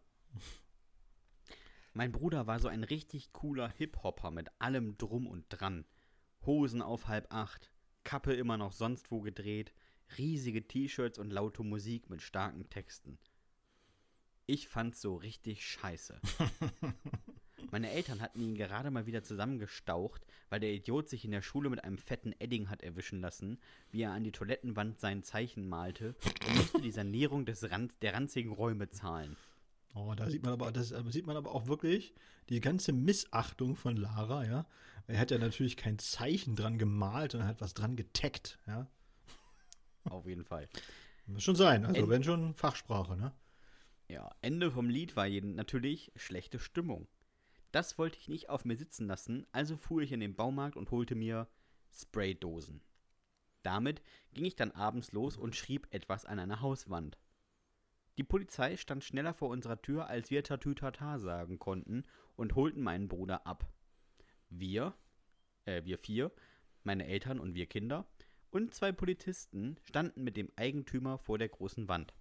Mein 1.93 2.11
Bruder 2.11 2.45
war 2.45 2.59
so 2.59 2.67
ein 2.67 2.83
richtig 2.83 3.33
cooler 3.33 3.69
Hip-Hopper 3.69 4.31
mit 4.31 4.49
allem 4.59 4.97
drum 4.97 5.25
und 5.25 5.45
dran. 5.49 5.85
Hosen 6.45 6.81
auf 6.81 7.07
halb 7.07 7.33
acht, 7.33 7.71
Kappe 8.03 8.33
immer 8.33 8.57
noch 8.57 8.71
sonst 8.71 9.11
wo 9.11 9.21
gedreht, 9.21 9.73
riesige 10.17 10.67
T-Shirts 10.67 11.17
und 11.17 11.31
laute 11.31 11.63
Musik 11.63 12.09
mit 12.09 12.21
starken 12.21 12.69
Texten. 12.69 13.17
Ich 14.47 14.69
fand's 14.69 15.01
so 15.01 15.15
richtig 15.15 15.65
scheiße. 15.65 16.19
Meine 17.71 17.91
Eltern 17.91 18.21
hatten 18.21 18.39
ihn 18.41 18.55
gerade 18.55 18.89
mal 18.91 19.05
wieder 19.05 19.23
zusammengestaucht, 19.23 20.25
weil 20.49 20.61
der 20.61 20.71
Idiot 20.71 21.09
sich 21.09 21.25
in 21.25 21.31
der 21.31 21.41
Schule 21.41 21.69
mit 21.69 21.83
einem 21.83 21.97
fetten 21.97 22.33
Edding 22.39 22.69
hat 22.69 22.81
erwischen 22.81 23.19
lassen, 23.19 23.59
wie 23.91 24.03
er 24.03 24.11
an 24.13 24.23
die 24.23 24.31
Toilettenwand 24.31 25.01
sein 25.01 25.21
Zeichen 25.21 25.67
malte 25.67 26.15
und 26.47 26.55
musste 26.55 26.81
die 26.81 26.91
Sanierung 26.91 27.45
des 27.45 27.69
Ran 27.69 27.91
der 28.01 28.13
ranzigen 28.13 28.53
Räume 28.53 28.89
zahlen. 28.89 29.35
Oh, 29.95 30.13
da 30.15 30.29
sieht 30.29 30.43
man 30.43 30.53
aber, 30.53 30.71
das 30.71 30.91
äh, 30.93 31.03
sieht 31.09 31.27
man 31.27 31.35
aber 31.35 31.53
auch 31.53 31.67
wirklich 31.67 32.13
die 32.47 32.61
ganze 32.61 32.93
Missachtung 32.93 33.75
von 33.75 33.97
Lara, 33.97 34.45
ja. 34.45 34.65
Er 35.07 35.19
hat 35.19 35.31
ja 35.31 35.37
natürlich 35.37 35.75
kein 35.75 35.99
Zeichen 35.99 36.55
dran 36.55 36.77
gemalt, 36.77 37.33
sondern 37.33 37.49
hat 37.49 37.59
was 37.59 37.73
dran 37.73 37.97
getaggt, 37.97 38.59
ja. 38.67 38.87
Auf 40.05 40.25
jeden 40.25 40.45
Fall. 40.45 40.69
Muss 41.25 41.43
schon 41.43 41.55
sein, 41.57 41.85
also 41.85 42.01
End- 42.01 42.09
wenn 42.09 42.23
schon 42.23 42.53
Fachsprache, 42.53 43.17
ne? 43.17 43.33
Ja, 44.09 44.29
Ende 44.41 44.71
vom 44.71 44.89
Lied 44.89 45.15
war 45.15 45.25
jeden 45.25 45.55
natürlich 45.55 46.11
schlechte 46.15 46.59
Stimmung. 46.59 47.07
Das 47.71 47.97
wollte 47.97 48.17
ich 48.17 48.29
nicht 48.29 48.49
auf 48.49 48.63
mir 48.63 48.77
sitzen 48.77 49.07
lassen, 49.07 49.45
also 49.51 49.75
fuhr 49.75 50.01
ich 50.01 50.13
in 50.13 50.21
den 50.21 50.35
Baumarkt 50.35 50.77
und 50.77 50.91
holte 50.91 51.15
mir 51.15 51.47
Spraydosen. 51.91 52.81
Damit 53.63 54.01
ging 54.33 54.45
ich 54.45 54.55
dann 54.55 54.71
abends 54.71 55.11
los 55.11 55.35
und 55.35 55.55
schrieb 55.55 55.87
etwas 55.91 56.25
an 56.25 56.39
einer 56.39 56.61
Hauswand. 56.61 57.17
Die 58.17 58.23
Polizei 58.23 58.77
stand 58.77 59.03
schneller 59.03 59.33
vor 59.33 59.49
unserer 59.49 59.81
Tür, 59.81 60.07
als 60.07 60.31
wir 60.31 60.43
Tatütata 60.43 61.19
sagen 61.19 61.59
konnten 61.59 62.03
und 62.35 62.55
holten 62.55 62.81
meinen 62.81 63.09
Bruder 63.09 63.45
ab. 63.45 63.71
Wir, 64.49 64.95
äh, 65.65 65.83
wir 65.83 65.97
vier, 65.97 66.31
meine 66.83 67.05
Eltern 67.05 67.39
und 67.39 67.53
wir 67.55 67.65
Kinder 67.65 68.07
und 68.49 68.73
zwei 68.73 68.93
Polizisten 68.93 69.77
standen 69.83 70.23
mit 70.23 70.37
dem 70.37 70.49
Eigentümer 70.55 71.17
vor 71.17 71.37
der 71.37 71.49
großen 71.49 71.89
Wand. 71.89 72.15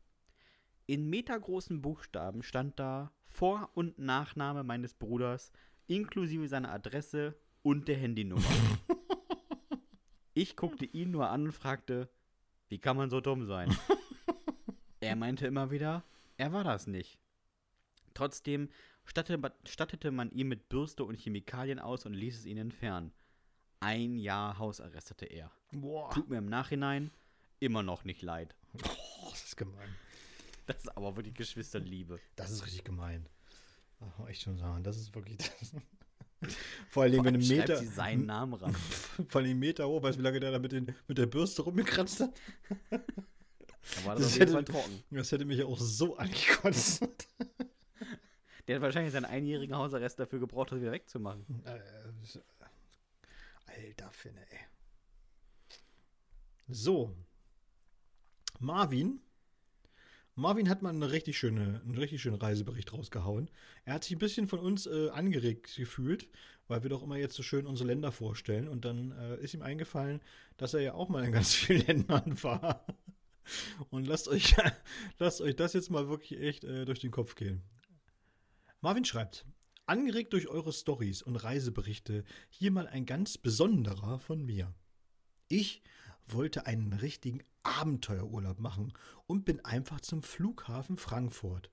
In 0.87 1.11
metergroßen 1.11 1.83
Buchstaben 1.83 2.45
stand 2.45 2.79
da 2.79 3.13
Vor- 3.27 3.71
und 3.75 3.99
Nachname 3.99 4.63
meines 4.63 4.95
Bruders, 4.95 5.53
inklusive 5.89 6.47
seiner 6.47 6.71
Adresse 6.71 7.35
und 7.63 7.89
der 7.89 7.97
Handynummer. 7.97 8.45
ich 10.35 10.55
guckte 10.55 10.85
ihn 10.85 11.11
nur 11.11 11.29
an 11.29 11.47
und 11.47 11.53
fragte, 11.53 12.09
wie 12.69 12.79
kann 12.79 12.97
man 12.97 13.11
so 13.11 13.21
dumm 13.21 13.47
sein? 13.47 13.77
er 15.01 15.17
meinte 15.17 15.49
immer 15.49 15.73
wieder, 15.73 16.05
er 16.37 16.53
war 16.53 16.63
das 16.63 16.87
nicht. 16.87 17.19
Trotzdem 18.15 18.71
stattete, 19.05 20.11
man 20.13 20.31
ihn 20.31 20.47
mit 20.47 20.69
Bürste 20.69 21.03
und 21.05 21.17
Chemikalien 21.17 21.81
aus 21.81 22.07
und 22.07 22.15
ließ 22.15 22.39
es 22.39 22.47
ihn 22.47 22.59
entfernen. 22.59 23.13
Ein 23.81 24.17
Jahr 24.19 24.59
Hausarrest 24.59 25.11
hatte 25.11 25.27
er. 25.27 25.51
Boah, 25.73 26.11
Tut 26.11 26.29
mir 26.29 26.39
im 26.39 26.49
Nachhinein 26.49 27.11
immer 27.59 27.83
noch 27.83 28.05
nicht 28.05 28.23
leid. 28.23 28.55
oh, 28.75 29.29
das 29.31 29.45
ist 29.45 29.57
gemein. 29.57 29.95
Das 30.67 30.77
ist 30.79 30.97
aber 30.97 31.17
wirklich 31.17 31.35
Geschwisterliebe. 31.35 32.19
Das 32.37 32.51
ist 32.51 32.65
richtig 32.67 32.85
gemein. 32.85 33.29
Ach, 34.01 34.29
ich 34.29 34.41
schon 34.41 34.59
sagen, 34.59 34.83
das 34.83 34.97
ist 34.97 35.15
wirklich. 35.15 35.39
Das 35.39 35.73
Vor 36.91 37.05
allem, 37.05 37.25
wenn 37.25 37.35
ein 37.37 37.47
Meter. 37.49 37.77
sie 37.79 37.87
seinen 37.87 38.27
Namen 38.27 38.55
ran. 38.55 38.75
Vor 39.29 39.41
allem 39.41 39.59
Meter 39.59 39.89
hoch, 39.89 40.03
weißt 40.03 40.17
du, 40.17 40.21
wie 40.21 40.25
lange 40.25 40.39
der 40.41 40.51
da 40.51 40.59
mit, 40.59 40.73
den, 40.73 40.95
mit 41.09 41.17
der 41.19 41.27
Bürste 41.27 41.63
rumgekratzt 41.63 42.21
hat? 42.21 42.41
Da 42.91 42.99
war 44.05 44.15
Das 44.17 44.25
das, 44.25 44.27
auf 44.27 44.39
jeden 44.39 44.41
hätte- 44.41 44.53
Fall 44.53 44.65
trocken. 44.65 45.03
Das 45.11 45.33
hätte 45.33 45.45
mich 45.47 45.59
ja 45.59 45.65
auch 45.67 45.79
so 45.79 46.17
angekotzt. 46.19 47.09
Der 48.69 48.77
hat 48.77 48.83
wahrscheinlich 48.83 49.13
seinen 49.13 49.25
einjährigen 49.25 49.77
Hausarrest 49.77 50.19
dafür 50.19 50.41
gebraucht, 50.41 50.73
das 50.73 50.81
wieder 50.81 50.93
wegzumachen. 50.93 51.47
Äh, 51.65 51.81
Alter 53.67 54.11
Finne, 54.11 54.41
ey. 54.51 54.59
So. 56.69 57.15
Marvin. 58.59 59.21
Marvin 60.39 60.69
hat 60.69 60.83
mal 60.83 60.91
eine 60.91 61.13
richtig 61.13 61.39
schöne, 61.39 61.81
einen 61.83 61.97
richtig 61.97 62.21
schönen 62.21 62.37
Reisebericht 62.37 62.93
rausgehauen. 62.93 63.51
Er 63.87 63.95
hat 63.95 64.05
sich 64.05 64.15
ein 64.15 64.19
bisschen 64.19 64.49
von 64.49 64.59
uns 64.59 64.85
äh, 64.85 65.09
angeregt 65.09 65.75
gefühlt, 65.75 66.29
weil 66.69 66.83
wir 66.83 66.91
doch 66.91 67.03
immer 67.03 67.17
jetzt 67.17 67.35
so 67.35 67.43
schön 67.43 67.67
unsere 67.67 67.87
Länder 67.87 68.13
vorstellen. 68.13 68.69
Und 68.69 68.85
dann 68.85 69.13
äh, 69.13 69.37
ist 69.43 69.55
ihm 69.55 69.63
eingefallen, 69.63 70.21
dass 70.59 70.75
er 70.75 70.81
ja 70.81 70.93
auch 70.93 71.09
mal 71.09 71.25
in 71.25 71.33
ganz 71.33 71.55
vielen 71.55 71.87
Ländern 71.87 72.43
war. 72.43 72.85
Und 73.89 74.07
lasst 74.07 74.29
euch, 74.29 74.55
lasst 75.19 75.41
euch 75.41 75.57
das 75.57 75.73
jetzt 75.73 75.91
mal 75.91 76.11
wirklich 76.11 76.39
echt 76.39 76.65
äh, 76.65 76.85
durch 76.85 77.01
den 77.01 77.13
Kopf 77.13 77.35
gehen. 77.35 77.63
Marvin 78.83 79.07
schreibt, 79.07 79.47
angeregt 79.87 80.35
durch 80.35 80.49
eure 80.49 80.75
Stories 80.75 81.23
und 81.23 81.37
Reiseberichte, 81.37 82.25
hier 82.51 82.73
mal 82.73 82.87
ein 82.87 83.07
ganz 83.07 83.39
besonderer 83.39 84.19
von 84.19 84.45
mir. 84.45 84.75
Ich 85.49 85.83
wollte 86.29 86.67
einen 86.67 86.93
richtigen 86.93 87.43
Abenteuerurlaub 87.63 88.59
machen 88.59 88.93
und 89.27 89.45
bin 89.45 89.65
einfach 89.65 90.01
zum 90.01 90.23
Flughafen 90.23 90.97
Frankfurt. 90.97 91.71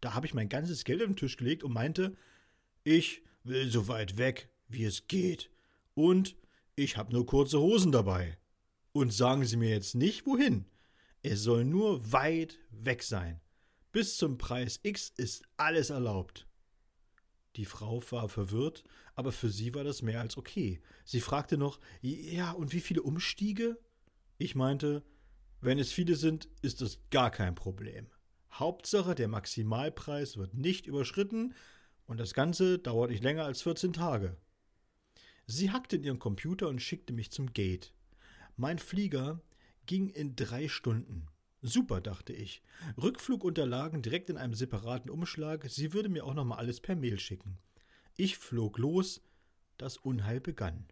Da 0.00 0.14
habe 0.14 0.26
ich 0.26 0.34
mein 0.34 0.48
ganzes 0.48 0.84
Geld 0.84 1.00
auf 1.00 1.08
den 1.08 1.16
Tisch 1.16 1.36
gelegt 1.36 1.64
und 1.64 1.72
meinte, 1.72 2.16
ich 2.84 3.22
will 3.44 3.70
so 3.70 3.88
weit 3.88 4.18
weg, 4.18 4.48
wie 4.68 4.84
es 4.84 5.06
geht. 5.06 5.50
Und 5.94 6.36
ich 6.74 6.96
habe 6.96 7.12
nur 7.12 7.26
kurze 7.26 7.60
Hosen 7.60 7.92
dabei. 7.92 8.36
Und 8.92 9.12
sagen 9.12 9.44
Sie 9.44 9.56
mir 9.56 9.70
jetzt 9.70 9.94
nicht, 9.94 10.26
wohin. 10.26 10.66
Es 11.22 11.42
soll 11.42 11.64
nur 11.64 12.12
weit 12.12 12.58
weg 12.70 13.02
sein. 13.02 13.40
Bis 13.92 14.16
zum 14.16 14.38
Preis 14.38 14.78
X 14.82 15.12
ist 15.16 15.42
alles 15.56 15.90
erlaubt. 15.90 16.46
Die 17.56 17.64
Frau 17.64 18.02
war 18.10 18.28
verwirrt, 18.28 18.84
aber 19.14 19.32
für 19.32 19.48
sie 19.48 19.74
war 19.74 19.82
das 19.82 20.02
mehr 20.02 20.20
als 20.20 20.36
okay. 20.36 20.80
Sie 21.04 21.20
fragte 21.20 21.56
noch, 21.56 21.80
ja, 22.02 22.52
und 22.52 22.74
wie 22.74 22.80
viele 22.80 23.02
Umstiege? 23.02 23.78
Ich 24.36 24.54
meinte, 24.54 25.02
wenn 25.60 25.78
es 25.78 25.92
viele 25.92 26.16
sind, 26.16 26.48
ist 26.62 26.80
das 26.80 27.00
gar 27.10 27.30
kein 27.30 27.54
Problem. 27.54 28.06
Hauptsache, 28.52 29.14
der 29.14 29.28
Maximalpreis 29.28 30.36
wird 30.36 30.54
nicht 30.54 30.86
überschritten 30.86 31.54
und 32.06 32.18
das 32.18 32.34
Ganze 32.34 32.78
dauert 32.78 33.10
nicht 33.10 33.22
länger 33.22 33.44
als 33.44 33.62
14 33.62 33.92
Tage. 33.92 34.36
Sie 35.46 35.70
hackte 35.70 35.96
in 35.96 36.04
ihren 36.04 36.18
Computer 36.18 36.68
und 36.68 36.80
schickte 36.80 37.12
mich 37.12 37.30
zum 37.30 37.52
Gate. 37.52 37.92
Mein 38.56 38.78
Flieger 38.78 39.40
ging 39.86 40.08
in 40.08 40.34
drei 40.34 40.68
Stunden. 40.68 41.26
Super, 41.62 42.00
dachte 42.00 42.32
ich. 42.32 42.62
Rückflugunterlagen 43.00 44.02
direkt 44.02 44.30
in 44.30 44.36
einem 44.36 44.54
separaten 44.54 45.10
Umschlag. 45.10 45.66
Sie 45.68 45.92
würde 45.92 46.08
mir 46.08 46.24
auch 46.24 46.34
noch 46.34 46.44
mal 46.44 46.56
alles 46.56 46.80
per 46.80 46.96
Mail 46.96 47.18
schicken. 47.18 47.58
Ich 48.16 48.38
flog 48.38 48.78
los. 48.78 49.22
Das 49.76 49.98
Unheil 49.98 50.40
begann. 50.40 50.86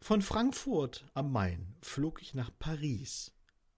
Von 0.00 0.22
Frankfurt 0.22 1.04
am 1.14 1.32
Main 1.32 1.74
flog 1.82 2.22
ich 2.22 2.34
nach 2.34 2.50
Paris. 2.58 3.32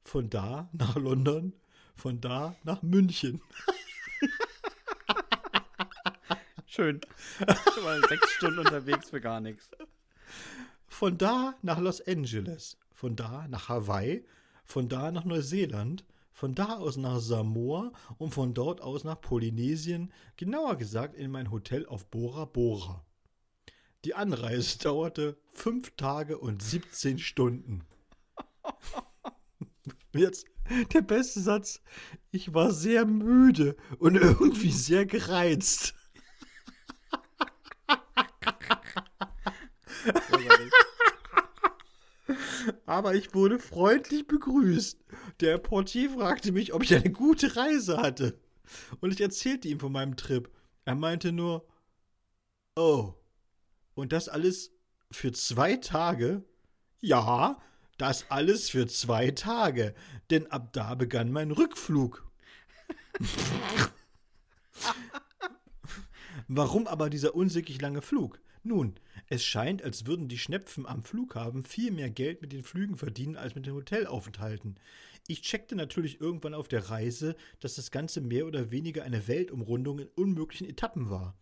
Von 0.05 0.29
da 0.29 0.69
nach 0.73 0.97
London. 0.97 1.55
Von 1.95 2.21
da 2.21 2.57
nach 2.65 2.83
München. 2.83 3.41
Schön. 6.67 7.01
Ich 7.41 7.85
war 7.85 8.09
sechs 8.09 8.31
Stunden 8.33 8.61
unterwegs 8.61 9.11
für 9.11 9.21
gar 9.21 9.41
nichts. 9.41 9.71
Von 10.87 11.19
da 11.19 11.55
nach 11.63 11.79
Los 11.79 12.07
Angeles. 12.07 12.77
Von 12.93 13.17
da 13.17 13.49
nach 13.49 13.69
Hawaii. 13.69 14.25
Von 14.65 14.89
da 14.89 15.11
nach 15.11 15.25
Neuseeland. 15.25 16.05
Von 16.39 16.55
da 16.55 16.77
aus 16.77 16.97
nach 16.97 17.19
Samoa 17.19 17.91
und 18.19 18.33
von 18.33 18.55
dort 18.55 18.81
aus 18.81 19.03
nach 19.03 19.21
Polynesien, 19.21 20.13
genauer 20.37 20.77
gesagt 20.77 21.17
in 21.17 21.33
mein 21.33 21.51
Hotel 21.51 21.85
auf 21.87 22.07
Bora 22.07 22.45
Bora. 22.45 23.05
Die 24.05 24.15
Anreise 24.15 24.79
dauerte 24.79 25.37
fünf 25.53 25.91
Tage 25.97 26.39
und 26.39 26.63
17 26.63 27.19
Stunden. 27.19 27.85
Jetzt 30.13 30.47
der 30.93 31.03
beste 31.03 31.41
Satz. 31.41 31.83
Ich 32.31 32.55
war 32.55 32.71
sehr 32.73 33.05
müde 33.07 33.77
und 33.99 34.15
irgendwie 34.15 34.71
sehr 34.71 35.05
gereizt. 35.05 35.95
Aber 42.87 43.15
ich 43.15 43.35
wurde 43.35 43.59
freundlich 43.59 44.29
begrüßt. 44.29 45.05
Der 45.41 45.59
Portier 45.59 46.11
fragte 46.11 46.53
mich, 46.53 46.73
ob 46.73 46.85
ich 46.85 46.95
eine 46.95 47.11
gute 47.11 47.57
Reise 47.57 47.97
hatte. 47.99 48.39
Und 49.01 49.13
ich 49.13 49.21
erzählte 49.21 49.67
ihm 49.69 49.81
von 49.81 49.91
meinem 49.91 50.15
Trip. 50.17 50.49
Er 50.85 50.95
meinte 50.95 51.33
nur, 51.33 51.67
oh, 52.77 53.18
und 53.99 54.13
das 54.13 54.29
alles 54.29 54.71
für 55.11 55.33
zwei 55.33 55.77
Tage? 55.77 56.45
Ja, 57.01 57.61
das 57.97 58.31
alles 58.31 58.71
für 58.71 58.87
zwei 58.87 59.33
Tage, 59.33 59.93
denn 60.31 60.47
ab 60.53 60.73
da 60.73 60.95
begann 60.95 61.33
mein 61.33 61.51
Rückflug. 61.51 62.25
Warum 66.47 66.87
aber 66.87 67.11
dieser 67.11 67.35
unsäglich 67.35 67.81
lange 67.81 68.01
Flug? 68.01 68.41
Nun, 68.63 68.95
es 69.27 69.45
scheint, 69.45 69.83
als 69.83 70.07
würden 70.07 70.29
die 70.29 70.39
Schnepfen 70.39 70.87
am 70.87 71.03
Flughafen 71.03 71.65
viel 71.65 71.91
mehr 71.91 72.11
Geld 72.11 72.41
mit 72.41 72.53
den 72.53 72.63
Flügen 72.63 72.97
verdienen 72.97 73.37
als 73.37 73.57
mit 73.57 73.67
den 73.67 73.75
Hotelaufenthalten. 73.75 74.79
Ich 75.27 75.43
checkte 75.43 75.75
natürlich 75.75 76.21
irgendwann 76.21 76.55
auf 76.55 76.69
der 76.69 76.89
Reise, 76.89 77.35
dass 77.59 77.75
das 77.75 77.91
Ganze 77.91 78.21
mehr 78.21 78.47
oder 78.47 78.71
weniger 78.71 79.03
eine 79.03 79.27
Weltumrundung 79.27 79.99
in 79.99 80.09
unmöglichen 80.15 80.69
Etappen 80.69 81.11
war. 81.11 81.37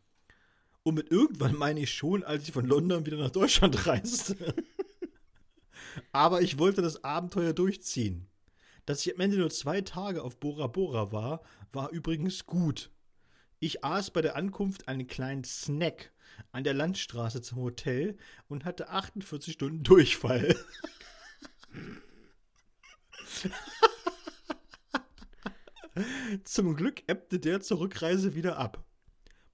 Und 0.87 0.95
mit 0.95 1.11
irgendwann 1.11 1.57
meine 1.57 1.81
ich 1.81 1.93
schon, 1.93 2.23
als 2.23 2.45
ich 2.45 2.53
von 2.53 2.65
London 2.65 3.07
wieder 3.07 3.17
nach 3.17 3.33
Deutschland 3.33 3.87
reiste. 3.89 4.55
Aber 6.13 6.43
ich 6.43 6.61
wollte 6.61 6.81
das 6.81 7.03
Abenteuer 7.03 7.53
durchziehen. 7.53 8.29
Dass 8.85 9.05
ich 9.05 9.13
am 9.13 9.21
Ende 9.21 9.37
nur 9.37 9.51
zwei 9.51 9.81
Tage 9.81 10.23
auf 10.23 10.39
Bora 10.39 10.69
Bora 10.69 11.11
war, 11.11 11.43
war 11.73 11.91
übrigens 11.91 12.47
gut. 12.47 12.93
Ich 13.59 13.83
aß 13.83 14.13
bei 14.13 14.23
der 14.23 14.37
Ankunft 14.37 14.87
einen 14.87 15.09
kleinen 15.09 15.43
Snack 15.43 16.13
an 16.53 16.63
der 16.63 16.75
Landstraße 16.75 17.43
zum 17.43 17.59
Hotel 17.59 18.17
und 18.47 18.65
hatte 18.65 18.89
48 18.89 19.55
Stunden 19.55 19.83
Durchfall. 19.83 20.55
Zum 26.45 26.77
Glück 26.77 27.03
ebbte 27.09 27.41
der 27.41 27.61
zur 27.61 27.81
Rückreise 27.81 28.37
wieder 28.37 28.59
ab. 28.59 28.86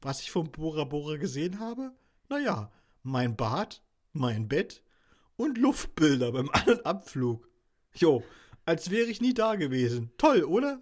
Was 0.03 0.21
ich 0.21 0.33
vom 0.33 0.51
Bora 0.51 0.83
Bora 0.83 1.17
gesehen 1.17 1.61
habe? 1.61 1.93
Naja, 2.29 2.73
mein 3.05 3.37
Bad, 3.37 3.83
mein 4.13 4.49
Bett 4.49 4.83
und 5.37 5.59
Luftbilder 5.59 6.33
beim 6.33 6.51
An- 6.51 6.69
und 6.69 6.85
Abflug. 6.85 7.49
Jo, 7.95 8.25
als 8.65 8.91
wäre 8.91 9.09
ich 9.09 9.21
nie 9.21 9.33
da 9.33 9.55
gewesen. 9.55 10.11
Toll, 10.19 10.43
oder? 10.43 10.81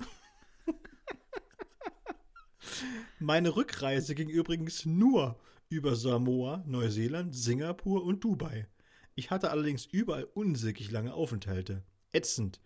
Meine 3.19 3.57
Rückreise 3.57 4.15
ging 4.15 4.31
übrigens 4.31 4.87
nur 4.87 5.39
über 5.69 5.97
Samoa, 5.97 6.65
Neuseeland, 6.67 7.35
Singapur 7.35 8.05
und 8.05 8.25
Dubai. 8.25 8.69
Ich 9.15 9.31
hatte 9.31 9.51
allerdings 9.51 9.85
überall 9.85 10.25
unsäglich 10.25 10.91
lange 10.91 11.13
Aufenthalte. 11.13 11.85
Ätzend. 12.13 12.59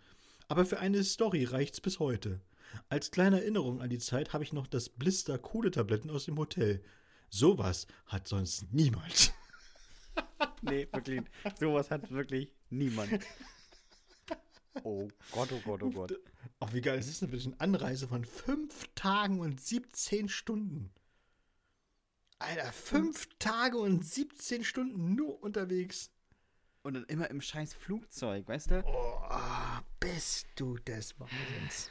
Aber 0.47 0.65
für 0.65 0.79
eine 0.79 1.03
Story 1.03 1.45
reicht's 1.45 1.81
bis 1.81 1.99
heute. 1.99 2.41
Als 2.89 3.11
kleine 3.11 3.41
Erinnerung 3.41 3.81
an 3.81 3.91
die 3.91 3.99
Zeit 3.99 4.33
habe 4.33 4.45
ich 4.45 4.53
noch 4.53 4.67
das 4.67 4.89
Blister 4.89 5.39
Kohletabletten 5.39 6.11
aus 6.11 6.27
dem 6.27 6.39
Hotel. 6.39 6.83
Sowas 7.31 7.87
hat 8.07 8.29
sonst 8.29 8.73
niemand. 8.73 9.33
Nee, 10.63 10.89
wirklich. 10.93 11.21
Sowas 11.59 11.91
hat 11.91 12.11
wirklich 12.11 12.51
niemand. 12.71 13.23
Oh 14.83 15.09
Gott, 15.31 15.53
oh 15.53 15.61
Gott, 15.65 15.83
oh 15.83 15.91
Gott. 15.91 16.19
Ach, 16.61 16.73
wie 16.73 16.81
geil 16.81 16.99
ist 16.99 17.09
das 17.09 17.21
denn 17.21 17.31
bitte? 17.31 17.49
Eine 17.49 17.61
Anreise 17.61 18.09
von 18.09 18.25
fünf 18.25 18.89
Tagen 18.95 19.41
und 19.41 19.61
17 19.61 20.29
Stunden. 20.29 20.93
Alter, 22.39 22.73
fünf 22.73 23.29
Tage 23.39 23.79
und 23.79 24.05
17 24.05 24.65
Stunden 24.65 25.15
nur 25.15 25.43
unterwegs. 25.43 26.11
Und 26.83 26.95
dann 26.95 27.05
immer 27.05 27.31
im 27.31 27.41
scheiß 27.41 27.75
Flugzeug, 27.75 28.47
weißt 28.49 28.73
du? 28.73 28.85
Oh, 28.87 29.81
bist 30.01 30.47
du 30.57 30.77
des 30.79 31.19
Wahnsinns. 31.19 31.91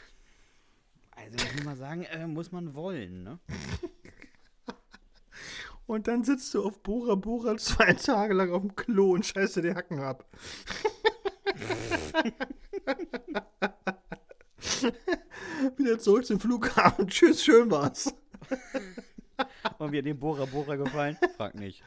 Also, 1.16 1.36
ich 1.36 1.56
muss 1.56 1.66
mal 1.66 1.76
sagen, 1.76 2.04
äh, 2.04 2.28
muss 2.28 2.52
man 2.52 2.76
wollen, 2.76 3.24
ne? 3.24 3.40
Und 5.86 6.08
dann 6.08 6.24
sitzt 6.24 6.54
du 6.54 6.66
auf 6.66 6.82
Bora 6.82 7.16
Bora 7.16 7.58
zwei 7.58 7.92
Tage 7.94 8.34
lang 8.34 8.52
auf 8.52 8.62
dem 8.62 8.74
Klo 8.76 9.12
und 9.14 9.26
scheißt 9.26 9.58
dir 9.58 9.64
die 9.64 9.76
Hacken 9.76 10.00
ab. 10.00 10.26
Wieder 15.78 16.00
zurück 16.00 16.26
zum 16.26 16.40
Flughafen. 16.40 17.10
Tschüss, 17.10 17.44
schön 17.44 17.70
war's. 17.70 18.16
Und 19.78 19.92
mir 19.92 20.02
dem 20.02 20.18
Bora 20.20 20.46
Bora 20.46 20.78
gefallen? 20.78 21.18
Frag 21.36 21.56
nicht. 21.56 21.84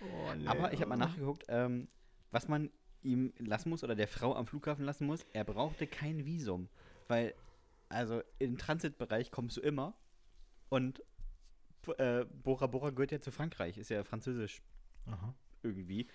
Oh, 0.00 0.34
nee. 0.36 0.46
Aber 0.46 0.72
ich 0.72 0.80
habe 0.80 0.90
mal 0.90 0.96
nachgeguckt, 0.96 1.44
ähm, 1.48 1.88
was 2.30 2.46
man 2.48 2.70
ihm 3.08 3.32
lassen 3.38 3.70
muss 3.70 3.82
oder 3.82 3.94
der 3.94 4.08
Frau 4.08 4.34
am 4.34 4.46
Flughafen 4.46 4.84
lassen 4.84 5.06
muss. 5.06 5.24
Er 5.32 5.44
brauchte 5.44 5.86
kein 5.86 6.24
Visum. 6.24 6.68
Weil, 7.08 7.34
also 7.88 8.22
im 8.38 8.58
Transitbereich 8.58 9.30
kommst 9.30 9.56
du 9.56 9.60
immer. 9.60 9.94
Und 10.68 11.02
äh, 11.96 12.24
Bora 12.26 12.66
Bora 12.66 12.90
gehört 12.90 13.12
ja 13.12 13.20
zu 13.20 13.30
Frankreich. 13.30 13.78
Ist 13.78 13.90
ja 13.90 14.04
französisch 14.04 14.62
Aha. 15.06 15.34
irgendwie. 15.62 16.08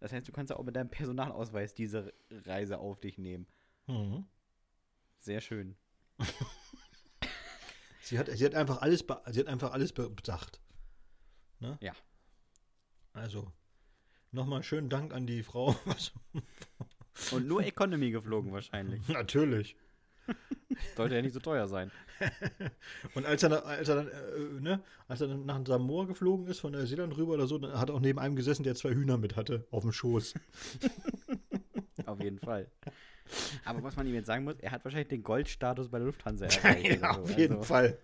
Das 0.00 0.12
heißt, 0.12 0.26
du 0.26 0.32
kannst 0.32 0.50
ja 0.50 0.56
auch 0.56 0.64
mit 0.64 0.76
deinem 0.76 0.90
Personalausweis 0.90 1.74
diese 1.74 2.14
Reise 2.30 2.78
auf 2.78 3.00
dich 3.00 3.18
nehmen. 3.18 3.46
Mhm. 3.86 4.24
Sehr 5.18 5.40
schön. 5.40 5.76
Sie, 8.08 8.18
hat, 8.18 8.26
sie 8.30 8.46
hat 8.46 8.54
einfach 8.54 8.80
alles, 8.80 9.04
sie 9.26 9.40
hat 9.40 9.48
einfach 9.48 9.72
alles 9.72 9.92
be 9.92 10.08
bedacht. 10.08 10.62
Ne? 11.60 11.76
Ja. 11.82 11.92
Also, 13.12 13.52
nochmal 14.32 14.62
schönen 14.62 14.88
Dank 14.88 15.12
an 15.14 15.26
die 15.26 15.42
Frau. 15.42 15.76
Und 17.32 17.48
nur 17.48 17.64
Economy 17.64 18.10
geflogen 18.10 18.52
wahrscheinlich. 18.52 19.06
Natürlich. 19.08 19.76
Sollte 20.96 21.16
ja 21.16 21.22
nicht 21.22 21.32
so 21.32 21.40
teuer 21.40 21.66
sein. 21.66 21.90
Und 23.14 23.26
als 23.26 23.42
er, 23.42 23.64
als 23.64 23.88
er 23.88 23.96
dann, 23.96 24.08
äh, 24.08 24.60
ne, 24.60 24.82
als 25.08 25.20
er 25.20 25.28
dann 25.28 25.46
nach 25.46 25.60
Samoa 25.66 26.04
geflogen 26.04 26.46
ist, 26.46 26.60
von 26.60 26.72
Neuseeland 26.72 27.16
rüber 27.16 27.34
oder 27.34 27.46
so, 27.46 27.58
dann 27.58 27.78
hat 27.78 27.88
er 27.88 27.94
auch 27.96 28.00
neben 28.00 28.18
einem 28.18 28.36
gesessen, 28.36 28.62
der 28.62 28.74
zwei 28.74 28.90
Hühner 28.90 29.16
mit 29.16 29.36
hatte, 29.36 29.66
auf 29.70 29.82
dem 29.82 29.92
Schoß. 29.92 30.34
Auf 32.06 32.22
jeden 32.22 32.38
Fall. 32.38 32.70
Aber 33.66 33.82
was 33.82 33.96
man 33.96 34.06
ihm 34.06 34.14
jetzt 34.14 34.26
sagen 34.26 34.44
muss, 34.44 34.58
er 34.60 34.70
hat 34.70 34.82
wahrscheinlich 34.84 35.08
den 35.08 35.22
Goldstatus 35.22 35.90
bei 35.90 35.98
der 35.98 36.06
Lufthansa 36.06 36.46
erreicht. 36.46 37.02
ja, 37.02 37.14
so. 37.14 37.20
auf 37.20 37.36
jeden 37.36 37.56
Also 37.56 37.64
Fall. 37.64 37.98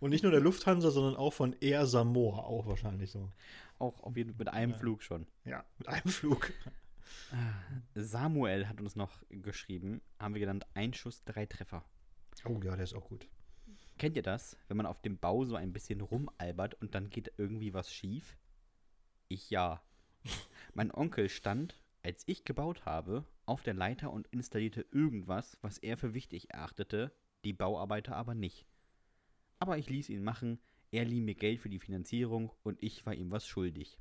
Und 0.00 0.10
nicht 0.10 0.22
nur 0.22 0.32
der 0.32 0.40
Lufthansa, 0.40 0.90
sondern 0.90 1.16
auch 1.16 1.32
von 1.32 1.54
Air 1.60 1.86
Samoa, 1.86 2.40
auch 2.40 2.66
wahrscheinlich 2.66 3.10
so. 3.10 3.30
Auch 3.78 4.00
auf 4.02 4.16
jeden 4.16 4.36
mit 4.36 4.48
einem 4.48 4.72
Ja. 4.72 4.78
Flug 4.78 5.02
schon. 5.02 5.26
Ja, 5.44 5.64
mit 5.78 5.88
einem 5.88 6.06
Flug. 6.08 6.52
Samuel 7.94 8.68
hat 8.68 8.80
uns 8.80 8.96
noch 8.96 9.22
geschrieben, 9.30 10.00
haben 10.18 10.34
wir 10.34 10.40
genannt, 10.40 10.66
ein 10.74 10.94
Schuss, 10.94 11.24
drei 11.24 11.46
Treffer. 11.46 11.84
Oh 12.44 12.60
ja, 12.62 12.74
der 12.74 12.84
ist 12.84 12.94
auch 12.94 13.08
gut. 13.08 13.28
Kennt 13.98 14.16
ihr 14.16 14.22
das, 14.22 14.56
wenn 14.68 14.76
man 14.76 14.86
auf 14.86 15.00
dem 15.00 15.18
Bau 15.18 15.44
so 15.44 15.54
ein 15.56 15.72
bisschen 15.72 16.00
rumalbert 16.00 16.74
und 16.74 16.94
dann 16.94 17.10
geht 17.10 17.32
irgendwie 17.36 17.74
was 17.74 17.92
schief? 17.92 18.36
Ich 19.28 19.50
ja. 19.50 19.82
mein 20.74 20.92
Onkel 20.92 21.28
stand, 21.28 21.80
als 22.02 22.22
ich 22.26 22.44
gebaut 22.44 22.84
habe, 22.84 23.24
auf 23.46 23.62
der 23.62 23.74
Leiter 23.74 24.10
und 24.12 24.26
installierte 24.28 24.86
irgendwas, 24.90 25.58
was 25.62 25.78
er 25.78 25.96
für 25.96 26.14
wichtig 26.14 26.52
erachtete, 26.52 27.12
die 27.44 27.52
Bauarbeiter 27.52 28.16
aber 28.16 28.34
nicht. 28.34 28.66
Aber 29.62 29.78
ich 29.78 29.88
ließ 29.88 30.08
ihn 30.08 30.24
machen, 30.24 30.58
er 30.90 31.04
lieh 31.04 31.20
mir 31.20 31.36
Geld 31.36 31.60
für 31.60 31.68
die 31.68 31.78
Finanzierung 31.78 32.50
und 32.64 32.82
ich 32.82 33.06
war 33.06 33.14
ihm 33.14 33.30
was 33.30 33.46
schuldig. 33.46 33.96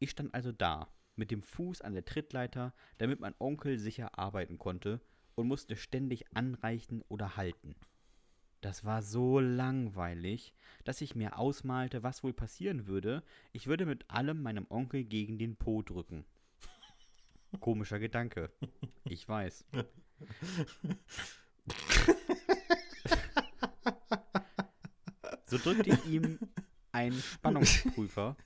Ich 0.00 0.10
stand 0.10 0.34
also 0.34 0.52
da, 0.52 0.92
mit 1.16 1.30
dem 1.30 1.42
Fuß 1.42 1.80
an 1.80 1.94
der 1.94 2.04
Trittleiter, 2.04 2.74
damit 2.98 3.20
mein 3.20 3.34
Onkel 3.38 3.78
sicher 3.78 4.18
arbeiten 4.18 4.58
konnte 4.58 5.00
und 5.34 5.48
musste 5.48 5.76
ständig 5.76 6.36
anreichen 6.36 7.02
oder 7.08 7.38
halten. 7.38 7.74
Das 8.60 8.84
war 8.84 9.00
so 9.00 9.40
langweilig, 9.40 10.52
dass 10.84 11.00
ich 11.00 11.14
mir 11.14 11.38
ausmalte, 11.38 12.02
was 12.02 12.22
wohl 12.22 12.34
passieren 12.34 12.86
würde. 12.86 13.22
Ich 13.52 13.66
würde 13.66 13.86
mit 13.86 14.10
allem 14.10 14.42
meinem 14.42 14.66
Onkel 14.68 15.04
gegen 15.04 15.38
den 15.38 15.56
Po 15.56 15.80
drücken. 15.80 16.26
Komischer 17.60 17.98
Gedanke. 17.98 18.50
Ich 19.04 19.26
weiß. 19.26 19.64
So 25.50 25.58
drückte 25.58 25.90
ich 25.90 26.06
ihm 26.06 26.38
einen 26.92 27.20
Spannungsprüfer, 27.20 28.36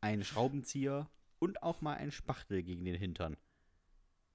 einen 0.00 0.24
Schraubenzieher 0.24 1.10
und 1.38 1.62
auch 1.62 1.82
mal 1.82 1.98
einen 1.98 2.10
Spachtel 2.10 2.62
gegen 2.62 2.86
den 2.86 2.94
Hintern. 2.94 3.36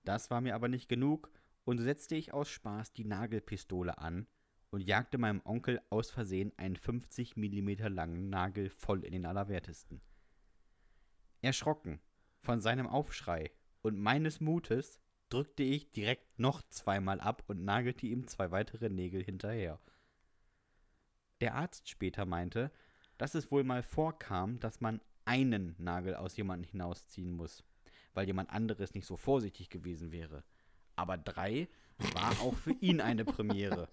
Das 0.04 0.30
war 0.30 0.40
mir 0.40 0.54
aber 0.54 0.68
nicht 0.68 0.90
genug 0.90 1.32
und 1.64 1.80
setzte 1.80 2.14
ich 2.16 2.34
aus 2.34 2.50
Spaß 2.50 2.94
die 2.94 3.04
Nagelpistole 3.04 3.98
an 3.98 4.28
und 4.70 4.82
jagte 4.82 5.18
meinem 5.18 5.42
Onkel 5.44 5.82
aus 5.90 6.12
Versehen 6.12 6.54
einen 6.58 6.76
50 6.76 7.36
mm 7.36 7.88
langen 7.88 8.30
Nagel 8.30 8.70
voll 8.70 9.04
in 9.04 9.14
den 9.14 9.26
Allerwertesten. 9.26 10.00
Erschrocken 11.42 12.00
von 12.42 12.62
seinem 12.62 12.86
Aufschrei 12.86 13.50
und 13.82 13.98
meines 13.98 14.40
Mutes 14.40 15.02
drückte 15.30 15.64
ich 15.64 15.90
direkt 15.94 16.38
noch 16.38 16.62
zweimal 16.70 17.20
ab 17.22 17.44
und 17.48 17.66
nagelte 17.66 18.06
ihm 18.06 18.28
zwei 18.28 18.52
weitere 18.52 18.90
Nägel 18.90 19.24
hinterher. 19.24 19.80
Der 21.42 21.56
Arzt 21.56 21.90
später 21.90 22.26
meinte, 22.26 22.72
dass 23.18 23.36
es 23.36 23.52
wohl 23.52 23.64
mal 23.64 23.84
vorkam, 23.84 24.60
dass 24.60 24.82
man 24.82 25.02
einen 25.26 25.76
Nagel 25.78 26.16
aus 26.16 26.38
jemandem 26.38 26.70
hinausziehen 26.70 27.32
muss, 27.32 27.64
weil 28.14 28.28
jemand 28.28 28.50
anderes 28.50 28.94
nicht 28.94 29.06
so 29.06 29.18
vorsichtig 29.18 29.70
gewesen 29.70 30.12
wäre. 30.12 30.44
Aber 30.96 31.18
drei 31.18 31.68
war 32.14 32.32
auch 32.42 32.56
für 32.56 32.72
ihn 32.80 33.02
eine 33.02 33.26
Premiere. 33.26 33.88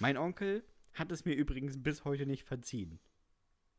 Mein 0.00 0.16
Onkel 0.16 0.64
hat 0.94 1.10
es 1.12 1.24
mir 1.24 1.34
übrigens 1.34 1.82
bis 1.82 2.04
heute 2.04 2.26
nicht 2.26 2.44
verziehen. 2.44 2.98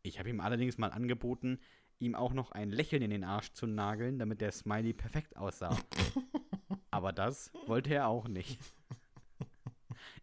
Ich 0.02 0.20
habe 0.20 0.30
ihm 0.30 0.40
allerdings 0.40 0.78
mal 0.78 0.92
angeboten, 0.92 1.60
ihm 2.00 2.16
auch 2.16 2.34
noch 2.34 2.52
ein 2.52 2.72
Lächeln 2.72 3.04
in 3.04 3.12
den 3.12 3.24
Arsch 3.24 3.54
zu 3.54 3.68
nageln, 3.68 4.18
damit 4.18 4.42
der 4.42 4.52
Smiley 4.52 4.94
perfekt 4.94 5.38
aussah. 5.38 5.78
Aber 6.92 7.12
das 7.12 7.52
wollte 7.68 7.94
er 7.94 8.08
auch 8.08 8.28
nicht. 8.28 8.60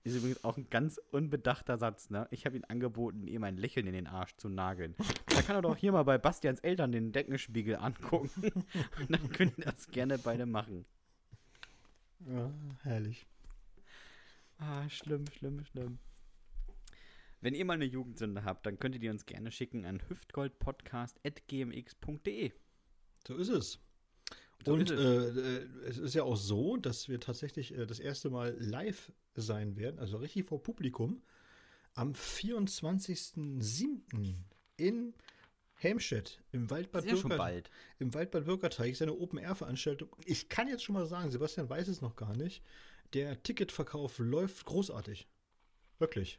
Ist 0.03 0.17
übrigens 0.17 0.43
auch 0.45 0.57
ein 0.57 0.71
ganz 0.71 0.99
unbedachter 1.11 1.77
Satz, 1.77 2.09
ne? 2.09 2.27
Ich 2.31 2.47
habe 2.47 2.57
ihm 2.57 2.65
angeboten, 2.69 3.27
ihm 3.27 3.45
ein 3.45 3.59
Lächeln 3.59 3.87
in 3.87 3.93
den 3.93 4.07
Arsch 4.07 4.35
zu 4.37 4.49
nageln. 4.49 4.95
Da 5.27 5.43
kann 5.43 5.57
er 5.57 5.63
doch 5.63 5.77
hier 5.77 5.93
mal 5.93 6.05
bei 6.05 6.17
Bastians 6.17 6.61
Eltern 6.61 6.91
den 6.91 7.13
Deckenspiegel 7.13 7.77
angucken. 7.77 8.31
Und 8.99 9.11
dann 9.11 9.31
können 9.31 9.53
die 9.57 9.63
das 9.63 9.89
gerne 9.89 10.17
beide 10.17 10.47
machen. 10.47 10.87
Ja, 12.27 12.51
herrlich. 12.83 13.27
Ah, 14.59 14.89
schlimm, 14.89 15.27
schlimm, 15.27 15.65
schlimm. 15.65 15.99
Wenn 17.43 17.55
ihr 17.55 17.65
mal 17.65 17.73
eine 17.75 17.87
Jugendsünde 17.87 18.45
habt, 18.45 18.67
dann 18.67 18.79
könnt 18.79 18.95
ihr 18.95 19.01
die 19.01 19.09
uns 19.09 19.27
gerne 19.27 19.51
schicken 19.51 19.87
an 19.87 20.03
hüftgoldpodcast.gmx.de. 20.09 22.53
So 23.27 23.37
ist 23.37 23.49
es. 23.49 23.81
So 24.65 24.73
und 24.75 24.83
ist 24.83 24.91
äh, 24.91 24.95
es. 24.95 25.37
äh, 25.37 25.67
es 25.89 25.99
ist 25.99 26.15
ja 26.15 26.23
auch 26.25 26.37
so, 26.37 26.77
dass 26.77 27.09
wir 27.09 27.19
tatsächlich 27.21 27.75
äh, 27.77 27.87
das 27.87 27.99
erste 27.99 28.29
Mal 28.31 28.55
live 28.59 29.13
sein 29.35 29.77
werden, 29.77 29.99
also 29.99 30.19
richtig 30.19 30.47
vor 30.47 30.63
Publikum, 30.63 31.23
am 31.95 32.13
24.07. 32.13 34.35
in 34.77 35.15
Helmstedt 35.75 36.43
im 36.53 36.69
Waldbad 36.71 37.05
ja 37.07 37.17
schon 37.17 37.31
Bürger- 37.31 37.39
bald. 37.39 37.71
im 37.99 38.13
Waldbad 38.13 38.45
Bürgerteich 38.45 38.93
ist 38.93 39.01
eine 39.03 39.15
Open-Air-Veranstaltung. 39.15 40.15
Ich 40.27 40.49
kann 40.51 40.69
jetzt 40.69 40.85
schon 40.85 40.93
mal 40.95 41.07
sagen, 41.07 41.31
Sebastian 41.31 41.71
weiß 41.71 41.89
es 41.89 42.03
noch 42.03 42.17
gar 42.17 42.37
nicht. 42.37 42.63
Der 43.15 43.43
Ticketverkauf 43.43 44.19
läuft 44.19 44.67
großartig. 44.67 45.27
Wirklich. 45.99 46.39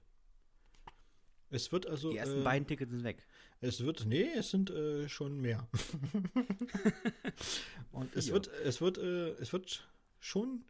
Es 1.50 1.72
wird 1.72 1.88
also. 1.88 2.12
Die 2.12 2.18
ersten 2.18 2.42
äh, 2.42 2.44
beiden 2.44 2.68
Tickets 2.68 2.92
sind 2.92 3.04
weg. 3.04 3.26
Es 3.64 3.84
wird, 3.86 4.06
nee, 4.08 4.28
es 4.36 4.50
sind 4.50 4.72
äh, 4.72 5.08
schon 5.08 5.40
mehr. 5.40 5.68
Und 7.92 8.16
es 8.16 8.32
wird, 8.32 8.48
es 8.66 8.82
wird, 8.82 8.98
äh, 8.98 9.30
es 9.34 9.54
wird 9.54 9.88
schon 10.20 10.66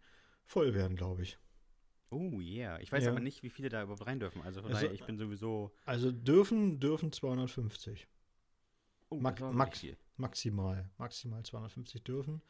voll 0.46 0.74
werden, 0.74 0.98
glaube 0.98 1.24
ich. 1.24 1.38
Oh 2.10 2.42
yeah. 2.42 2.80
Ich 2.82 2.92
weiß 2.92 3.06
Ja. 3.06 3.12
aber 3.12 3.22
nicht, 3.22 3.44
wie 3.44 3.50
viele 3.50 3.70
da 3.70 3.84
überhaupt 3.84 4.06
rein 4.06 4.20
dürfen. 4.20 4.42
Also 4.42 4.60
Also, 4.62 4.74
daher, 4.74 4.92
ich 4.92 5.04
bin 5.06 5.18
sowieso. 5.18 5.72
Also 5.86 6.12
dürfen, 6.12 6.80
dürfen 6.82 7.14
250. 7.14 8.08
Oh, 9.10 9.24
war 9.24 9.54
Max-. 9.54 9.86
Maximal. 10.18 10.90
Maximal 10.98 11.44
250 11.44 12.04
dürfen. 12.04 12.42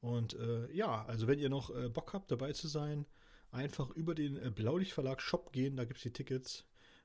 Und 0.00 0.32
äh, 0.34 0.70
ja, 0.72 1.04
also 1.04 1.26
wenn 1.26 1.38
ihr 1.38 1.50
noch 1.50 1.74
äh, 1.74 1.90
Bock 1.90 2.14
habt, 2.14 2.30
dabei 2.30 2.52
zu 2.52 2.68
sein, 2.68 3.04
einfach 3.50 3.90
über 3.90 4.14
den 4.14 4.36
äh, 4.36 4.50
Blaulicht-Verlag 4.50 5.20
Shop 5.20 5.52
gehen, 5.52 5.76
da 5.76 5.84
gibt 5.84 5.98
es 5.98 6.02
die 6.02 6.12
Tickets. 6.12 6.64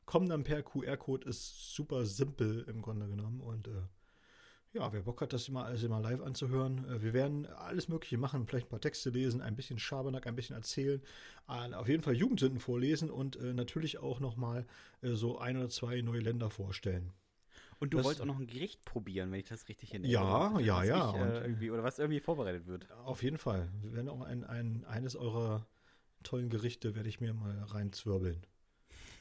Kommen 0.10 0.28
dann 0.28 0.44
per 0.44 0.64
QR-Code, 0.64 1.30
ist 1.30 1.76
super 1.76 2.04
simpel 2.04 2.66
im 2.68 2.82
Grunde 2.82 3.08
genommen. 3.08 3.42
Und 3.42 3.68
äh, 3.68 3.72
ja, 4.74 4.92
wer 4.92 5.04
Bock 5.04 5.22
hat, 5.22 5.34
das 5.34 5.48
immer 5.48 5.66
alles 5.66 5.84
immer 5.84 6.00
live 6.00 6.22
anzuhören, 6.22 6.84
äh, 6.90 7.04
wir 7.04 7.14
werden 7.14 7.46
alles 7.46 7.90
Mögliche 7.90 8.18
machen, 8.18 8.48
vielleicht 8.48 8.66
ein 8.66 8.70
paar 8.72 8.82
Texte 8.82 9.12
lesen, 9.12 9.40
ein 9.40 9.56
bisschen 9.56 9.78
Schabernack, 9.78 10.26
ein 10.26 10.36
bisschen 10.36 10.56
erzählen, 10.56 11.00
äh, 11.48 11.76
auf 11.76 11.88
jeden 11.88 12.02
Fall 12.02 12.16
Jugendsünden 12.16 12.60
vorlesen 12.60 13.12
und 13.12 13.36
äh, 13.36 13.54
natürlich 13.54 14.00
auch 14.00 14.20
nochmal 14.20 14.66
äh, 15.04 15.12
so 15.12 15.38
ein 15.38 15.58
oder 15.58 15.70
zwei 15.70 16.02
neue 16.02 16.22
Länder 16.22 16.50
vorstellen. 16.50 17.12
Und 17.80 17.94
du 17.94 17.98
Das- 17.98 18.06
wolltest 18.08 18.24
auch 18.24 18.26
noch 18.26 18.40
ein 18.40 18.48
Gericht 18.48 18.84
probieren, 18.86 19.32
wenn 19.32 19.42
ich 19.42 19.48
das 19.48 19.68
richtig 19.70 19.94
in 19.94 20.04
Ja, 20.06 20.60
ja, 20.60 20.84
ja, 20.84 21.12
Ich, 21.12 21.16
äh, 21.18 21.22
und- 21.22 21.32
irgendwie, 21.34 21.70
oder 21.70 21.84
was 21.84 22.00
irgendwie 22.00 22.20
vorbereitet 22.20 22.66
wird. 22.66 22.92
Auf 23.06 23.22
jeden 23.22 23.38
Fall. 23.38 23.70
Werden 23.84 24.10
auch 24.10 24.22
ein, 24.22 24.44
ein, 24.44 24.86
eines 24.86 25.16
eurer 25.16 25.68
tollen 26.24 26.50
Gerichte 26.50 26.96
werde 26.96 27.10
ich 27.10 27.22
mir 27.22 27.36
mal 27.36 27.60
reinzwirbeln. 27.66 28.44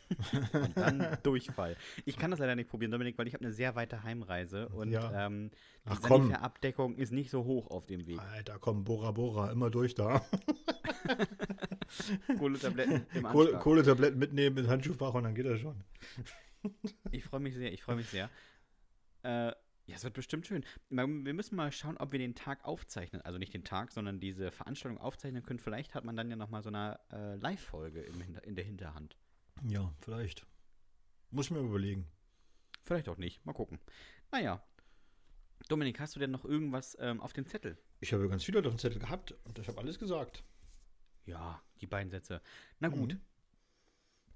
Und 0.52 0.76
dann 0.76 1.18
Durchfall. 1.22 1.76
Ich 2.04 2.16
kann 2.16 2.30
das 2.30 2.40
leider 2.40 2.54
nicht 2.54 2.68
probieren, 2.70 2.90
Dominik, 2.92 3.18
weil 3.18 3.26
ich 3.28 3.34
habe 3.34 3.44
eine 3.44 3.52
sehr 3.52 3.74
weite 3.76 4.02
Heimreise 4.02 4.68
und 4.70 4.90
Ja. 4.90 5.26
ähm, 5.26 5.50
die 5.84 5.90
Ach, 5.90 6.00
komm. 6.02 6.32
Abdeckung 6.32 6.96
ist 6.96 7.12
nicht 7.12 7.30
so 7.30 7.44
hoch 7.44 7.70
auf 7.70 7.86
dem 7.86 8.06
Weg. 8.06 8.18
Alter, 8.20 8.58
komm, 8.58 8.84
Bora 8.84 9.12
Bora, 9.12 9.50
immer 9.50 9.70
durch 9.70 9.94
da. 9.94 10.24
Kohletabletten 12.38 13.06
im 13.14 13.22
Kohle. 13.24 13.58
Kohletabletten 13.58 14.18
mitnehmen 14.18 14.58
ins 14.58 14.68
Handschuhfach 14.68 15.14
und 15.14 15.24
dann 15.24 15.34
geht 15.34 15.46
das 15.46 15.60
schon. 15.60 15.84
Ich 17.10 17.24
freue 17.24 17.40
mich 17.40 17.54
sehr, 17.54 17.72
ich 17.72 17.82
freue 17.82 17.96
mich 17.96 18.08
sehr. 18.08 18.28
Äh, 19.22 19.52
ja, 19.86 19.94
es 19.94 20.04
wird 20.04 20.14
bestimmt 20.14 20.46
schön. 20.46 20.64
Wir 20.90 21.06
müssen 21.06 21.56
mal 21.56 21.72
schauen, 21.72 21.96
ob 21.96 22.12
wir 22.12 22.18
den 22.18 22.34
Tag 22.34 22.62
aufzeichnen. 22.64 23.22
Also 23.22 23.38
nicht 23.38 23.54
den 23.54 23.64
Tag, 23.64 23.90
sondern 23.90 24.20
diese 24.20 24.50
Veranstaltung 24.50 25.00
aufzeichnen 25.00 25.42
können. 25.42 25.60
Vielleicht 25.60 25.94
hat 25.94 26.04
man 26.04 26.14
dann 26.14 26.28
ja 26.28 26.36
noch 26.36 26.50
mal 26.50 26.62
so 26.62 26.68
eine 26.68 27.00
äh, 27.10 27.36
Live-Folge 27.36 28.02
in 28.02 28.54
der 28.54 28.64
Hinterhand. 28.64 29.16
Ja, 29.64 29.92
vielleicht. 30.00 30.46
Muss 31.30 31.46
ich 31.46 31.50
mir 31.50 31.60
überlegen. 31.60 32.06
Vielleicht 32.84 33.08
auch 33.08 33.18
nicht. 33.18 33.44
Mal 33.44 33.52
gucken. 33.52 33.78
Naja. 34.30 34.62
Dominik, 35.68 36.00
hast 36.00 36.16
du 36.16 36.20
denn 36.20 36.30
noch 36.30 36.44
irgendwas 36.44 36.96
ähm, 37.00 37.20
auf 37.20 37.32
dem 37.32 37.46
Zettel? 37.46 37.76
Ich 38.00 38.12
habe 38.12 38.28
ganz 38.28 38.44
viele 38.44 38.60
auf 38.60 38.66
dem 38.66 38.78
Zettel 38.78 39.00
gehabt 39.00 39.34
und 39.44 39.58
ich 39.58 39.68
habe 39.68 39.78
alles 39.78 39.98
gesagt. 39.98 40.42
Ja, 41.26 41.60
die 41.80 41.86
beiden 41.86 42.10
Sätze. 42.10 42.40
Na 42.78 42.88
gut. 42.88 43.14
Mhm. 43.14 43.20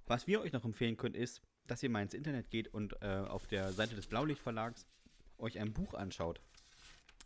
Was 0.07 0.27
wir 0.27 0.41
euch 0.41 0.53
noch 0.53 0.65
empfehlen 0.65 0.97
können, 0.97 1.15
ist, 1.15 1.41
dass 1.67 1.83
ihr 1.83 1.89
mal 1.89 2.03
ins 2.03 2.13
Internet 2.13 2.51
geht 2.51 2.69
und 2.69 3.01
äh, 3.01 3.25
auf 3.27 3.47
der 3.47 3.73
Seite 3.73 3.95
des 3.95 4.07
Blaulicht-Verlags 4.09 4.87
euch 5.39 5.59
ein 5.59 5.73
Buch 5.73 5.95
anschaut. 5.95 6.41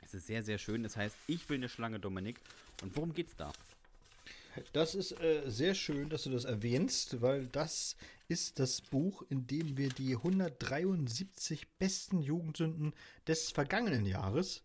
Es 0.02 0.14
ist 0.14 0.26
sehr, 0.26 0.42
sehr 0.42 0.58
schön. 0.58 0.84
Es 0.84 0.96
heißt 0.96 1.16
Ich 1.26 1.48
will 1.48 1.56
eine 1.56 1.68
Schlange, 1.68 1.98
Dominik. 1.98 2.40
Und 2.82 2.94
worum 2.96 3.12
geht's 3.12 3.34
da? 3.34 3.52
Das 4.72 4.94
ist 4.94 5.12
äh, 5.20 5.42
sehr 5.46 5.74
schön, 5.74 6.08
dass 6.08 6.24
du 6.24 6.30
das 6.30 6.44
erwähnst, 6.44 7.20
weil 7.20 7.46
das 7.48 7.96
ist 8.28 8.58
das 8.58 8.80
Buch, 8.80 9.22
in 9.28 9.46
dem 9.46 9.76
wir 9.76 9.88
die 9.88 10.16
173 10.16 11.68
besten 11.78 12.20
Jugendsünden 12.20 12.94
des 13.26 13.50
vergangenen 13.50 14.06
Jahres 14.06 14.62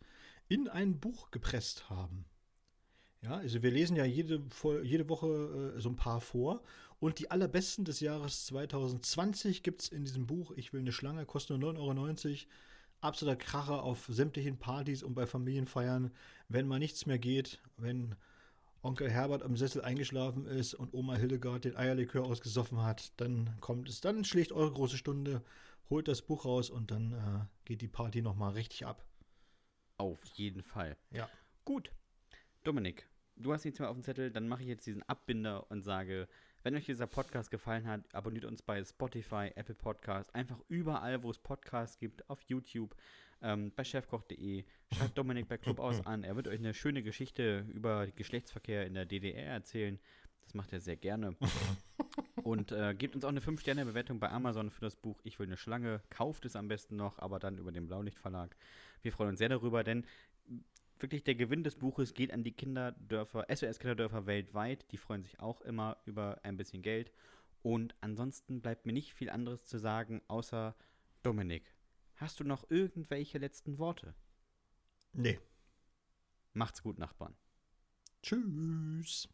in 0.47 0.67
ein 0.67 0.99
Buch 0.99 1.31
gepresst 1.31 1.89
haben. 1.89 2.25
Ja, 3.21 3.37
also 3.37 3.61
wir 3.61 3.71
lesen 3.71 3.95
ja 3.95 4.05
jede, 4.05 4.41
jede 4.83 5.07
Woche 5.07 5.73
äh, 5.75 5.79
so 5.79 5.89
ein 5.89 5.95
paar 5.95 6.21
vor. 6.21 6.63
Und 6.99 7.19
die 7.19 7.31
allerbesten 7.31 7.85
des 7.85 7.99
Jahres 7.99 8.45
2020 8.47 9.63
gibt 9.63 9.81
es 9.81 9.89
in 9.89 10.05
diesem 10.05 10.27
Buch. 10.27 10.51
Ich 10.55 10.73
will 10.73 10.81
eine 10.81 10.91
Schlange, 10.91 11.25
kostet 11.25 11.59
nur 11.59 11.71
9,90 11.73 12.27
Euro. 12.27 12.37
Absoluter 13.01 13.35
Kracher 13.35 13.81
auf 13.81 14.05
sämtlichen 14.07 14.57
Partys 14.59 15.01
und 15.01 15.15
bei 15.15 15.25
Familienfeiern, 15.25 16.11
wenn 16.49 16.67
mal 16.67 16.77
nichts 16.77 17.07
mehr 17.07 17.17
geht, 17.17 17.59
wenn 17.77 18.15
Onkel 18.83 19.09
Herbert 19.09 19.43
am 19.43 19.55
Sessel 19.55 19.81
eingeschlafen 19.83 20.45
ist 20.47 20.73
und 20.73 20.93
Oma 20.93 21.15
Hildegard 21.15 21.65
den 21.65 21.77
Eierlikör 21.77 22.25
ausgesoffen 22.25 22.81
hat, 22.81 23.13
dann 23.17 23.55
kommt 23.59 23.89
es, 23.89 24.01
dann 24.01 24.25
schlägt 24.25 24.51
eure 24.51 24.71
große 24.71 24.97
Stunde, 24.97 25.43
holt 25.89 26.07
das 26.07 26.21
Buch 26.23 26.45
raus 26.45 26.69
und 26.69 26.89
dann 26.89 27.13
äh, 27.13 27.45
geht 27.65 27.81
die 27.81 27.87
Party 27.87 28.21
nochmal 28.21 28.53
richtig 28.53 28.85
ab. 28.85 29.05
Auf 29.97 30.23
jeden 30.33 30.63
Fall. 30.63 30.97
Ja. 31.11 31.29
Gut. 31.63 31.91
Dominik, 32.63 33.07
du 33.35 33.53
hast 33.53 33.65
nichts 33.65 33.79
mehr 33.79 33.89
auf 33.89 33.95
dem 33.95 34.03
Zettel, 34.03 34.31
dann 34.31 34.47
mache 34.47 34.63
ich 34.63 34.67
jetzt 34.67 34.87
diesen 34.87 35.03
Abbinder 35.03 35.69
und 35.69 35.83
sage, 35.83 36.27
wenn 36.63 36.75
euch 36.75 36.85
dieser 36.85 37.07
Podcast 37.07 37.49
gefallen 37.49 37.87
hat, 37.87 38.01
abonniert 38.13 38.45
uns 38.45 38.61
bei 38.61 38.83
Spotify, 38.83 39.51
Apple 39.55 39.75
Podcast, 39.75 40.33
einfach 40.35 40.59
überall, 40.67 41.23
wo 41.23 41.31
es 41.31 41.39
Podcasts 41.39 41.97
gibt, 41.97 42.29
auf 42.29 42.41
YouTube, 42.43 42.95
ähm, 43.41 43.71
bei 43.75 43.83
chefkoch.de. 43.83 44.63
Schreibt 44.93 45.17
Dominik 45.17 45.47
bei 45.47 45.57
Clubhaus 45.57 46.05
an. 46.05 46.23
Er 46.23 46.35
wird 46.35 46.47
euch 46.47 46.59
eine 46.59 46.73
schöne 46.73 47.03
Geschichte 47.03 47.65
über 47.73 48.07
Geschlechtsverkehr 48.07 48.85
in 48.85 48.93
der 48.93 49.05
DDR 49.05 49.53
erzählen. 49.53 49.99
Das 50.43 50.53
macht 50.53 50.73
er 50.73 50.81
sehr 50.81 50.97
gerne. 50.97 51.35
Und 52.43 52.71
äh, 52.71 52.93
gebt 52.95 53.15
uns 53.15 53.23
auch 53.23 53.29
eine 53.29 53.39
5-Sterne-Bewertung 53.39 54.19
bei 54.19 54.29
Amazon 54.29 54.69
für 54.69 54.81
das 54.81 54.95
Buch 54.95 55.19
Ich 55.23 55.39
will 55.39 55.47
eine 55.47 55.57
Schlange. 55.57 56.01
Kauft 56.09 56.45
es 56.45 56.55
am 56.55 56.67
besten 56.67 56.95
noch, 56.95 57.19
aber 57.19 57.39
dann 57.39 57.57
über 57.57 57.71
den 57.71 57.87
Blaulichtverlag. 57.87 58.55
Wir 59.01 59.11
freuen 59.11 59.29
uns 59.29 59.39
sehr 59.39 59.49
darüber, 59.49 59.83
denn 59.83 60.05
wirklich 60.99 61.23
der 61.23 61.35
Gewinn 61.35 61.63
des 61.63 61.75
Buches 61.75 62.13
geht 62.13 62.33
an 62.33 62.43
die 62.43 62.51
Kinderdörfer, 62.51 63.45
SOS-Kinderdörfer 63.49 64.25
weltweit. 64.25 64.91
Die 64.91 64.97
freuen 64.97 65.23
sich 65.23 65.39
auch 65.39 65.61
immer 65.61 65.97
über 66.05 66.39
ein 66.43 66.57
bisschen 66.57 66.81
Geld. 66.81 67.11
Und 67.63 67.95
ansonsten 68.01 68.61
bleibt 68.61 68.85
mir 68.85 68.93
nicht 68.93 69.13
viel 69.13 69.29
anderes 69.29 69.63
zu 69.65 69.77
sagen, 69.77 70.21
außer 70.27 70.75
Dominik. 71.23 71.63
Hast 72.21 72.39
du 72.39 72.43
noch 72.43 72.69
irgendwelche 72.69 73.39
letzten 73.39 73.79
Worte? 73.79 74.13
Nee. 75.11 75.39
Macht's 76.53 76.83
gut, 76.83 76.99
Nachbarn. 76.99 77.35
Tschüss. 78.21 79.27